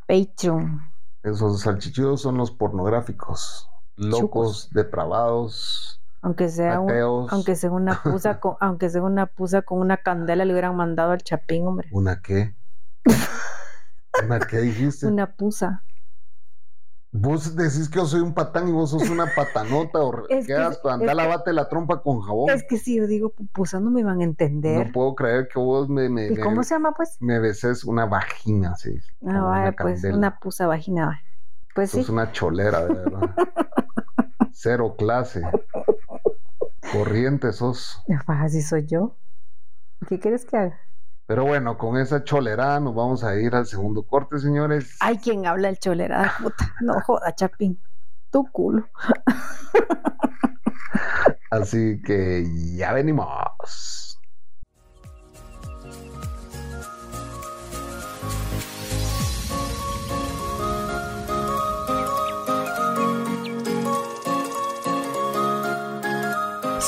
Patreon. 0.08 0.82
Esos 1.24 1.62
salchichudos 1.62 2.22
son 2.22 2.38
los 2.38 2.52
pornográficos. 2.52 3.70
Locos, 3.96 4.70
depravados. 4.72 6.02
Aunque 6.22 6.50
sea, 6.50 6.76
aunque 6.76 7.56
sea 7.56 7.72
una 7.72 8.02
pusa 8.02 8.40
con, 8.40 8.56
aunque 8.60 8.90
sea 8.90 9.02
una 9.02 9.26
pusa 9.26 9.64
con 9.64 9.80
una 9.80 9.98
candela 9.98 10.46
le 10.46 10.54
hubieran 10.54 10.76
mandado 10.76 11.12
al 11.12 11.22
chapín, 11.24 11.68
hombre. 11.68 11.90
¿Una 11.92 12.22
qué? 12.22 12.56
¿Una 14.24 14.40
qué 14.40 14.60
dijiste? 14.60 15.08
Una 15.08 15.36
pusa. 15.36 15.84
Vos 17.14 17.58
decís 17.58 17.90
que 17.90 17.98
yo 17.98 18.06
soy 18.06 18.22
un 18.22 18.34
patán 18.34 18.70
y 18.70 18.72
vos 18.72 18.92
sos 18.92 19.10
una 19.10 19.26
patanota 19.36 20.00
o 20.00 20.28
es 20.30 20.48
que, 20.48 20.54
anda, 20.54 21.14
lavate 21.14 21.52
la 21.52 21.68
trompa 21.68 22.02
con 22.02 22.22
jabón. 22.22 22.50
Es 22.50 22.64
que 22.64 22.78
si 22.78 22.96
yo 22.96 23.06
digo 23.06 23.34
pues 23.52 23.74
no 23.74 23.92
me 23.92 24.04
van 24.04 24.22
a 24.22 24.24
entender. 24.24 24.88
No 24.88 24.92
puedo 24.94 25.16
creer 25.16 25.50
que 25.50 25.60
vos 25.60 25.90
me... 25.90 26.08
me 26.08 26.28
¿Y 26.28 26.38
cómo 26.38 26.64
se 26.64 26.76
llama 26.76 26.94
pues? 26.94 27.18
Me 27.20 27.40
beses 27.40 27.84
una 27.84 28.06
vagina, 28.06 28.76
sí. 28.76 28.98
Ah, 29.28 29.42
vaya, 29.42 29.72
pues 29.74 30.04
una 30.06 30.40
pusa 30.40 30.68
vagina. 30.68 31.22
Pues 31.76 31.94
Es 31.96 32.10
una 32.10 32.32
cholera, 32.32 32.86
de 32.86 32.94
verdad. 32.94 33.36
Cero 34.54 34.96
clase. 34.98 35.42
Corriente 36.94 37.52
sos. 37.52 38.02
Así 38.28 38.62
soy 38.62 38.86
yo. 38.86 39.16
¿Qué 40.08 40.20
quieres 40.20 40.46
que 40.46 40.58
haga? 40.58 40.80
Pero 41.32 41.46
bueno, 41.46 41.78
con 41.78 41.98
esa 41.98 42.26
cholerada 42.26 42.82
nos 42.82 42.94
vamos 42.94 43.24
a 43.24 43.38
ir 43.38 43.56
al 43.56 43.66
segundo 43.66 44.04
corte, 44.04 44.38
señores. 44.38 44.98
Hay 45.00 45.18
quien 45.18 45.46
habla 45.46 45.70
el 45.70 45.80
cholerada, 45.80 46.34
puta. 46.44 46.76
No 46.82 47.00
joda, 47.00 47.34
Chapín. 47.34 47.80
Tu 48.32 48.44
culo. 48.52 48.86
Así 51.50 52.02
que 52.02 52.46
ya 52.76 52.92
venimos. 52.92 53.28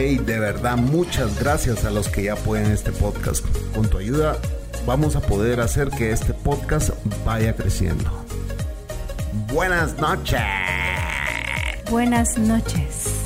Hey, 0.00 0.16
de 0.16 0.38
verdad, 0.38 0.76
muchas 0.76 1.40
gracias 1.40 1.84
a 1.84 1.90
los 1.90 2.08
que 2.08 2.22
ya 2.22 2.34
apoyan 2.34 2.70
este 2.70 2.92
podcast. 2.92 3.44
Con 3.74 3.90
tu 3.90 3.98
ayuda 3.98 4.36
vamos 4.86 5.16
a 5.16 5.20
poder 5.20 5.58
hacer 5.60 5.90
que 5.90 6.12
este 6.12 6.32
podcast 6.34 6.90
vaya 7.26 7.56
creciendo. 7.56 8.08
Buenas 9.52 9.98
noches. 9.98 10.40
Buenas 11.90 12.38
noches. 12.38 13.24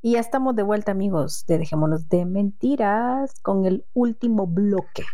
Y 0.00 0.12
ya 0.12 0.20
estamos 0.20 0.56
de 0.56 0.62
vuelta, 0.62 0.92
amigos, 0.92 1.44
de 1.46 1.58
Dejémonos 1.58 2.08
de 2.08 2.24
Mentiras 2.24 3.38
con 3.42 3.66
el 3.66 3.84
último 3.92 4.46
bloque. 4.46 5.04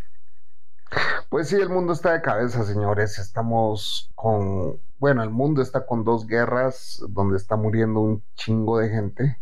Pues 1.29 1.49
sí, 1.49 1.57
el 1.57 1.69
mundo 1.69 1.93
está 1.93 2.13
de 2.13 2.23
cabeza, 2.23 2.65
señores. 2.65 3.19
Estamos 3.19 4.11
con, 4.15 4.81
bueno, 4.99 5.23
el 5.23 5.31
mundo 5.31 5.63
está 5.63 5.87
con 5.87 6.05
dos 6.05 6.27
guerras 6.27 7.03
donde 7.11 7.37
está 7.37 7.57
muriendo 7.57 8.01
un 8.01 8.23
chingo 8.35 8.79
de 8.79 8.89
gente. 8.89 9.39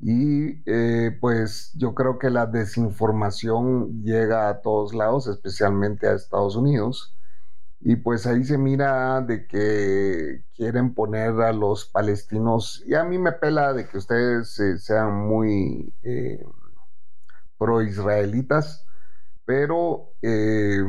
Y 0.00 0.62
eh, 0.66 1.16
pues 1.20 1.72
yo 1.76 1.94
creo 1.94 2.18
que 2.18 2.30
la 2.30 2.46
desinformación 2.46 4.02
llega 4.02 4.48
a 4.48 4.60
todos 4.60 4.94
lados, 4.94 5.26
especialmente 5.28 6.08
a 6.08 6.14
Estados 6.14 6.56
Unidos. 6.56 7.14
Y 7.80 7.96
pues 7.96 8.26
ahí 8.26 8.44
se 8.44 8.56
mira 8.58 9.20
de 9.20 9.46
que 9.46 10.44
quieren 10.54 10.94
poner 10.94 11.40
a 11.42 11.52
los 11.52 11.84
palestinos, 11.84 12.82
y 12.86 12.94
a 12.94 13.04
mí 13.04 13.18
me 13.18 13.32
pela 13.32 13.74
de 13.74 13.86
que 13.86 13.98
ustedes 13.98 14.58
eh, 14.58 14.78
sean 14.78 15.14
muy 15.28 15.92
eh, 16.02 16.42
pro-israelitas, 17.58 18.86
pero 19.44 20.13
eh, 20.24 20.84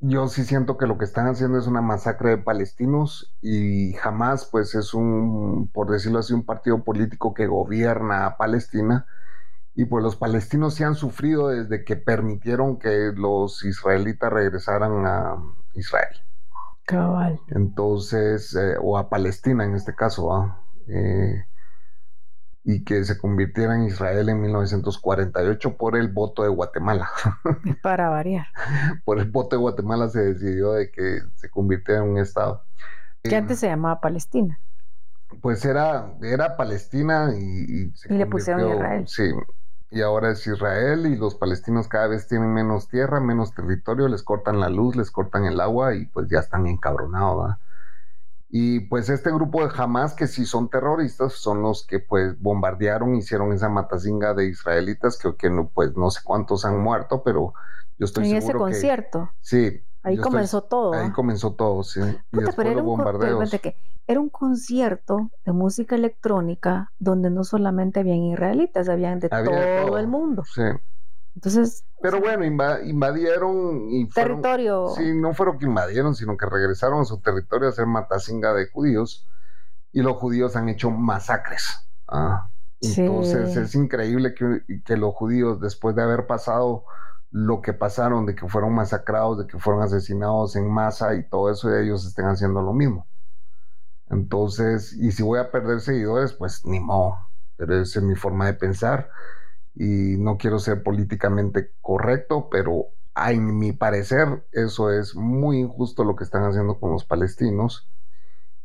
yo 0.00 0.28
sí 0.28 0.44
siento 0.44 0.78
que 0.78 0.86
lo 0.86 0.96
que 0.96 1.04
están 1.04 1.26
haciendo 1.26 1.58
es 1.58 1.66
una 1.66 1.82
masacre 1.82 2.30
de 2.30 2.38
palestinos 2.38 3.36
y 3.42 3.92
jamás 3.94 4.46
pues 4.46 4.74
es 4.74 4.94
un, 4.94 5.68
por 5.72 5.90
decirlo 5.90 6.20
así, 6.20 6.32
un 6.32 6.46
partido 6.46 6.82
político 6.84 7.34
que 7.34 7.46
gobierna 7.46 8.26
a 8.26 8.36
Palestina. 8.38 9.06
Y 9.74 9.84
pues 9.84 10.02
los 10.02 10.16
palestinos 10.16 10.74
sí 10.74 10.84
han 10.84 10.94
sufrido 10.94 11.48
desde 11.48 11.84
que 11.84 11.96
permitieron 11.96 12.78
que 12.78 13.12
los 13.14 13.64
israelitas 13.64 14.32
regresaran 14.32 15.06
a 15.06 15.36
Israel. 15.74 16.16
Cabal. 16.86 17.40
Entonces, 17.48 18.54
eh, 18.56 18.76
o 18.82 18.98
a 18.98 19.08
Palestina 19.10 19.64
en 19.64 19.74
este 19.74 19.94
caso, 19.94 20.56
eh, 20.88 21.44
y 22.62 22.84
que 22.84 23.04
se 23.04 23.18
convirtiera 23.18 23.74
en 23.74 23.84
Israel 23.84 24.28
en 24.28 24.40
1948 24.40 25.76
por 25.76 25.96
el 25.96 26.08
voto 26.08 26.42
de 26.42 26.48
Guatemala. 26.48 27.08
Para 27.82 28.10
variar. 28.10 28.46
por 29.04 29.18
el 29.18 29.30
voto 29.30 29.56
de 29.56 29.60
Guatemala 29.60 30.08
se 30.08 30.20
decidió 30.20 30.72
de 30.72 30.90
que 30.90 31.20
se 31.36 31.48
convirtiera 31.50 32.02
en 32.02 32.10
un 32.10 32.18
estado. 32.18 32.64
Que 33.22 33.36
antes 33.36 33.58
se 33.58 33.68
llamaba 33.68 34.00
Palestina. 34.00 34.58
Pues 35.40 35.64
era, 35.64 36.12
era 36.22 36.56
Palestina 36.56 37.30
y, 37.34 37.92
y, 38.08 38.14
le 38.14 38.26
pusieron 38.26 38.74
Israel. 38.74 39.04
Sí, 39.06 39.30
y 39.90 40.02
ahora 40.02 40.30
es 40.30 40.46
Israel 40.46 41.06
y 41.06 41.16
los 41.16 41.34
palestinos 41.34 41.88
cada 41.88 42.06
vez 42.06 42.28
tienen 42.28 42.52
menos 42.52 42.88
tierra, 42.88 43.20
menos 43.20 43.54
territorio, 43.54 44.08
les 44.08 44.22
cortan 44.22 44.60
la 44.60 44.68
luz, 44.68 44.96
les 44.96 45.10
cortan 45.10 45.44
el 45.44 45.60
agua 45.60 45.94
y 45.94 46.06
pues 46.06 46.28
ya 46.28 46.38
están 46.38 46.66
encabronados. 46.66 47.56
Y 48.52 48.80
pues 48.80 49.08
este 49.08 49.30
grupo 49.30 49.64
de 49.64 49.72
Hamas, 49.76 50.14
que 50.14 50.26
sí 50.26 50.44
son 50.44 50.68
terroristas, 50.68 51.34
son 51.34 51.62
los 51.62 51.86
que 51.86 52.00
pues 52.00 52.38
bombardearon, 52.40 53.14
hicieron 53.14 53.52
esa 53.52 53.68
matazinga 53.68 54.34
de 54.34 54.48
israelitas, 54.48 55.16
que, 55.16 55.36
que 55.36 55.50
no, 55.50 55.68
pues 55.68 55.96
no 55.96 56.10
sé 56.10 56.20
cuántos 56.24 56.64
han 56.64 56.80
muerto, 56.80 57.22
pero 57.22 57.54
yo 57.98 58.06
estoy 58.06 58.24
seguro 58.24 58.36
En 58.36 58.42
ese 58.42 58.58
concierto. 58.58 59.30
sí. 59.40 59.82
Ahí 60.02 60.16
comenzó 60.16 60.62
todo. 60.62 60.94
Ahí 60.94 61.10
comenzó 61.10 61.52
todo, 61.52 61.82
sí. 61.82 62.00
y 62.00 62.36
después 62.36 62.56
pero 62.56 62.70
era, 62.70 62.78
los 62.78 62.86
bombardeos. 62.86 63.52
Un, 63.52 63.58
que 63.58 63.76
era 64.06 64.18
un 64.18 64.30
concierto 64.30 65.30
de 65.44 65.52
música 65.52 65.94
electrónica 65.94 66.90
donde 66.98 67.30
no 67.30 67.44
solamente 67.44 68.00
habían 68.00 68.24
israelitas, 68.24 68.88
habían 68.88 69.20
de 69.20 69.28
todo, 69.28 69.98
el 69.98 70.08
mundo. 70.08 70.42
Sí. 70.52 70.62
Entonces. 71.34 71.84
Pero 72.02 72.20
bueno, 72.20 72.44
invadieron 72.44 73.90
y 73.90 74.08
territorio. 74.08 74.88
Sí, 74.96 75.12
no 75.14 75.34
fueron 75.34 75.58
que 75.58 75.66
invadieron, 75.66 76.14
sino 76.14 76.36
que 76.36 76.46
regresaron 76.46 77.00
a 77.00 77.04
su 77.04 77.20
territorio 77.20 77.68
a 77.68 77.70
hacer 77.70 77.86
matacinga 77.86 78.54
de 78.54 78.68
judíos 78.68 79.28
y 79.92 80.02
los 80.02 80.16
judíos 80.16 80.56
han 80.56 80.68
hecho 80.68 80.90
masacres. 80.90 81.86
Ah, 82.08 82.48
entonces 82.80 83.56
es 83.56 83.74
increíble 83.74 84.34
que, 84.34 84.62
que, 84.84 84.96
los 84.96 85.14
judíos, 85.14 85.60
después 85.60 85.94
de 85.94 86.02
haber 86.02 86.26
pasado 86.26 86.84
lo 87.30 87.60
que 87.60 87.74
pasaron, 87.74 88.24
de 88.24 88.34
que 88.34 88.48
fueron 88.48 88.74
masacrados, 88.74 89.38
de 89.38 89.46
que 89.46 89.58
fueron 89.58 89.82
asesinados 89.82 90.56
en 90.56 90.68
masa 90.70 91.14
y 91.14 91.28
todo 91.28 91.50
eso, 91.50 91.76
ellos 91.76 92.06
estén 92.06 92.26
haciendo 92.26 92.62
lo 92.62 92.72
mismo. 92.72 93.06
Entonces, 94.08 94.94
y 94.94 95.12
si 95.12 95.22
voy 95.22 95.38
a 95.38 95.50
perder 95.50 95.80
seguidores, 95.80 96.32
pues 96.32 96.64
ni 96.64 96.80
modo, 96.80 97.18
pero 97.56 97.80
esa 97.80 98.00
es 98.00 98.04
mi 98.04 98.16
forma 98.16 98.46
de 98.46 98.54
pensar 98.54 99.10
y 99.74 100.16
no 100.18 100.36
quiero 100.36 100.58
ser 100.58 100.82
políticamente 100.82 101.72
correcto, 101.80 102.48
pero 102.50 102.86
a 103.14 103.32
mi 103.32 103.72
parecer 103.72 104.46
eso 104.52 104.90
es 104.90 105.14
muy 105.14 105.58
injusto 105.58 106.04
lo 106.04 106.16
que 106.16 106.24
están 106.24 106.44
haciendo 106.44 106.78
con 106.78 106.92
los 106.92 107.04
palestinos. 107.04 107.88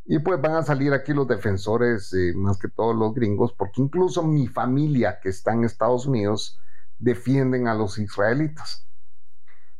Y 0.05 0.19
pues 0.19 0.39
van 0.39 0.55
a 0.55 0.63
salir 0.63 0.93
aquí 0.93 1.13
los 1.13 1.27
defensores, 1.27 2.13
eh, 2.13 2.33
más 2.35 2.59
que 2.59 2.69
todos 2.69 2.95
los 2.95 3.13
gringos, 3.13 3.53
porque 3.53 3.81
incluso 3.81 4.21
mi 4.21 4.47
familia 4.47 5.19
que 5.19 5.29
está 5.29 5.53
en 5.53 5.63
Estados 5.63 6.05
Unidos 6.05 6.59
defienden 6.99 7.67
a 7.67 7.73
los 7.73 7.97
israelitas. 7.97 8.87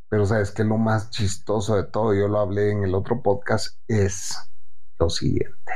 Pero 0.10 0.26
sabes 0.26 0.52
que 0.52 0.64
lo 0.64 0.78
más 0.78 1.12
chistoso 1.12 1.76
de 1.76 1.84
todo, 1.84 2.14
yo 2.14 2.28
lo 2.28 2.40
hablé 2.40 2.72
en 2.72 2.84
el 2.84 2.96
otro 2.96 3.22
podcast, 3.22 3.80
es 3.88 4.36
lo 4.98 5.10
siguiente. 5.10 5.74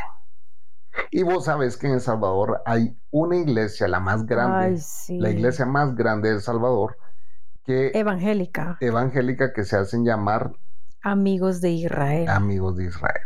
Y 1.11 1.23
vos 1.23 1.45
sabes 1.45 1.77
que 1.77 1.87
en 1.87 1.93
El 1.93 2.01
Salvador 2.01 2.61
hay 2.65 2.95
una 3.11 3.37
iglesia, 3.37 3.87
la 3.87 3.99
más 3.99 4.25
grande, 4.25 4.79
la 5.09 5.29
iglesia 5.29 5.65
más 5.65 5.95
grande 5.95 6.29
de 6.29 6.35
El 6.35 6.41
Salvador, 6.41 6.97
que... 7.63 7.91
Evangélica. 7.93 8.77
Evangélica 8.79 9.53
que 9.53 9.63
se 9.63 9.77
hacen 9.77 10.05
llamar... 10.05 10.53
Amigos 11.01 11.61
de 11.61 11.71
Israel. 11.71 12.27
Amigos 12.27 12.77
de 12.77 12.85
Israel. 12.85 13.23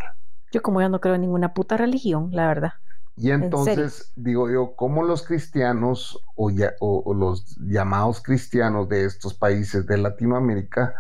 Yo 0.52 0.62
como 0.62 0.82
ya 0.82 0.90
no 0.90 1.02
creo 1.02 1.16
en 1.16 1.22
ninguna 1.22 1.54
puta 1.54 1.76
religión, 1.78 2.30
la 2.32 2.48
verdad. 2.48 2.74
Y 3.16 3.32
entonces 3.32 4.12
digo 4.16 4.50
yo, 4.50 4.76
¿cómo 4.76 5.04
los 5.04 5.24
cristianos 5.24 6.20
o, 6.36 6.52
o, 6.80 7.14
los 7.14 7.56
llamados 7.58 8.22
cristianos 8.22 8.90
de 8.90 9.06
estos 9.06 9.36
países 9.36 9.86
de 9.86 9.98
Latinoamérica 9.98 10.96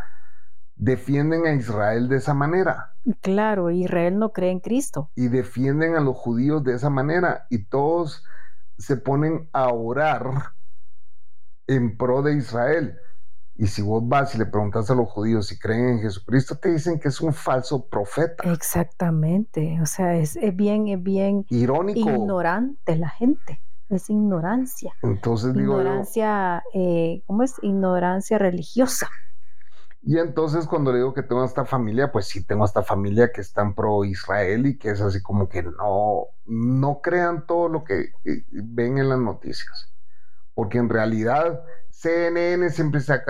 defienden 0.75 1.47
a 1.47 1.53
Israel 1.53 2.07
de 2.09 2.17
esa 2.17 2.33
manera? 2.33 2.92
Claro, 3.21 3.69
Israel 3.69 4.17
no 4.17 4.31
cree 4.31 4.51
en 4.51 4.59
Cristo. 4.59 5.11
Y 5.15 5.27
defienden 5.27 5.95
a 5.95 5.99
los 5.99 6.15
judíos 6.15 6.63
de 6.63 6.75
esa 6.75 6.89
manera 6.89 7.47
y 7.49 7.65
todos 7.65 8.23
se 8.77 8.97
ponen 8.97 9.49
a 9.53 9.67
orar 9.69 10.53
en 11.67 11.97
pro 11.97 12.21
de 12.21 12.35
Israel. 12.37 12.97
Y 13.55 13.67
si 13.67 13.81
vos 13.81 14.01
vas 14.05 14.33
y 14.33 14.39
le 14.39 14.45
preguntas 14.45 14.89
a 14.89 14.95
los 14.95 15.09
judíos 15.09 15.47
si 15.47 15.59
creen 15.59 15.89
en 15.89 15.99
Jesucristo, 15.99 16.55
te 16.55 16.71
dicen 16.71 16.99
que 16.99 17.09
es 17.09 17.21
un 17.21 17.33
falso 17.33 17.87
profeta. 17.87 18.51
Exactamente. 18.51 19.79
O 19.81 19.85
sea, 19.85 20.15
es, 20.15 20.37
bien, 20.55 20.87
es 20.87 21.01
bien 21.01 21.45
irónico. 21.49 22.09
Ignorante 22.09 22.95
la 22.95 23.09
gente. 23.09 23.61
Es 23.89 24.09
ignorancia. 24.09 24.93
Entonces 25.03 25.53
digo. 25.53 25.79
Ignorancia, 25.79 26.63
eh, 26.73 27.21
¿cómo 27.27 27.43
es? 27.43 27.55
Ignorancia 27.61 28.39
religiosa. 28.39 29.07
Y 30.05 30.17
entonces 30.19 30.67
cuando 30.67 30.91
le 30.91 30.97
digo 30.97 31.13
que 31.13 31.23
tengo 31.23 31.45
esta 31.45 31.63
familia, 31.65 32.11
pues 32.11 32.27
sí 32.27 32.43
tengo 32.43 32.65
esta 32.65 32.83
familia 32.83 33.31
que 33.31 33.39
están 33.39 33.73
pro 33.73 34.03
Israel 34.03 34.65
y 34.65 34.77
que 34.77 34.89
es 34.89 34.99
así 34.99 35.21
como 35.21 35.47
que 35.47 35.63
no, 35.63 36.27
no 36.45 36.99
crean 37.01 37.47
todo 37.47 37.69
lo 37.69 37.85
que 37.85 38.11
eh, 38.25 38.43
ven 38.51 38.97
en 38.97 39.07
las 39.07 39.19
noticias. 39.19 39.93
Porque 40.53 40.77
en 40.77 40.89
realidad 40.89 41.63
CNN 41.89 42.69
siempre 42.69 42.99
se 42.99 43.13
ha 43.13 43.23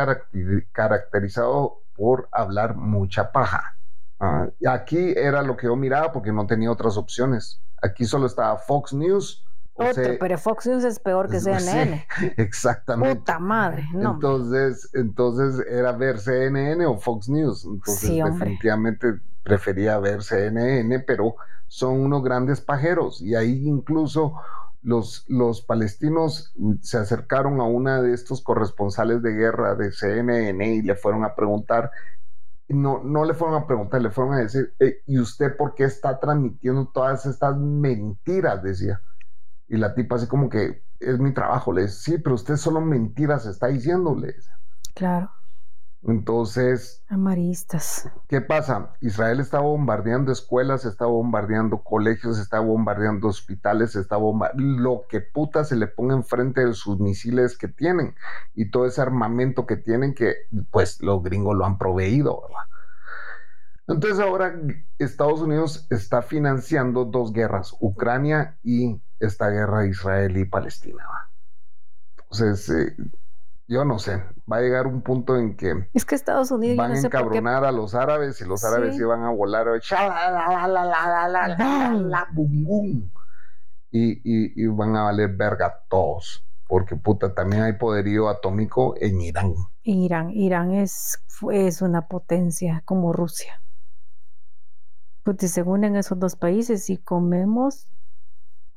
caracterizado 0.72 1.84
por 1.96 2.28
hablar 2.32 2.76
mucha 2.76 3.32
paja. 3.32 3.78
Y 4.60 4.68
aquí 4.68 5.14
era 5.16 5.44
lo 5.44 5.58
que 5.58 5.68
yo 5.68 5.76
miraba 5.76 6.12
porque 6.12 6.32
no 6.32 6.48
tenía 6.48 6.72
otras 6.72 6.98
opciones. 6.98 7.62
Aquí 7.82 8.06
solo 8.06 8.26
estaba 8.26 8.58
Fox 8.58 8.94
News. 8.94 9.46
Otro, 9.76 10.18
pero 10.20 10.38
Fox 10.38 10.68
News 10.68 10.84
es 10.84 11.00
peor 11.00 11.30
que 11.30 11.40
CNN. 11.40 12.06
exactamente. 12.38 13.16
Puta 13.16 13.40
madre, 13.40 13.88
no. 13.94 14.14
Entonces, 14.14 14.90
entonces 14.94 15.66
era 15.68 15.92
ver 15.94 16.20
CNN 16.20 16.86
o 16.86 16.98
Fox 16.98 17.28
News. 17.28 17.66
Entonces, 17.66 18.24
definitivamente 18.24 19.20
prefería 19.42 19.98
ver 19.98 20.22
CNN, 20.22 21.00
pero 21.00 21.36
son 21.68 22.02
unos 22.02 22.24
grandes 22.24 22.62
pajeros. 22.62 23.20
Y 23.22 23.34
ahí 23.34 23.68
incluso 23.68 24.36
los, 24.84 25.26
los 25.28 25.62
palestinos 25.62 26.54
se 26.82 26.98
acercaron 26.98 27.60
a 27.60 27.64
una 27.64 28.02
de 28.02 28.14
estos 28.14 28.44
corresponsales 28.44 29.24
de 29.24 29.32
guerra 29.32 29.74
de 29.76 29.92
CNN 29.92 30.76
y 30.76 30.82
le 30.84 30.96
fueron 30.96 31.24
a 31.24 31.34
preguntar, 31.34 31.90
no, 32.68 33.02
no 33.04 33.26
le 33.26 33.34
fueron 33.34 33.62
a 33.62 33.66
preguntar, 33.66 34.02
le 34.02 34.12
fueron 34.12 34.36
a 34.36 34.40
decir, 34.40 34.74
eh, 34.80 35.02
¿y 35.08 35.18
usted 35.20 35.58
por 35.58 35.74
qué 35.74 35.86
está 35.86 36.20
transmitiendo 36.20 36.92
todas 36.94 37.26
estas 37.26 37.58
mentiras? 37.58 38.62
Decía. 38.62 39.02
Y 39.74 39.78
la 39.78 39.96
tipa 39.96 40.18
así 40.18 40.28
como 40.28 40.50
que 40.50 40.84
es 41.00 41.18
mi 41.18 41.34
trabajo, 41.34 41.74
le 41.74 41.82
dice, 41.82 41.96
sí, 41.96 42.18
pero 42.20 42.36
usted 42.36 42.58
solo 42.58 42.80
mentiras 42.80 43.48
está 43.48 43.70
diciéndole. 43.70 44.36
Claro. 44.94 45.32
Entonces. 46.04 47.04
Amaristas. 47.10 48.08
¿Qué 48.28 48.40
pasa? 48.40 48.94
Israel 49.02 49.40
está 49.40 49.62
bombardeando 49.62 50.32
escuelas, 50.32 50.86
está 50.86 51.08
bombardeando 51.08 51.82
colegios, 51.82 52.38
está 52.38 52.60
bombardeando 52.60 53.30
hospitales, 53.30 53.96
está 53.96 54.16
bombardeando 54.18 54.84
lo 54.84 55.06
que 55.10 55.22
puta 55.22 55.64
se 55.64 55.76
le 55.76 55.88
ponga 55.88 56.14
enfrente 56.14 56.64
de 56.64 56.74
sus 56.74 57.00
misiles 57.00 57.58
que 57.58 57.68
tienen 57.68 58.14
y 58.54 58.70
todo 58.70 58.86
ese 58.86 59.02
armamento 59.02 59.66
que 59.66 59.78
tienen 59.78 60.14
que, 60.14 60.36
pues, 60.70 61.02
los 61.02 61.24
gringos 61.24 61.56
lo 61.56 61.66
han 61.66 61.80
proveído, 61.80 62.44
¿verdad? 62.44 62.68
Entonces 63.88 64.20
ahora 64.20 64.56
Estados 65.00 65.42
Unidos 65.42 65.88
está 65.90 66.22
financiando 66.22 67.06
dos 67.06 67.34
guerras, 67.34 67.76
Ucrania 67.80 68.58
y 68.64 69.02
esta 69.26 69.50
guerra 69.50 69.86
Israel 69.86 70.38
y 70.38 70.46
Palestina. 70.46 71.04
Entonces, 72.18 72.70
eh, 72.70 72.96
yo 73.68 73.86
no 73.86 74.00
sé, 74.00 74.24
va 74.52 74.58
a 74.58 74.62
llegar 74.62 74.88
un 74.88 75.02
punto 75.02 75.38
en 75.38 75.56
que 75.56 75.88
es 75.94 76.06
que 76.06 76.16
Estados 76.16 76.52
Unidos 76.52 76.78
van 76.78 76.92
a 76.92 77.00
encabronar 77.00 77.66
a 77.66 77.72
los 77.72 77.96
árabes 77.96 78.40
y 78.42 78.46
los 78.46 78.64
árabes 78.64 78.98
iban 78.98 79.24
a 79.24 79.30
volar 79.30 79.68
y, 83.92 84.64
y, 84.64 84.68
van 84.68 84.96
a 84.96 85.04
valer 85.04 85.30
verga 85.36 85.84
todos 85.88 86.44
porque 86.68 86.96
puta 86.96 87.34
también 87.34 87.62
hay 87.62 87.74
poderío 87.74 88.30
atómico 88.30 88.96
en 89.00 89.22
Irán. 89.22 89.54
Irán 89.84 90.32
Irán 90.32 90.72
es, 90.72 91.20
es 91.52 91.82
una 91.82 92.08
potencia 92.08 92.82
como 92.86 93.14
Rusia. 93.14 93.62
Pues 95.24 95.38
si 95.40 95.48
se 95.48 95.62
unen 95.62 95.96
esos 95.96 96.20
dos 96.20 96.36
países 96.36 96.90
y 96.90 96.98
comemos 96.98 97.88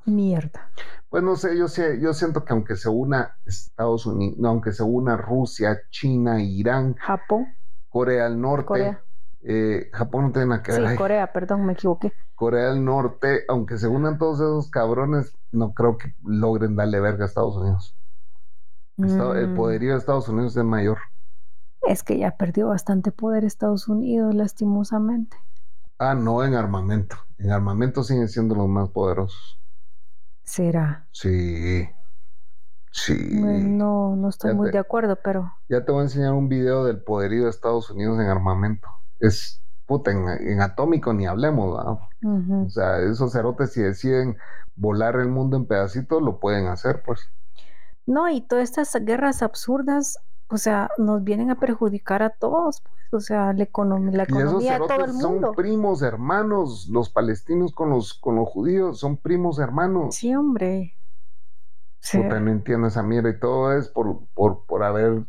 mierda. 0.06 0.70
Pues 1.08 1.22
no 1.22 1.36
sé, 1.36 1.56
yo 1.56 1.68
sé, 1.68 2.00
yo 2.00 2.14
siento 2.14 2.44
que 2.44 2.52
aunque 2.52 2.76
se 2.76 2.88
una 2.88 3.36
Estados 3.44 4.06
Unidos, 4.06 4.38
aunque 4.44 4.72
se 4.72 4.82
una 4.82 5.16
Rusia, 5.16 5.80
China, 5.90 6.42
Irán, 6.42 6.94
Japón, 6.94 7.46
Corea 7.88 8.24
del 8.24 8.40
Norte, 8.40 8.98
eh, 9.42 9.90
Japón 9.92 10.26
no 10.26 10.32
tiene 10.32 10.48
nada 10.48 10.62
que 10.62 10.72
ver. 10.72 10.90
Sí, 10.90 10.96
Corea, 10.96 11.32
perdón, 11.32 11.66
me 11.66 11.74
equivoqué. 11.74 12.12
Corea 12.34 12.70
del 12.70 12.84
Norte, 12.84 13.44
aunque 13.48 13.78
se 13.78 13.88
unan 13.88 14.18
todos 14.18 14.40
esos 14.40 14.70
cabrones, 14.70 15.32
no 15.52 15.72
creo 15.72 15.96
que 15.96 16.14
logren 16.24 16.76
darle 16.76 17.00
verga 17.00 17.24
a 17.24 17.28
Estados 17.28 17.56
Unidos. 17.56 17.96
El 18.98 19.48
mm. 19.48 19.56
poderío 19.56 19.92
de 19.92 19.98
Estados 19.98 20.28
Unidos 20.28 20.56
es 20.56 20.64
mayor. 20.64 20.98
Es 21.82 22.02
que 22.02 22.18
ya 22.18 22.36
perdió 22.36 22.68
bastante 22.68 23.12
poder 23.12 23.44
Estados 23.44 23.88
Unidos, 23.88 24.34
lastimosamente. 24.34 25.36
Ah, 25.98 26.14
no 26.14 26.42
en 26.44 26.54
armamento. 26.54 27.16
En 27.38 27.50
armamento 27.50 28.02
siguen 28.02 28.28
siendo 28.28 28.54
los 28.54 28.68
más 28.68 28.88
poderosos. 28.90 29.60
¿Será? 30.46 31.06
Sí. 31.10 31.88
Sí. 32.92 33.28
No, 33.30 34.16
no 34.16 34.28
estoy 34.30 34.54
muy 34.54 34.70
de 34.70 34.78
acuerdo, 34.78 35.18
pero. 35.22 35.52
Ya 35.68 35.84
te 35.84 35.92
voy 35.92 36.00
a 36.00 36.04
enseñar 36.04 36.32
un 36.32 36.48
video 36.48 36.84
del 36.84 37.02
poderío 37.02 37.44
de 37.44 37.50
Estados 37.50 37.90
Unidos 37.90 38.18
en 38.20 38.28
armamento. 38.28 38.88
Es 39.20 39.60
puta, 39.84 40.12
en, 40.12 40.60
atómico 40.62 41.12
ni 41.12 41.26
hablemos, 41.26 41.76
¿verdad? 41.76 41.98
O 42.64 42.70
sea, 42.70 43.00
esos 43.00 43.32
cerotes 43.32 43.72
si 43.72 43.82
deciden 43.82 44.36
volar 44.76 45.16
el 45.16 45.28
mundo 45.28 45.56
en 45.56 45.66
pedacitos, 45.66 46.22
lo 46.22 46.40
pueden 46.40 46.68
hacer, 46.68 47.02
pues. 47.04 47.28
No, 48.06 48.30
y 48.30 48.40
todas 48.40 48.70
estas 48.70 49.04
guerras 49.04 49.42
absurdas, 49.42 50.18
o 50.48 50.56
sea, 50.56 50.90
nos 50.96 51.22
vienen 51.22 51.50
a 51.50 51.58
perjudicar 51.60 52.22
a 52.22 52.30
todos, 52.30 52.80
pues. 52.80 52.95
O 53.12 53.20
sea, 53.20 53.52
la, 53.52 53.62
economía, 53.62 54.16
la 54.16 54.22
economía 54.24 54.72
de 54.74 54.86
todo 54.86 55.04
el 55.04 55.12
mundo. 55.12 55.46
Son 55.48 55.54
primos 55.54 56.02
hermanos, 56.02 56.88
los 56.90 57.10
palestinos 57.10 57.72
con 57.72 57.90
los, 57.90 58.14
con 58.14 58.36
los 58.36 58.48
judíos, 58.48 58.98
son 58.98 59.16
primos 59.16 59.58
hermanos. 59.58 60.16
Sí, 60.16 60.34
hombre. 60.34 60.96
Sí. 62.00 62.18
Puta, 62.18 62.40
no 62.40 62.50
entiendo 62.50 62.88
esa 62.88 63.02
mierda 63.02 63.30
y 63.30 63.38
todo 63.38 63.72
es 63.72 63.88
por, 63.88 64.26
por, 64.34 64.64
por 64.66 64.82
haber. 64.82 65.24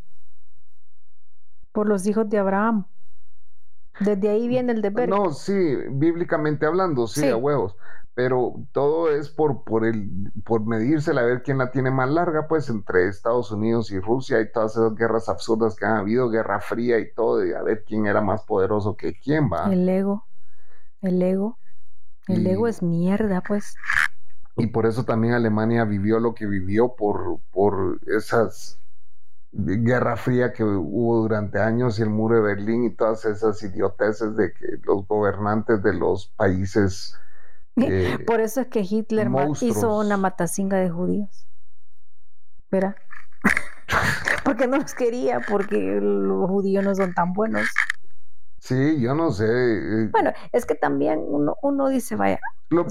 Por 1.71 1.88
los 1.88 2.05
hijos 2.07 2.30
de 2.30 2.38
Abraham. 2.39 2.88
Desde 3.99 4.30
ahí 4.30 4.47
viene 4.47 4.73
el 4.73 4.82
deber. 4.82 5.09
No, 5.09 5.32
sí, 5.32 5.75
bíblicamente 5.89 6.65
hablando, 6.65 7.07
sí, 7.07 7.28
a 7.28 7.36
huevos. 7.36 7.75
Pero 8.18 8.55
todo 8.72 9.11
es 9.11 9.30
por, 9.30 9.63
por, 9.63 9.86
el, 9.86 10.32
por 10.43 10.65
medírsela 10.65 11.22
a 11.22 11.26
ver 11.26 11.43
quién 11.43 11.59
la 11.59 11.70
tiene 11.70 11.91
más 11.91 12.09
larga, 12.09 12.47
pues 12.47 12.68
entre 12.68 13.07
Estados 13.07 13.51
Unidos 13.51 13.91
y 13.91 13.99
Rusia 13.99 14.41
y 14.41 14.51
todas 14.51 14.72
esas 14.72 14.95
guerras 14.95 15.30
absurdas 15.30 15.76
que 15.76 15.86
han 15.86 15.97
habido, 15.97 16.28
Guerra 16.28 16.59
Fría 16.59 16.97
y 16.97 17.13
todo, 17.13 17.45
y 17.45 17.53
a 17.53 17.61
ver 17.61 17.84
quién 17.86 18.07
era 18.07 18.20
más 18.20 18.41
poderoso 18.41 18.97
que 18.97 19.13
quién 19.13 19.51
va. 19.53 19.72
El 19.72 19.88
ego, 19.88 20.26
el 21.03 21.22
ego, 21.22 21.59
el 22.28 22.47
ego 22.47 22.68
es 22.68 22.82
mierda, 22.82 23.43
pues. 23.47 23.76
Y 24.55 24.65
por 24.65 24.88
eso 24.88 25.03
también 25.03 25.36
Alemania 25.36 25.86
vivió 25.86 26.20
lo 26.20 26.34
que 26.34 26.47
vivió 26.47 26.95
por, 26.95 27.39
por 27.51 27.99
esas 28.07 28.80
Guerra 29.51 30.18
Fría 30.18 30.53
que 30.53 30.63
hubo 30.63 31.22
durante 31.22 31.59
años 31.59 31.99
y 31.99 32.01
el 32.01 32.09
muro 32.09 32.38
de 32.38 32.41
Berlín 32.41 32.84
y 32.84 32.95
todas 32.95 33.26
esas 33.26 33.61
idioteces 33.61 34.36
de 34.36 34.53
que 34.53 34.65
los 34.86 35.07
gobernantes 35.07 35.84
de 35.84 35.93
los 35.93 36.30
países... 36.36 37.15
Eh, 37.78 38.17
Por 38.25 38.41
eso 38.41 38.61
es 38.61 38.67
que 38.67 38.82
Hitler 38.82 39.30
hizo 39.61 39.99
una 39.99 40.17
matacinga 40.17 40.78
de 40.78 40.89
judíos. 40.89 41.47
¿Verdad? 42.71 42.95
porque 44.43 44.67
no 44.67 44.78
los 44.78 44.93
quería, 44.93 45.41
porque 45.47 45.99
los 46.01 46.49
judíos 46.49 46.84
no 46.84 46.95
son 46.95 47.13
tan 47.13 47.34
buenos. 47.34 47.67
Sí, 48.59 48.99
yo 48.99 49.13
no 49.15 49.32
sé. 49.32 49.45
Eh, 49.45 50.09
bueno, 50.11 50.32
es 50.51 50.65
que 50.65 50.75
también 50.75 51.23
uno, 51.25 51.55
uno 51.61 51.88
dice, 51.88 52.15
vaya. 52.15 52.39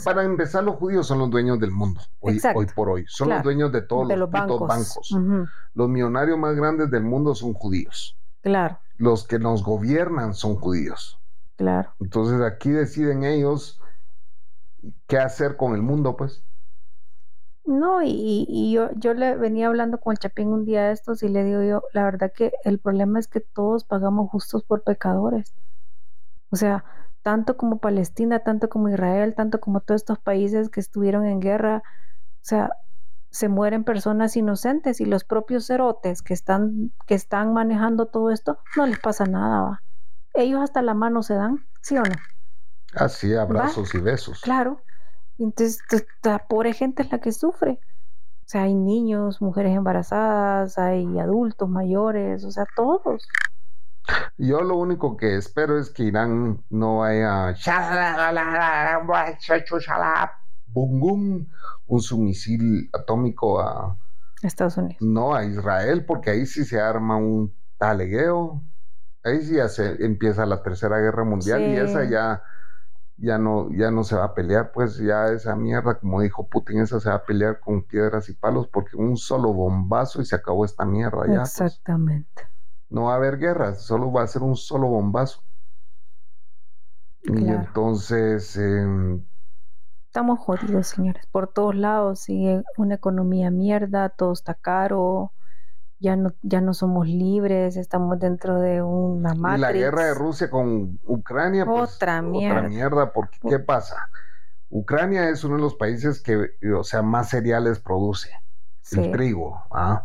para 0.05 0.23
empezar, 0.23 0.65
los 0.65 0.77
judíos 0.77 1.07
son 1.07 1.19
los 1.19 1.31
dueños 1.31 1.61
del 1.61 1.71
mundo, 1.71 2.01
hoy, 2.21 2.41
hoy 2.55 2.67
por 2.75 2.89
hoy. 2.89 3.05
Son 3.09 3.29
los 3.29 3.43
dueños 3.43 3.73
de 3.73 3.83
todos 3.83 4.09
los, 4.17 4.31
bancos. 4.31 5.15
Los 5.75 5.89
millonarios 5.89 6.39
más 6.39 6.55
grandes 6.55 6.91
del 6.91 7.03
mundo 7.03 7.35
son 7.35 7.53
judíos. 7.53 8.17
Claro. 8.41 8.79
Los 8.97 9.27
que 9.27 9.39
nos 9.39 9.63
gobiernan 9.63 10.33
son 10.33 10.57
judíos. 10.57 11.19
Claro. 11.57 11.91
Entonces 12.01 12.41
aquí 12.41 12.71
deciden 12.71 13.25
ellos 13.25 13.81
qué 15.07 15.19
hacer 15.19 15.57
con 15.57 15.75
el 15.75 15.83
mundo, 15.83 16.17
pues. 16.17 16.45
No, 17.67 18.01
y, 18.05 18.73
yo, 18.73 19.15
le 19.15 19.35
venía 19.37 19.67
hablando 19.67 19.99
con 19.99 20.13
el 20.13 20.19
Chapín 20.19 20.49
un 20.49 20.65
día 20.65 20.85
de 20.85 20.93
estos 20.93 21.25
y 21.25 21.29
le 21.29 21.43
digo 21.43 21.63
yo, 21.63 21.83
la 21.93 22.05
verdad 22.05 22.33
que 22.33 22.53
el 22.63 22.79
problema 22.79 23.19
es 23.19 23.27
que 23.27 23.41
todos 23.41 23.85
pagamos 23.85 24.31
justos 24.31 24.63
por 24.63 24.85
pecadores. 24.85 25.53
O 26.51 26.57
sea, 26.57 26.85
tanto 27.23 27.57
como 27.57 27.79
Palestina, 27.79 28.39
tanto 28.41 28.69
como 28.69 28.89
Israel, 28.89 29.35
tanto 29.35 29.59
como 29.59 29.81
todos 29.81 30.03
estos 30.03 30.21
países 30.21 30.69
que 30.71 30.79
estuvieron 30.79 31.27
en 31.27 31.41
guerra, 31.41 31.83
o 31.85 32.45
sea, 32.45 32.71
se 33.31 33.49
mueren 33.49 33.83
personas 33.83 34.37
inocentes 34.37 35.01
y 35.01 35.05
los 35.05 35.25
propios 35.25 35.67
cerotes 35.67 36.23
que 36.23 36.35
están, 36.35 36.93
que 37.07 37.15
están 37.15 37.53
manejando 37.53 38.07
todo 38.07 38.31
esto, 38.31 38.59
no 38.77 38.87
les 38.87 39.01
pasa 39.01 39.25
nada. 39.25 39.83
Ellos 40.35 40.61
hasta 40.63 40.83
la 40.83 40.95
mano 40.95 41.25
se 41.25 41.35
dan, 41.35 41.67
¿sí 41.83 41.97
o 41.97 42.03
no? 42.03 42.15
Así, 42.95 43.35
abrazos 43.35 43.95
y 43.95 43.99
besos. 43.99 44.41
Claro. 44.41 44.83
Entonces, 45.39 45.81
la 46.23 46.47
pobre 46.47 46.73
gente 46.73 47.03
es 47.03 47.13
la 47.13 47.21
que 47.21 47.33
sufre. 47.33 47.81
O 48.47 48.49
sea, 48.49 48.63
hay 48.63 48.75
niños, 48.75 49.43
mujeres 49.43 49.77
embarazadas, 49.77 50.79
hay 50.79 51.19
adultos 51.19 51.69
mayores, 51.69 52.45
o 52.45 52.51
sea, 52.51 52.65
todos. 52.77 53.27
Yo 54.39 54.61
lo 54.63 54.77
único 54.77 55.17
que 55.17 55.37
espero 55.37 55.79
es 55.79 55.91
que 55.91 56.05
Irán 56.05 56.63
no 56.71 56.99
vaya 56.99 57.55
un 61.87 62.01
submisil 62.01 62.89
atómico 62.93 63.61
a 63.61 63.99
Estados 64.43 64.77
Unidos. 64.77 64.99
No, 65.01 65.35
a 65.35 65.45
Israel, 65.45 66.05
porque 66.07 66.31
ahí 66.31 66.47
sí 66.47 66.65
se 66.65 66.81
arma 66.81 67.17
un 67.17 67.53
talegueo. 67.79 68.63
Ahí 69.25 69.43
sí 69.43 69.57
ya 69.57 69.69
se 69.69 70.05
empieza 70.05 70.47
la 70.47 70.63
tercera 70.63 70.99
guerra 70.99 71.25
mundial 71.25 71.63
y 71.63 71.77
esa 71.77 72.05
ya 72.05 72.43
ya 73.19 73.39
no, 73.39 73.71
ya 73.73 73.91
no 73.91 74.05
se 74.05 74.17
va 74.17 74.25
a 74.27 74.35
pelear, 74.35 74.73
pues 74.73 74.99
ya 74.99 75.29
esa 75.29 75.57
mierda, 75.57 75.99
como 75.99 76.21
dijo 76.21 76.49
Putin, 76.49 76.81
esa 76.81 77.01
se 77.01 77.09
va 77.09 77.17
a 77.17 77.25
pelear 77.25 77.61
con 77.61 77.83
piedras 77.83 78.29
y 78.29 78.35
palos 78.35 78.69
porque 78.69 78.97
un 78.97 79.17
solo 79.17 79.53
bombazo 79.53 80.21
y 80.21 80.27
se 80.27 80.37
acabó 80.37 80.65
esta 80.65 80.85
mierda 80.85 81.27
ya. 81.27 81.39
Pues. 81.41 81.61
Exactamente. 81.61 82.43
no 82.91 83.05
va 83.05 83.15
a 83.15 83.17
haber 83.17 83.39
guerra, 83.39 83.75
solo 83.75 84.13
va 84.13 84.23
a 84.23 84.27
ser 84.27 84.43
un 84.43 84.57
solo 84.57 84.89
bombazo. 84.89 85.43
Y 87.23 87.49
entonces... 87.49 88.57
Em, 88.57 89.27
Estamos 90.07 90.39
jodidos, 90.39 90.87
señores, 90.87 91.27
por 91.27 91.53
todos 91.53 91.75
lados, 91.75 92.21
sigue 92.21 92.63
una 92.79 92.95
economía 92.95 93.51
mierda, 93.51 94.09
todo 94.09 94.33
está 94.33 94.55
caro, 94.55 95.33
ya 95.99 96.17
no, 96.17 96.35
ya 96.43 96.61
no 96.61 96.75
somos 96.75 97.07
libres, 97.07 97.77
estamos 97.77 98.19
dentro 98.19 98.61
de 98.61 98.83
una 98.83 99.35
matriz. 99.35 99.59
Y 99.59 99.61
la 99.61 99.73
guerra 99.73 100.05
de 100.07 100.15
Rusia 100.15 100.51
con 100.51 100.99
Ucrania, 101.05 101.65
pues, 101.65 101.97
otra 101.97 102.23
mierda. 102.23 102.59
Otra 102.59 102.69
mierda, 102.69 103.13
porque 103.13 103.39
¿qué 103.49 103.59
pasa? 103.59 104.11
Ucrania 104.69 105.31
es 105.31 105.45
uno 105.45 105.57
de 105.57 105.63
los 105.63 105.77
países 105.77 106.21
que, 106.23 106.51
o 106.75 106.85
sea, 106.85 107.03
más 107.03 107.31
cereales 107.31 107.81
produce, 107.81 108.31
el 108.93 109.11
trigo. 109.13 109.63
¿ah? 109.71 110.05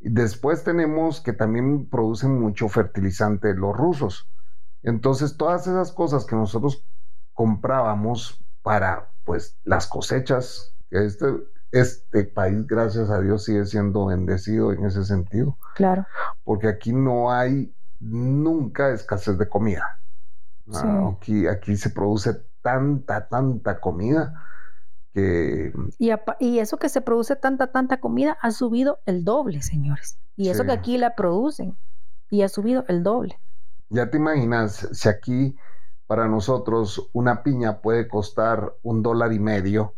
Después 0.00 0.64
tenemos 0.64 1.20
que 1.20 1.32
también 1.32 1.88
producen 1.88 2.40
mucho 2.40 2.68
fertilizante 2.68 3.54
los 3.54 3.76
rusos. 3.76 4.28
Entonces, 4.82 5.36
todas 5.36 5.66
esas 5.66 5.92
cosas 5.92 6.24
que 6.24 6.36
nosotros 6.36 6.84
comprábamos 7.32 8.42
para, 8.62 9.10
pues, 9.24 9.56
las 9.64 9.86
cosechas, 9.86 10.74
que 10.90 11.04
este, 11.04 11.26
este 11.72 12.24
país, 12.24 12.66
gracias 12.66 13.10
a 13.10 13.20
Dios, 13.20 13.44
sigue 13.44 13.64
siendo 13.66 14.06
bendecido 14.06 14.72
en 14.72 14.84
ese 14.86 15.04
sentido. 15.04 15.56
Claro. 15.74 16.06
Porque 16.44 16.68
aquí 16.68 16.92
no 16.92 17.30
hay 17.30 17.74
nunca 18.00 18.90
escasez 18.90 19.38
de 19.38 19.48
comida. 19.48 20.00
Aquí, 21.14 21.46
aquí 21.46 21.76
se 21.76 21.90
produce 21.90 22.42
tanta, 22.62 23.26
tanta 23.28 23.80
comida 23.80 24.34
que... 25.14 25.72
Y, 25.98 26.10
y, 26.40 26.58
eso 26.58 26.76
que 26.76 26.90
se 26.90 27.00
produce 27.00 27.36
tanta, 27.36 27.68
tanta 27.68 28.00
comida 28.00 28.36
ha 28.42 28.50
subido 28.50 29.00
el 29.06 29.24
doble, 29.24 29.62
señores. 29.62 30.18
Y 30.36 30.50
eso 30.50 30.64
que 30.64 30.72
aquí 30.72 30.98
la 30.98 31.14
producen 31.14 31.76
y 32.30 32.42
ha 32.42 32.48
subido 32.48 32.84
el 32.88 33.02
doble. 33.02 33.40
Ya 33.88 34.10
te 34.10 34.18
imaginas, 34.18 34.88
si 34.92 35.08
aquí 35.08 35.56
para 36.06 36.28
nosotros 36.28 37.08
una 37.12 37.42
piña 37.42 37.80
puede 37.80 38.08
costar 38.08 38.74
un 38.82 39.02
dólar 39.02 39.32
y 39.32 39.38
medio, 39.38 39.94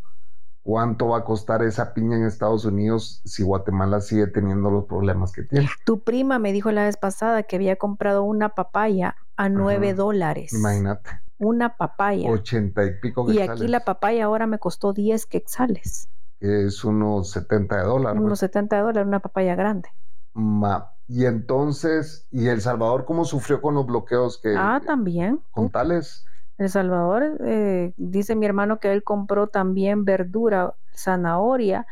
cuánto 0.62 1.08
va 1.08 1.18
a 1.18 1.24
costar 1.24 1.62
esa 1.62 1.94
piña 1.94 2.16
en 2.16 2.24
Estados 2.24 2.64
Unidos 2.64 3.22
si 3.24 3.42
Guatemala 3.42 4.00
sigue 4.00 4.26
teniendo 4.26 4.70
los 4.70 4.84
problemas 4.84 5.32
que 5.32 5.42
tiene. 5.42 5.68
Tu 5.84 6.00
prima 6.00 6.38
me 6.38 6.52
dijo 6.52 6.70
la 6.70 6.84
vez 6.84 6.96
pasada 6.96 7.42
que 7.42 7.56
había 7.56 7.76
comprado 7.76 8.22
una 8.22 8.50
papaya 8.50 9.16
a 9.36 9.48
nueve 9.48 9.94
dólares. 9.94 10.52
Imagínate. 10.52 11.10
Una 11.38 11.76
papaya. 11.76 12.30
Ochenta 12.30 12.84
y 12.84 12.92
pico 13.00 13.26
quetzales. 13.26 13.48
Y 13.48 13.52
aquí 13.52 13.68
la 13.68 13.80
papaya 13.80 14.26
ahora 14.26 14.46
me 14.46 14.58
costó 14.58 14.92
diez 14.92 15.24
quetzales. 15.26 16.08
Que 16.38 16.66
es 16.66 16.84
unos 16.84 17.30
setenta 17.30 17.76
de 17.76 17.84
dólares. 17.84 18.20
Unos 18.20 18.38
setenta 18.38 18.76
de 18.76 18.82
dólares, 18.82 19.06
una 19.06 19.20
papaya 19.20 19.54
grande. 19.54 19.88
Ma. 20.34 20.92
Y 21.08 21.24
entonces, 21.24 22.28
¿y 22.30 22.46
El 22.48 22.60
Salvador 22.60 23.04
cómo 23.04 23.24
sufrió 23.24 23.60
con 23.60 23.74
los 23.74 23.84
bloqueos 23.84 24.38
que... 24.38 24.54
Ah, 24.56 24.80
también. 24.86 25.40
Con 25.50 25.68
tales 25.68 26.24
el 26.60 26.68
Salvador, 26.68 27.38
eh, 27.46 27.94
dice 27.96 28.36
mi 28.36 28.44
hermano 28.44 28.80
que 28.80 28.92
él 28.92 29.02
compró 29.02 29.46
también 29.46 30.04
verdura, 30.04 30.74
zanahoria, 30.94 31.86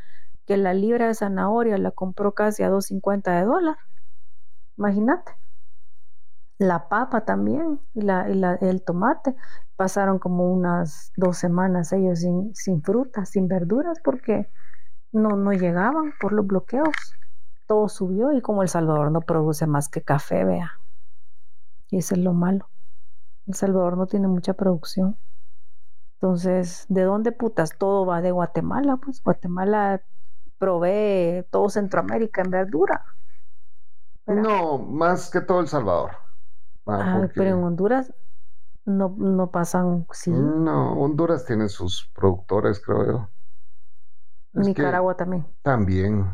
que 0.46 0.58
la 0.58 0.74
libra 0.74 1.06
de 1.06 1.14
zanahoria 1.14 1.78
la 1.78 1.90
compró 1.90 2.32
casi 2.32 2.62
a 2.62 2.70
2.50 2.70 3.38
de 3.38 3.44
dólar. 3.46 3.76
Imagínate. 4.76 5.32
La 6.58 6.88
papa 6.90 7.24
también 7.24 7.80
y, 7.94 8.02
la, 8.02 8.26
el 8.60 8.82
tomate. 8.84 9.34
Pasaron 9.76 10.18
como 10.18 10.52
unas 10.52 11.12
dos 11.16 11.38
semanas 11.38 11.92
ellos 11.94 12.18
sin, 12.20 12.54
sin 12.54 12.82
frutas, 12.82 13.30
sin 13.30 13.48
verduras, 13.48 13.98
porque 14.04 14.50
no, 15.12 15.30
no 15.30 15.52
llegaban 15.52 16.12
por 16.20 16.34
los 16.34 16.46
bloqueos. 16.46 16.94
Todo 17.66 17.88
subió 17.88 18.32
y 18.32 18.42
como 18.42 18.62
El 18.62 18.68
Salvador 18.68 19.12
no 19.12 19.22
produce 19.22 19.66
más 19.66 19.88
que 19.88 20.02
café, 20.02 20.44
vea. 20.44 20.72
Y 21.90 21.98
eso 21.98 22.14
es 22.14 22.20
lo 22.20 22.34
malo. 22.34 22.68
El 23.48 23.54
Salvador 23.54 23.96
no 23.96 24.06
tiene 24.06 24.28
mucha 24.28 24.52
producción. 24.52 25.16
Entonces, 26.14 26.84
¿de 26.88 27.02
dónde 27.02 27.32
putas? 27.32 27.76
Todo 27.78 28.04
va 28.04 28.20
de 28.20 28.30
Guatemala, 28.30 28.98
pues 28.98 29.22
Guatemala 29.22 30.02
provee 30.58 31.44
todo 31.50 31.70
Centroamérica 31.70 32.42
en 32.42 32.50
verdura. 32.50 33.04
No, 34.26 34.78
más 34.78 35.30
que 35.30 35.40
todo 35.40 35.60
El 35.60 35.68
Salvador. 35.68 36.10
Ah, 36.86 37.22
ah 37.22 37.28
pero 37.34 37.56
en 37.56 37.64
Honduras 37.64 38.12
no, 38.84 39.14
no 39.16 39.50
pasan, 39.50 40.06
sí. 40.12 40.30
No, 40.30 40.92
Honduras 41.00 41.46
tiene 41.46 41.68
sus 41.70 42.10
productores, 42.14 42.80
creo 42.80 43.06
yo. 43.06 43.28
Nicaragua 44.52 45.16
también. 45.16 45.46
También. 45.62 46.30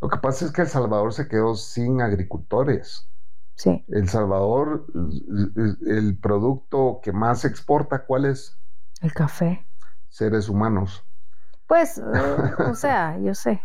Lo 0.00 0.08
que 0.08 0.18
pasa 0.18 0.46
es 0.46 0.52
que 0.52 0.62
El 0.62 0.68
Salvador 0.68 1.12
se 1.12 1.28
quedó 1.28 1.54
sin 1.54 2.00
agricultores. 2.00 3.06
Sí. 3.58 3.84
El 3.88 4.08
Salvador, 4.08 4.86
el 5.84 6.16
producto 6.16 7.00
que 7.02 7.10
más 7.12 7.44
exporta, 7.44 8.04
¿cuál 8.04 8.24
es? 8.24 8.56
El 9.00 9.12
café. 9.12 9.66
Seres 10.08 10.48
humanos. 10.48 11.04
Pues, 11.66 11.98
o 11.98 12.74
sea, 12.76 13.18
yo 13.18 13.34
sé. 13.34 13.60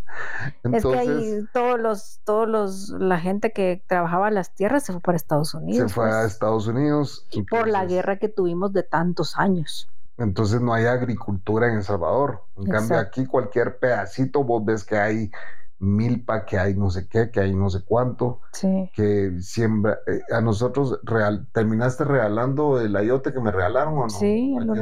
es 0.63 0.83
que 0.83 0.97
ahí 0.97 1.45
todos 1.53 1.79
los, 1.79 2.21
todos 2.23 2.49
los, 2.49 2.89
la 2.89 3.19
gente 3.19 3.53
que 3.53 3.83
trabajaba 3.87 4.31
las 4.31 4.55
tierras 4.55 4.83
se 4.83 4.93
fue 4.93 5.01
para 5.01 5.15
Estados 5.15 5.53
Unidos. 5.53 5.91
Se 5.91 5.93
fue 5.93 6.07
a 6.07 6.21
pues. 6.21 6.33
Estados 6.33 6.65
Unidos. 6.65 7.27
por 7.51 7.67
la 7.67 7.85
guerra 7.85 8.17
que 8.17 8.29
tuvimos 8.29 8.73
de 8.73 8.81
tantos 8.81 9.37
años. 9.37 9.87
Entonces 10.17 10.59
no 10.59 10.73
hay 10.73 10.87
agricultura 10.87 11.69
en 11.69 11.75
El 11.75 11.83
Salvador. 11.83 12.43
En 12.57 12.65
cambio, 12.65 12.97
aquí 12.97 13.27
cualquier 13.27 13.77
pedacito 13.77 14.43
vos 14.43 14.65
ves 14.65 14.83
que 14.83 14.97
hay 14.97 15.31
milpa, 15.79 16.45
que 16.45 16.57
hay 16.57 16.75
no 16.75 16.89
sé 16.89 17.07
qué, 17.07 17.29
que 17.31 17.41
hay 17.41 17.53
no 17.53 17.69
sé 17.69 17.83
cuánto, 17.83 18.41
sí. 18.51 18.89
que 18.93 19.37
siembra. 19.41 19.99
Eh, 20.07 20.21
a 20.31 20.41
nosotros 20.41 20.99
real, 21.03 21.47
terminaste 21.51 22.03
regalando 22.03 22.79
el 22.79 22.95
ayote 22.95 23.33
que 23.33 23.39
me 23.39 23.51
regalaron 23.51 23.97
o 23.97 24.03
no? 24.03 24.09
Sí, 24.09 24.55
lo 24.59 24.73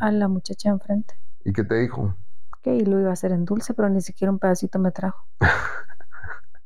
a 0.00 0.12
la 0.12 0.28
muchacha 0.28 0.70
enfrente. 0.70 1.14
¿Y 1.44 1.52
qué 1.52 1.64
te 1.64 1.76
dijo? 1.76 2.14
Que 2.62 2.80
lo 2.82 3.00
iba 3.00 3.10
a 3.10 3.14
hacer 3.14 3.32
en 3.32 3.44
dulce, 3.44 3.74
pero 3.74 3.88
ni 3.88 4.00
siquiera 4.00 4.30
un 4.30 4.38
pedacito 4.38 4.78
me 4.78 4.90
trajo. 4.90 5.26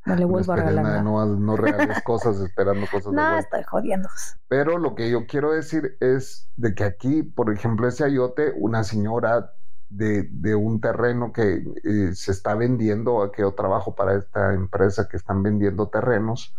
No 0.07 0.15
le 0.15 0.25
vuelvo 0.25 0.53
a 0.53 0.57
regalar. 0.57 1.03
No, 1.03 1.27
no, 1.27 1.57
regales 1.57 2.01
cosas 2.05 2.39
esperando 2.39 2.87
cosas. 2.91 3.13
no, 3.13 3.39
estoy 3.39 3.65
jodiendo. 3.65 4.09
Pero 4.47 4.79
lo 4.79 4.95
que 4.95 5.11
yo 5.11 5.27
quiero 5.27 5.51
decir 5.51 5.97
es 6.01 6.49
de 6.55 6.77
que 6.77 6.85
aquí, 6.85 7.25
por 7.25 7.53
ejemplo, 7.53 7.89
ese 7.89 8.05
ayote, 8.05 8.55
una 8.57 8.85
señora 8.85 9.53
de, 9.89 10.55
un 10.55 10.81
terreno 10.81 11.33
que 11.33 11.65
eh, 11.85 12.15
se 12.15 12.33
está 12.33 12.55
vendiendo, 12.55 13.31
que 13.33 13.43
yo 13.43 13.55
trabajo 13.55 13.95
para 13.95 14.15
esta 14.17 14.55
empresa 14.55 15.09
que 15.09 15.17
están 15.17 15.43
vendiendo 15.43 15.89
terrenos, 15.89 16.55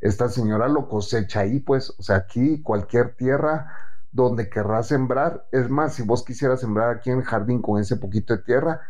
esta 0.00 0.28
señora 0.28 0.68
lo 0.68 0.88
cosecha 0.88 1.40
ahí, 1.40 1.60
pues, 1.60 1.90
o 1.98 2.02
sea, 2.02 2.16
aquí 2.16 2.62
cualquier 2.62 3.14
tierra 3.16 3.72
donde 4.12 4.48
querrás 4.48 4.88
sembrar, 4.88 5.46
es 5.52 5.68
más, 5.68 5.94
si 5.94 6.02
vos 6.02 6.24
quisieras 6.24 6.60
sembrar 6.60 6.90
aquí 6.90 7.10
en 7.10 7.18
el 7.18 7.24
jardín 7.24 7.60
con 7.60 7.80
ese 7.80 7.96
poquito 7.96 8.36
de 8.36 8.42
tierra, 8.42 8.80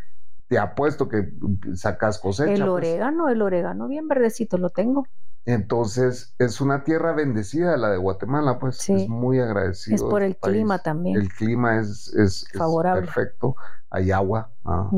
te 0.49 0.59
apuesto 0.59 1.09
que 1.09 1.33
sacas 1.75 2.19
cosecha. 2.19 2.53
El 2.53 2.61
pues. 2.61 2.71
orégano, 2.71 3.29
el 3.29 3.43
orégano 3.43 3.89
bien 3.89 4.09
verdecito 4.09 4.59
lo 4.59 4.71
tengo. 4.71 5.07
Entonces, 5.45 6.35
es 6.39 6.61
una 6.61 6.85
tierra 6.85 7.13
bendecida 7.13 7.77
la 7.79 7.91
de 7.91 7.97
Guatemala, 7.97 8.59
pues 8.59 8.89
es 8.91 9.09
muy 9.09 9.41
agradecido. 9.41 9.97
Es 9.97 10.03
por 10.03 10.23
el 10.23 10.37
clima 10.37 10.79
también. 10.79 11.17
El 11.17 11.29
clima 11.31 11.81
es, 11.81 12.13
es, 12.15 12.47
Favorable. 12.53 13.03
perfecto, 13.03 13.57
hay 13.91 14.11
agua. 14.11 14.51
Ah. 14.65 14.91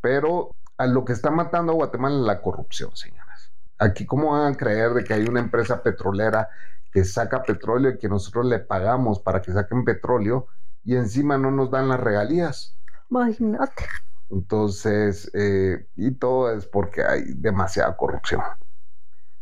Pero 0.00 0.54
a 0.76 0.86
lo 0.86 1.04
que 1.04 1.12
está 1.12 1.30
matando 1.30 1.72
a 1.72 1.76
Guatemala 1.76 2.16
es 2.16 2.22
la 2.22 2.42
corrupción, 2.42 2.94
señores. 2.94 3.52
Aquí, 3.78 4.06
¿cómo 4.06 4.32
van 4.32 4.52
a 4.52 4.56
creer 4.56 4.94
de 4.94 5.04
que 5.04 5.14
hay 5.14 5.24
una 5.24 5.40
empresa 5.40 5.82
petrolera 5.82 6.48
que 6.92 7.04
saca 7.04 7.42
petróleo 7.42 7.92
y 7.92 7.98
que 7.98 8.08
nosotros 8.08 8.46
le 8.46 8.60
pagamos 8.60 9.20
para 9.20 9.42
que 9.42 9.52
saquen 9.52 9.84
petróleo 9.84 10.46
y 10.84 10.96
encima 10.96 11.38
no 11.38 11.50
nos 11.50 11.70
dan 11.70 11.88
las 11.88 12.00
regalías? 12.00 12.76
Imagínate. 13.10 13.84
Entonces, 14.30 15.30
eh, 15.34 15.86
y 15.96 16.12
todo 16.12 16.52
es 16.52 16.66
porque 16.66 17.04
hay 17.04 17.34
demasiada 17.34 17.96
corrupción. 17.96 18.40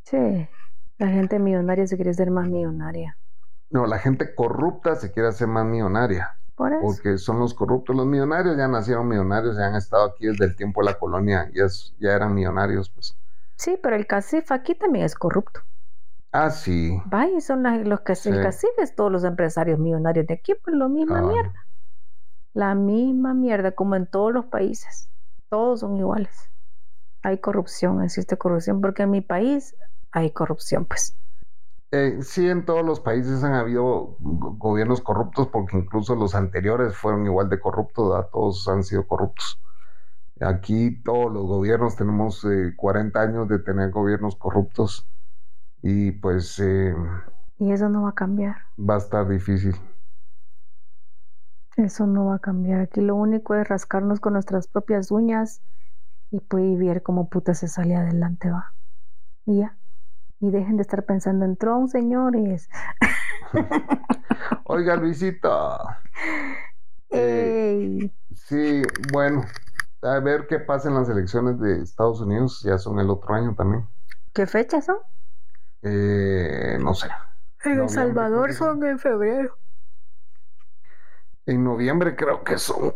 Sí, 0.05 0.49
la 0.99 1.09
gente 1.09 1.39
millonaria 1.39 1.87
se 1.87 1.97
quiere 1.97 2.13
ser 2.15 2.31
más 2.31 2.49
millonaria. 2.49 3.17
No, 3.71 3.87
la 3.87 3.99
gente 3.99 4.35
corrupta 4.35 4.97
se 4.97 5.13
quiere 5.13 5.29
hacer 5.29 5.49
más 5.49 5.65
millonaria. 5.65 6.37
¿Por 6.63 6.73
eso? 6.73 6.81
Porque 6.81 7.19
son 7.19 7.41
los 7.41 7.55
corruptos. 7.55 7.97
Los 7.97 8.07
millonarios 8.07 8.57
ya 8.57 8.69
nacieron 8.69 9.09
millonarios, 9.09 9.57
ya 9.57 9.67
han 9.67 9.75
estado 9.75 10.05
aquí 10.05 10.27
desde 10.27 10.45
el 10.45 10.55
tiempo 10.55 10.81
de 10.81 10.93
la 10.93 10.95
colonia, 10.97 11.51
ya, 11.53 11.67
ya 11.99 12.13
eran 12.13 12.33
millonarios, 12.35 12.89
pues. 12.89 13.19
Sí, 13.57 13.77
pero 13.83 13.97
el 13.97 14.07
CACIF 14.07 14.53
aquí 14.53 14.77
también 14.77 15.05
es 15.05 15.17
corrupto. 15.17 15.63
Ah, 16.31 16.51
sí. 16.51 17.03
Vaya, 17.07 17.41
son 17.41 17.65
los 17.89 18.03
que 18.03 18.13
el 18.13 18.41
CACIF 18.41 18.79
es 18.79 18.95
todos 18.95 19.11
los 19.11 19.25
empresarios 19.25 19.81
millonarios 19.81 20.25
de 20.29 20.35
aquí, 20.35 20.55
pues 20.55 20.77
lo 20.77 20.89
misma 20.89 21.19
ah. 21.19 21.23
mierda. 21.23 21.67
La 22.55 22.77
misma 22.77 23.35
mierda, 23.35 23.73
como 23.73 23.97
en 23.97 24.07
todos 24.07 24.33
los 24.33 24.45
países. 24.45 25.09
Todos 25.49 25.81
son 25.81 25.97
iguales. 25.97 26.49
Hay 27.23 27.39
corrupción, 27.39 28.05
existe 28.05 28.39
corrupción, 28.39 28.81
porque 28.81 29.03
en 29.03 29.11
mi 29.11 29.21
país 29.21 29.75
hay 30.13 30.31
corrupción, 30.31 30.85
pues. 30.85 31.17
Eh, 31.95 32.23
sí, 32.23 32.49
en 32.49 32.65
todos 32.65 32.85
los 32.85 33.01
países 33.01 33.45
han 33.45 33.53
habido 33.53 34.17
gobiernos 34.19 35.03
corruptos, 35.03 35.49
porque 35.49 35.77
incluso 35.77 36.15
los 36.15 36.35
anteriores 36.35 36.97
fueron 36.97 37.27
igual 37.27 37.51
de 37.51 37.61
corruptos, 37.61 38.31
todos 38.33 38.67
han 38.67 38.83
sido 38.83 39.07
corruptos. 39.07 39.61
Aquí 40.41 41.03
todos 41.03 41.31
los 41.31 41.45
gobiernos 41.45 41.95
tenemos 41.95 42.47
40 42.77 43.19
eh, 43.19 43.23
años 43.23 43.47
de 43.47 43.59
tener 43.59 43.91
gobiernos 43.91 44.37
corruptos 44.37 45.07
y 45.83 46.13
pues... 46.13 46.59
Eh, 46.59 46.95
y 47.59 47.71
eso 47.73 47.91
no 47.91 48.03
va 48.05 48.09
a 48.09 48.15
cambiar. 48.15 48.57
Va 48.79 48.95
a 48.95 48.99
estar 48.99 49.29
difícil. 49.29 49.77
Eso 51.77 52.07
no 52.07 52.25
va 52.25 52.37
a 52.37 52.39
cambiar. 52.39 52.81
Aquí 52.81 53.03
lo 53.03 53.17
único 53.17 53.55
es 53.55 53.69
rascarnos 53.69 54.19
con 54.19 54.33
nuestras 54.33 54.67
propias 54.67 55.11
uñas 55.11 55.61
y 56.31 56.41
pues 56.41 56.79
ver 56.79 57.03
cómo 57.03 57.29
puta 57.29 57.53
se 57.53 57.69
sale 57.69 57.95
adelante, 57.95 58.51
va. 58.51 58.73
Y 59.45 59.59
ya. 59.59 59.77
Y 60.43 60.51
dejen 60.51 60.77
de 60.77 60.83
estar 60.83 61.05
pensando 61.05 61.45
en 61.45 61.57
Trump, 61.57 61.89
señores. 61.89 62.69
Oiga, 64.65 64.97
Luisito. 64.97 65.79
Eh, 67.15 68.11
sí, 68.35 68.81
bueno, 69.13 69.45
a 70.01 70.19
ver 70.21 70.47
qué 70.47 70.59
pasa 70.59 70.89
en 70.89 70.95
las 70.95 71.11
elecciones 71.11 71.61
de 71.61 71.83
Estados 71.83 72.23
Unidos. 72.23 72.63
Ya 72.65 72.79
son 72.79 72.99
el 73.01 73.11
otro 73.11 73.35
año 73.35 73.55
también. 73.55 73.87
¿Qué 74.33 74.47
fechas 74.47 74.87
son? 74.87 74.97
Eh, 75.83 76.79
no 76.81 76.95
sé. 76.95 77.09
En 77.67 77.81
El 77.81 77.91
Salvador 77.91 78.55
son 78.55 78.83
en 78.83 78.99
febrero. 78.99 79.59
En 81.45 81.63
noviembre 81.65 82.17
creo 82.17 82.43
que 82.45 82.57
son. 82.57 82.95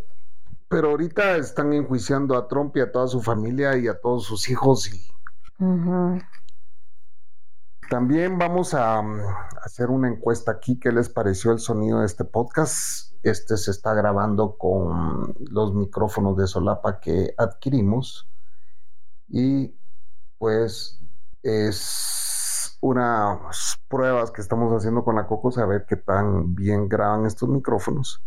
Pero 0.70 0.92
ahorita 0.92 1.36
están 1.36 1.74
enjuiciando 1.74 2.38
a 2.38 2.48
Trump 2.48 2.74
y 2.78 2.80
a 2.80 2.90
toda 2.90 3.06
su 3.06 3.20
familia 3.20 3.76
y 3.76 3.86
a 3.86 4.00
todos 4.00 4.24
sus 4.24 4.48
hijos 4.48 4.90
y... 4.90 5.06
También 7.88 8.36
vamos 8.36 8.74
a, 8.74 9.00
mm, 9.00 9.20
hacer 9.62 9.90
una 9.90 10.08
encuesta 10.08 10.50
aquí. 10.50 10.78
¿Qué 10.78 10.90
les 10.90 11.08
pareció 11.08 11.52
el 11.52 11.60
sonido 11.60 12.00
de 12.00 12.06
este 12.06 12.24
podcast? 12.24 13.14
Este 13.22 13.56
se 13.56 13.70
está 13.70 13.94
grabando 13.94 14.56
con 14.58 15.34
los 15.38 15.74
micrófonos 15.74 16.36
de 16.36 16.48
solapa 16.48 16.98
que 16.98 17.32
adquirimos. 17.38 18.28
Y 19.28 19.78
pues 20.38 21.00
es 21.42 22.76
unas 22.80 23.78
pruebas 23.88 24.30
que 24.32 24.42
estamos 24.42 24.72
haciendo 24.72 25.04
con 25.04 25.16
la 25.16 25.26
Coco, 25.26 25.50
a 25.56 25.66
ver 25.66 25.86
qué 25.88 25.96
tan 25.96 26.54
bien 26.54 26.88
graban 26.88 27.24
estos 27.24 27.48
micrófonos 27.48 28.22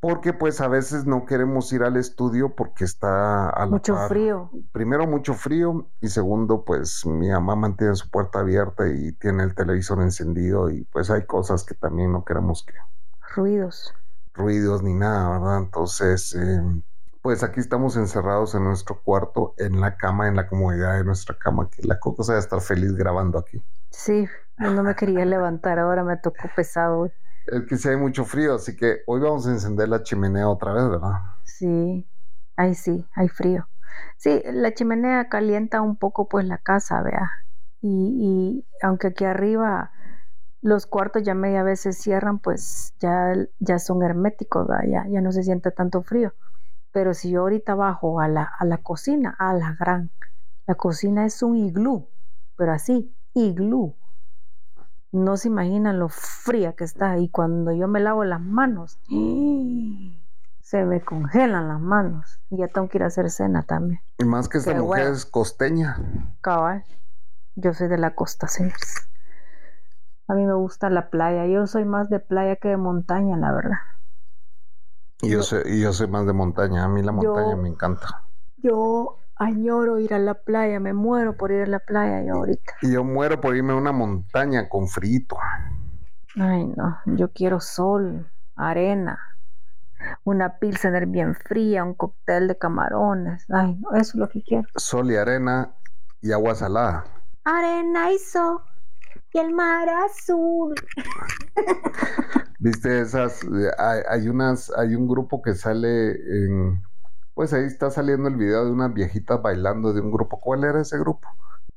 porque 0.00 0.32
pues 0.32 0.60
a 0.60 0.68
veces 0.68 1.06
no 1.06 1.24
queremos 1.26 1.72
ir 1.72 1.82
al 1.82 1.96
estudio 1.96 2.54
porque 2.54 2.84
está 2.84 3.50
a 3.50 3.66
mucho 3.66 3.96
frío. 4.08 4.50
Primero 4.72 5.06
mucho 5.06 5.34
frío 5.34 5.88
y 6.00 6.08
segundo 6.08 6.64
pues 6.64 7.04
mi 7.04 7.28
mamá 7.28 7.56
mantiene 7.56 7.94
su 7.96 8.08
puerta 8.08 8.40
abierta 8.40 8.88
y 8.88 9.12
tiene 9.12 9.42
el 9.42 9.54
televisor 9.54 10.00
encendido 10.00 10.70
y 10.70 10.84
pues 10.84 11.10
hay 11.10 11.26
cosas 11.26 11.64
que 11.64 11.74
también 11.74 12.12
no 12.12 12.24
queremos 12.24 12.64
que 12.64 12.74
ruidos 13.34 13.92
ruidos 14.34 14.82
ni 14.82 14.94
nada, 14.94 15.30
¿verdad? 15.30 15.58
Entonces 15.58 16.34
em, 16.34 16.82
pues 17.20 17.42
aquí 17.42 17.60
estamos 17.60 17.96
encerrados 17.96 18.54
en 18.54 18.64
nuestro 18.64 19.00
cuarto, 19.02 19.54
en 19.58 19.80
la 19.80 19.96
cama, 19.96 20.28
en 20.28 20.36
la 20.36 20.46
comodidad 20.46 20.96
de 20.96 21.04
nuestra 21.04 21.36
cama, 21.36 21.68
que 21.70 21.82
la 21.86 21.98
Coco 21.98 22.22
se 22.22 22.32
va 22.32 22.38
a 22.38 22.40
estar 22.40 22.60
feliz 22.60 22.94
grabando 22.94 23.38
aquí. 23.38 23.62
Sí, 23.90 24.28
no 24.58 24.82
me 24.82 24.94
quería 24.94 25.24
levantar, 25.26 25.78
ahora 25.78 26.04
me 26.04 26.16
tocó 26.16 26.48
pesado 26.54 27.10
es 27.50 27.66
que 27.66 27.76
sí 27.76 27.88
hay 27.88 27.96
mucho 27.96 28.24
frío, 28.24 28.54
así 28.54 28.76
que 28.76 29.02
hoy 29.06 29.20
vamos 29.20 29.46
a 29.46 29.50
encender 29.50 29.88
la 29.88 30.02
chimenea 30.02 30.48
otra 30.48 30.72
vez, 30.72 30.88
¿verdad? 30.88 31.12
Sí, 31.44 32.06
ahí 32.56 32.74
sí, 32.74 33.06
hay 33.14 33.28
frío. 33.28 33.68
Sí, 34.16 34.42
la 34.44 34.74
chimenea 34.74 35.28
calienta 35.28 35.80
un 35.82 35.96
poco 35.96 36.28
pues 36.28 36.46
la 36.46 36.58
casa, 36.58 37.02
vea. 37.02 37.30
Y, 37.80 38.66
aunque 38.82 39.08
aquí 39.08 39.24
arriba 39.24 39.92
los 40.60 40.86
cuartos 40.86 41.22
ya 41.22 41.34
media 41.34 41.62
vez 41.62 41.80
se 41.80 41.92
cierran, 41.92 42.40
pues 42.40 42.94
ya, 42.98 43.34
ya 43.60 43.78
son 43.78 44.02
herméticos, 44.02 44.68
Ya, 44.86 45.06
ya 45.08 45.20
no 45.20 45.32
se 45.32 45.42
siente 45.44 45.70
tanto 45.70 46.02
frío. 46.02 46.34
Pero 46.92 47.14
si 47.14 47.30
yo 47.30 47.42
ahorita 47.42 47.74
bajo 47.74 48.20
a 48.20 48.28
la, 48.28 48.50
a 48.58 48.64
la 48.64 48.78
cocina, 48.78 49.36
a 49.38 49.54
la 49.54 49.76
gran, 49.78 50.10
la 50.66 50.74
cocina 50.74 51.24
es 51.24 51.42
un 51.42 51.56
iglú, 51.56 52.08
pero 52.56 52.72
así, 52.72 53.14
iglú 53.34 53.94
No 55.10 55.36
se 55.36 55.48
imaginan 55.48 55.98
lo 55.98 56.08
fría 56.08 56.74
que 56.74 56.84
está. 56.84 57.18
Y 57.18 57.28
cuando 57.28 57.72
yo 57.72 57.88
me 57.88 58.00
lavo 58.00 58.24
las 58.24 58.40
manos, 58.40 58.98
se 60.60 60.84
me 60.84 61.00
congelan 61.02 61.68
las 61.68 61.80
manos. 61.80 62.40
Y 62.50 62.58
ya 62.58 62.68
tengo 62.68 62.88
que 62.88 62.98
ir 62.98 63.04
a 63.04 63.06
hacer 63.06 63.30
cena 63.30 63.62
también. 63.62 64.00
Y 64.18 64.24
más 64.24 64.48
que 64.48 64.58
esta 64.58 64.74
mujer 64.74 65.08
es 65.08 65.24
costeña. 65.24 65.96
Cabal. 66.40 66.84
Yo 67.56 67.72
soy 67.74 67.88
de 67.88 67.98
la 67.98 68.14
costa, 68.14 68.48
señores. 68.48 69.08
A 70.28 70.34
mí 70.34 70.44
me 70.44 70.54
gusta 70.54 70.90
la 70.90 71.08
playa. 71.08 71.46
Yo 71.46 71.66
soy 71.66 71.84
más 71.84 72.10
de 72.10 72.20
playa 72.20 72.56
que 72.56 72.68
de 72.68 72.76
montaña, 72.76 73.36
la 73.36 73.52
verdad. 73.52 73.78
Y 75.22 75.30
yo, 75.30 75.42
soy, 75.42 75.80
yo 75.80 75.92
soy 75.92 76.06
más 76.06 76.26
de 76.26 76.32
montaña. 76.34 76.84
A 76.84 76.88
mí 76.88 77.02
la 77.02 77.12
montaña 77.12 77.56
me 77.56 77.68
encanta. 77.68 78.22
Yo 78.58 79.18
añoro 79.38 79.98
ir 79.98 80.14
a 80.14 80.18
la 80.18 80.34
playa. 80.34 80.80
Me 80.80 80.92
muero 80.92 81.36
por 81.36 81.50
ir 81.50 81.62
a 81.62 81.66
la 81.66 81.78
playa 81.78 82.24
yo 82.24 82.34
ahorita. 82.34 82.74
Y 82.82 82.92
yo 82.92 83.04
muero 83.04 83.40
por 83.40 83.56
irme 83.56 83.72
a 83.72 83.76
una 83.76 83.92
montaña 83.92 84.68
con 84.68 84.88
frito. 84.88 85.36
Ay, 86.36 86.66
no. 86.76 86.98
Yo 87.06 87.32
quiero 87.32 87.60
sol, 87.60 88.30
arena, 88.54 89.18
una 90.24 90.58
pilsener 90.58 91.06
bien 91.06 91.34
fría, 91.34 91.82
un 91.84 91.94
cóctel 91.94 92.48
de 92.48 92.58
camarones. 92.58 93.46
Ay, 93.50 93.76
no, 93.80 93.90
eso 93.92 94.12
es 94.12 94.14
lo 94.14 94.28
que 94.28 94.42
quiero. 94.42 94.68
Sol 94.76 95.10
y 95.10 95.16
arena 95.16 95.74
y 96.20 96.32
agua 96.32 96.54
salada. 96.54 97.04
Arena 97.44 98.12
y 98.12 98.18
sol 98.18 98.60
y 99.32 99.38
el 99.38 99.52
mar 99.52 99.88
azul. 99.88 100.74
Viste 102.60 103.00
esas, 103.00 103.42
eh, 103.44 103.70
hay, 104.08 104.28
unas, 104.28 104.70
hay 104.76 104.94
un 104.94 105.06
grupo 105.06 105.42
que 105.42 105.54
sale 105.54 106.10
en, 106.10 106.82
pues 107.38 107.52
ahí 107.52 107.66
está 107.66 107.88
saliendo 107.88 108.28
el 108.28 108.34
video 108.34 108.64
de 108.64 108.72
unas 108.72 108.92
viejitas 108.92 109.40
bailando 109.40 109.92
de 109.92 110.00
un 110.00 110.10
grupo. 110.10 110.40
¿Cuál 110.40 110.64
era 110.64 110.80
ese 110.80 110.98
grupo? 110.98 111.28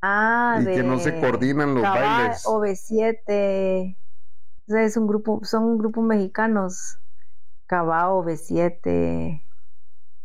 Ah, 0.02 0.58
y 0.60 0.66
que 0.66 0.82
no 0.82 0.98
se 0.98 1.20
coordinan 1.22 1.76
los 1.76 1.84
bailes. 1.84 2.44
OV7. 2.48 3.96
es 4.66 4.98
un 4.98 5.06
grupo, 5.06 5.42
son 5.44 5.78
grupos 5.78 6.04
mexicanos. 6.04 6.98
Cabao, 7.68 8.26
B7 8.26 9.44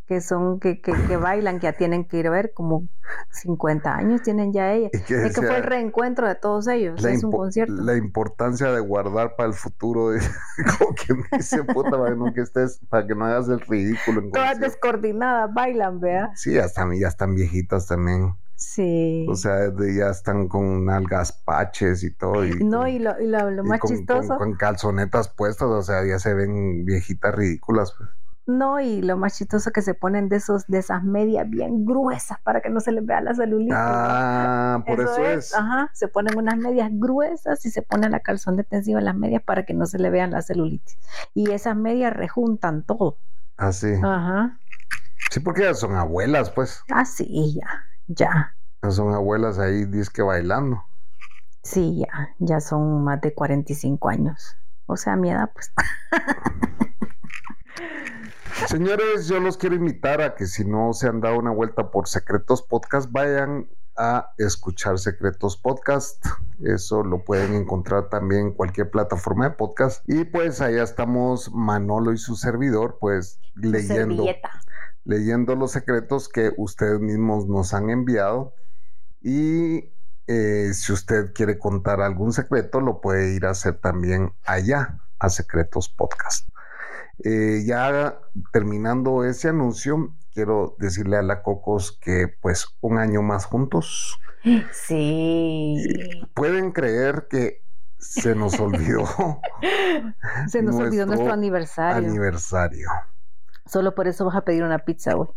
que 0.06 0.20
son, 0.20 0.60
que, 0.60 0.80
que, 0.80 0.92
que, 0.92 1.16
bailan, 1.16 1.58
que 1.58 1.64
ya 1.64 1.72
tienen 1.72 2.04
que 2.04 2.18
ir 2.18 2.28
a 2.28 2.30
ver, 2.30 2.52
como 2.54 2.88
50 3.30 3.92
años 3.92 4.22
tienen 4.22 4.52
ya 4.52 4.72
ellas. 4.72 4.92
Es 4.92 5.02
que, 5.02 5.42
fue 5.42 5.56
el 5.56 5.64
reencuentro 5.64 6.28
de 6.28 6.36
todos 6.36 6.68
ellos, 6.68 7.04
es 7.04 7.24
un 7.24 7.32
concierto. 7.32 7.74
La 7.74 7.96
importancia 7.96 8.70
de 8.70 8.80
guardar 8.80 9.34
para 9.36 9.48
el 9.48 9.54
futuro, 9.54 10.10
de, 10.10 10.20
como 10.78 10.94
que 10.94 11.14
me 11.14 11.24
dice, 11.32 11.64
puta, 11.64 11.90
para 11.90 12.10
que 12.10 12.16
no, 12.16 12.32
que 12.32 12.40
estés, 12.40 12.80
para 12.88 13.06
que 13.06 13.14
no 13.14 13.24
hagas 13.24 13.48
el 13.48 13.60
ridículo. 13.60 14.20
En 14.20 14.30
Todas 14.30 14.60
descoordinadas 14.60 15.52
bailan, 15.52 15.98
vea. 15.98 16.30
Sí, 16.36 16.54
ya 16.54 16.64
están, 16.66 16.92
ya 16.96 17.08
están 17.08 17.34
viejitas 17.34 17.86
también. 17.86 18.34
Sí. 18.54 19.26
O 19.28 19.34
sea, 19.34 19.70
ya 19.76 20.08
están 20.08 20.48
con 20.48 20.88
algas 20.88 21.32
paches 21.32 22.02
y 22.04 22.10
todo. 22.10 22.46
Y 22.46 22.54
no, 22.64 22.88
y 22.88 22.98
lo, 22.98 23.20
y 23.20 23.26
lo, 23.26 23.64
más 23.64 23.80
chistoso. 23.80 24.28
Con, 24.28 24.38
con, 24.38 24.56
calzonetas 24.56 25.28
puestas, 25.28 25.68
o 25.68 25.82
sea, 25.82 26.06
ya 26.06 26.18
se 26.18 26.32
ven 26.32 26.84
viejitas 26.84 27.34
ridículas. 27.34 27.92
Pues. 27.98 28.08
No, 28.46 28.78
y 28.78 29.02
lo 29.02 29.16
más 29.16 29.36
chistoso 29.36 29.72
que 29.72 29.82
se 29.82 29.94
ponen 29.94 30.28
de 30.28 30.36
esos, 30.36 30.68
de 30.68 30.78
esas 30.78 31.02
medias 31.02 31.50
bien 31.50 31.84
gruesas 31.84 32.38
para 32.40 32.60
que 32.60 32.70
no 32.70 32.78
se 32.78 32.92
les 32.92 33.04
vea 33.04 33.20
la 33.20 33.34
celulitis. 33.34 33.74
Ah, 33.76 34.84
por 34.86 35.00
eso, 35.00 35.26
es. 35.26 35.52
Ajá, 35.52 35.90
se 35.92 36.06
ponen 36.06 36.38
unas 36.38 36.56
medias 36.56 36.90
gruesas 36.92 37.66
y 37.66 37.70
se 37.70 37.82
ponen 37.82 38.12
la 38.12 38.20
calzón 38.20 38.56
de 38.56 38.62
tensivo 38.62 39.00
en 39.00 39.04
las 39.06 39.16
medias 39.16 39.42
para 39.42 39.64
que 39.64 39.74
no 39.74 39.86
se 39.86 39.98
le 39.98 40.10
vean 40.10 40.30
la 40.30 40.42
celulitis. 40.42 40.96
Y 41.34 41.50
esas 41.50 41.74
medias 41.74 42.14
rejuntan 42.14 42.84
todo. 42.84 43.18
Ah, 43.56 43.72
sí. 43.72 43.92
Ajá. 44.00 44.60
Sí, 45.32 45.40
porque 45.40 45.62
ya 45.62 45.74
son 45.74 45.96
abuelas, 45.96 46.50
pues. 46.50 46.84
Ah, 46.88 47.04
sí, 47.04 47.54
ya, 47.56 47.84
ya. 48.06 48.54
Ya 48.84 48.90
son 48.92 49.12
abuelas 49.12 49.58
ahí, 49.58 49.86
disque 49.86 50.22
bailando. 50.22 50.84
Sí, 51.64 51.98
ya, 51.98 52.28
ya 52.38 52.60
son 52.60 53.02
más 53.02 53.20
de 53.20 53.34
45 53.34 54.08
años. 54.08 54.56
O 54.86 54.96
sea, 54.96 55.16
mi 55.16 55.32
edad, 55.32 55.50
pues. 55.52 55.72
Señores, 58.64 59.28
yo 59.28 59.38
los 59.38 59.56
quiero 59.58 59.76
invitar 59.76 60.20
a 60.20 60.34
que 60.34 60.46
si 60.46 60.64
no 60.64 60.92
se 60.92 61.06
han 61.06 61.20
dado 61.20 61.38
una 61.38 61.52
vuelta 61.52 61.90
por 61.90 62.08
Secretos 62.08 62.62
Podcast, 62.62 63.12
vayan 63.12 63.68
a 63.96 64.32
escuchar 64.38 64.98
Secretos 64.98 65.56
Podcast. 65.56 66.24
Eso 66.64 67.04
lo 67.04 67.22
pueden 67.24 67.54
encontrar 67.54 68.08
también 68.08 68.48
en 68.48 68.52
cualquier 68.52 68.90
plataforma 68.90 69.50
de 69.50 69.54
podcast. 69.54 70.02
Y 70.08 70.24
pues 70.24 70.60
allá 70.60 70.82
estamos 70.82 71.52
Manolo 71.52 72.12
y 72.12 72.18
su 72.18 72.34
servidor, 72.34 72.98
pues 73.00 73.40
leyendo, 73.54 74.24
leyendo 75.04 75.54
los 75.54 75.72
secretos 75.72 76.28
que 76.28 76.52
ustedes 76.56 76.98
mismos 76.98 77.46
nos 77.46 77.72
han 77.72 77.90
enviado. 77.90 78.54
Y 79.22 79.92
eh, 80.26 80.70
si 80.72 80.92
usted 80.92 81.32
quiere 81.34 81.58
contar 81.58 82.00
algún 82.00 82.32
secreto, 82.32 82.80
lo 82.80 83.00
puede 83.00 83.34
ir 83.34 83.46
a 83.46 83.50
hacer 83.50 83.78
también 83.78 84.32
allá 84.44 85.00
a 85.18 85.28
Secretos 85.28 85.88
Podcast. 85.88 86.48
Eh, 87.24 87.62
ya 87.66 88.18
terminando 88.52 89.24
ese 89.24 89.48
anuncio, 89.48 90.14
quiero 90.32 90.76
decirle 90.78 91.16
a 91.16 91.22
la 91.22 91.42
Cocos 91.42 91.98
que 92.00 92.28
pues 92.40 92.66
un 92.80 92.98
año 92.98 93.22
más 93.22 93.46
juntos. 93.46 94.18
Sí. 94.72 95.84
Pueden 96.34 96.70
creer 96.70 97.26
que 97.28 97.64
se 97.98 98.36
nos 98.36 98.60
olvidó. 98.60 99.04
se 100.46 100.62
nos 100.62 100.76
olvidó 100.76 101.04
nuestro 101.04 101.32
aniversario. 101.32 102.08
Aniversario. 102.08 102.88
Solo 103.64 103.96
por 103.96 104.06
eso 104.06 104.24
vas 104.24 104.36
a 104.36 104.44
pedir 104.44 104.62
una 104.62 104.78
pizza, 104.78 105.14
güey. 105.14 105.30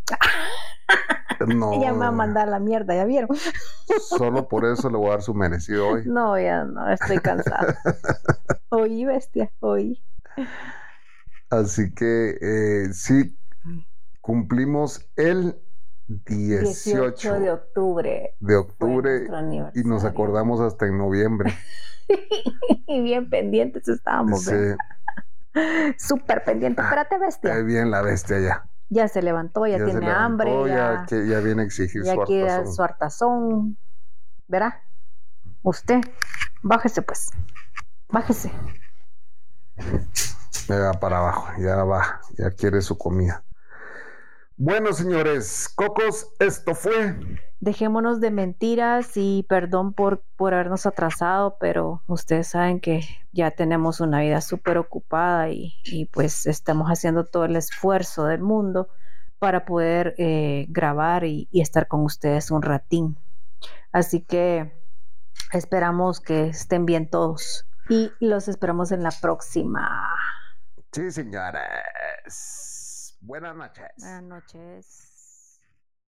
No. 1.47 1.71
Ella 1.73 1.93
me 1.93 1.99
va 1.99 2.07
a 2.07 2.11
mandar 2.11 2.47
la 2.47 2.59
mierda, 2.59 2.95
¿ya 2.95 3.05
vieron? 3.05 3.29
Solo 3.99 4.47
por 4.47 4.65
eso 4.65 4.89
le 4.89 4.97
voy 4.97 5.07
a 5.07 5.11
dar 5.11 5.21
su 5.21 5.33
merecido 5.33 5.87
hoy. 5.87 6.03
No, 6.05 6.39
ya 6.39 6.65
no, 6.65 6.89
estoy 6.89 7.17
cansada. 7.19 7.77
Oí, 8.69 9.05
bestia, 9.05 9.51
oí. 9.59 10.03
Así 11.49 11.91
que 11.93 12.37
eh, 12.41 12.93
sí, 12.93 13.37
cumplimos 14.21 15.09
el 15.15 15.59
18, 16.07 17.39
de 17.39 17.51
octubre. 17.51 18.35
De 18.39 18.55
octubre 18.55 19.27
y 19.75 19.83
nos 19.83 20.05
acordamos 20.05 20.59
hasta 20.59 20.87
en 20.87 20.97
noviembre. 20.97 21.53
y 22.87 23.01
bien 23.01 23.29
pendientes 23.29 23.87
estábamos. 23.87 24.45
Sí. 24.45 24.55
Súper 25.97 26.43
pendientes. 26.43 26.83
Ah, 26.83 26.89
Espérate, 26.89 27.17
bestia. 27.19 27.55
bien 27.61 27.91
la 27.91 28.01
bestia 28.01 28.39
ya. 28.39 28.69
Ya 28.89 29.07
se 29.07 29.21
levantó, 29.21 29.67
ya, 29.67 29.83
tiene 29.83 30.09
hambre. 30.09 30.51
Ya, 30.67 31.05
ya, 31.07 31.23
ya, 31.23 31.39
viene 31.41 31.61
a 31.61 31.65
exigir 31.65 32.03
ya 32.03 32.15
su 32.15 32.21
hartazón. 32.21 32.73
su 32.73 32.83
hartazón. 32.83 33.77
¿Verá? 34.47 34.83
Usted, 35.61 36.01
bájese 36.63 37.03
pues. 37.03 37.29
Bájese. 38.09 38.51
Me 40.69 40.79
va 40.79 40.93
para 40.93 41.17
abajo, 41.17 41.47
ya 41.59 41.83
va, 41.83 42.21
ya 42.37 42.51
quiere 42.51 42.81
su 42.81 42.95
comida. 42.95 43.43
Bueno, 44.55 44.93
señores, 44.93 45.67
Cocos, 45.67 46.31
esto 46.37 46.75
fue. 46.75 47.15
Dejémonos 47.59 48.19
de 48.19 48.29
mentiras 48.29 49.13
y 49.15 49.47
perdón 49.49 49.93
por, 49.93 50.21
por 50.37 50.53
habernos 50.53 50.85
atrasado, 50.85 51.57
pero 51.59 52.03
ustedes 52.05 52.49
saben 52.49 52.79
que 52.79 53.01
ya 53.31 53.49
tenemos 53.49 53.99
una 53.99 54.19
vida 54.21 54.41
súper 54.41 54.77
ocupada 54.77 55.49
y, 55.49 56.07
pues 56.13 56.45
estamos 56.45 56.89
haciendo 56.89 57.25
todo 57.25 57.45
el 57.45 57.55
esfuerzo 57.55 58.25
del 58.25 58.41
mundo 58.41 58.89
para 59.39 59.65
poder 59.65 60.13
eh, 60.19 60.67
grabar 60.69 61.23
y, 61.23 61.47
y 61.51 61.61
estar 61.61 61.87
con 61.87 62.01
ustedes 62.01 62.51
un 62.51 62.61
ratín. 62.61 63.17
Así 63.91 64.21
que 64.21 64.71
esperamos 65.51 66.19
que 66.19 66.49
estén 66.49 66.85
bien 66.85 67.09
todos 67.09 67.65
y 67.89 68.11
los 68.19 68.47
esperamos 68.47 68.91
en 68.91 69.01
la 69.01 69.11
próxima. 69.19 70.13
Sí, 70.91 71.11
señores. 71.11 73.15
Buenas 73.21 73.55
noches. 73.55 73.91
Buenas 73.97 74.23
noches. 74.23 75.08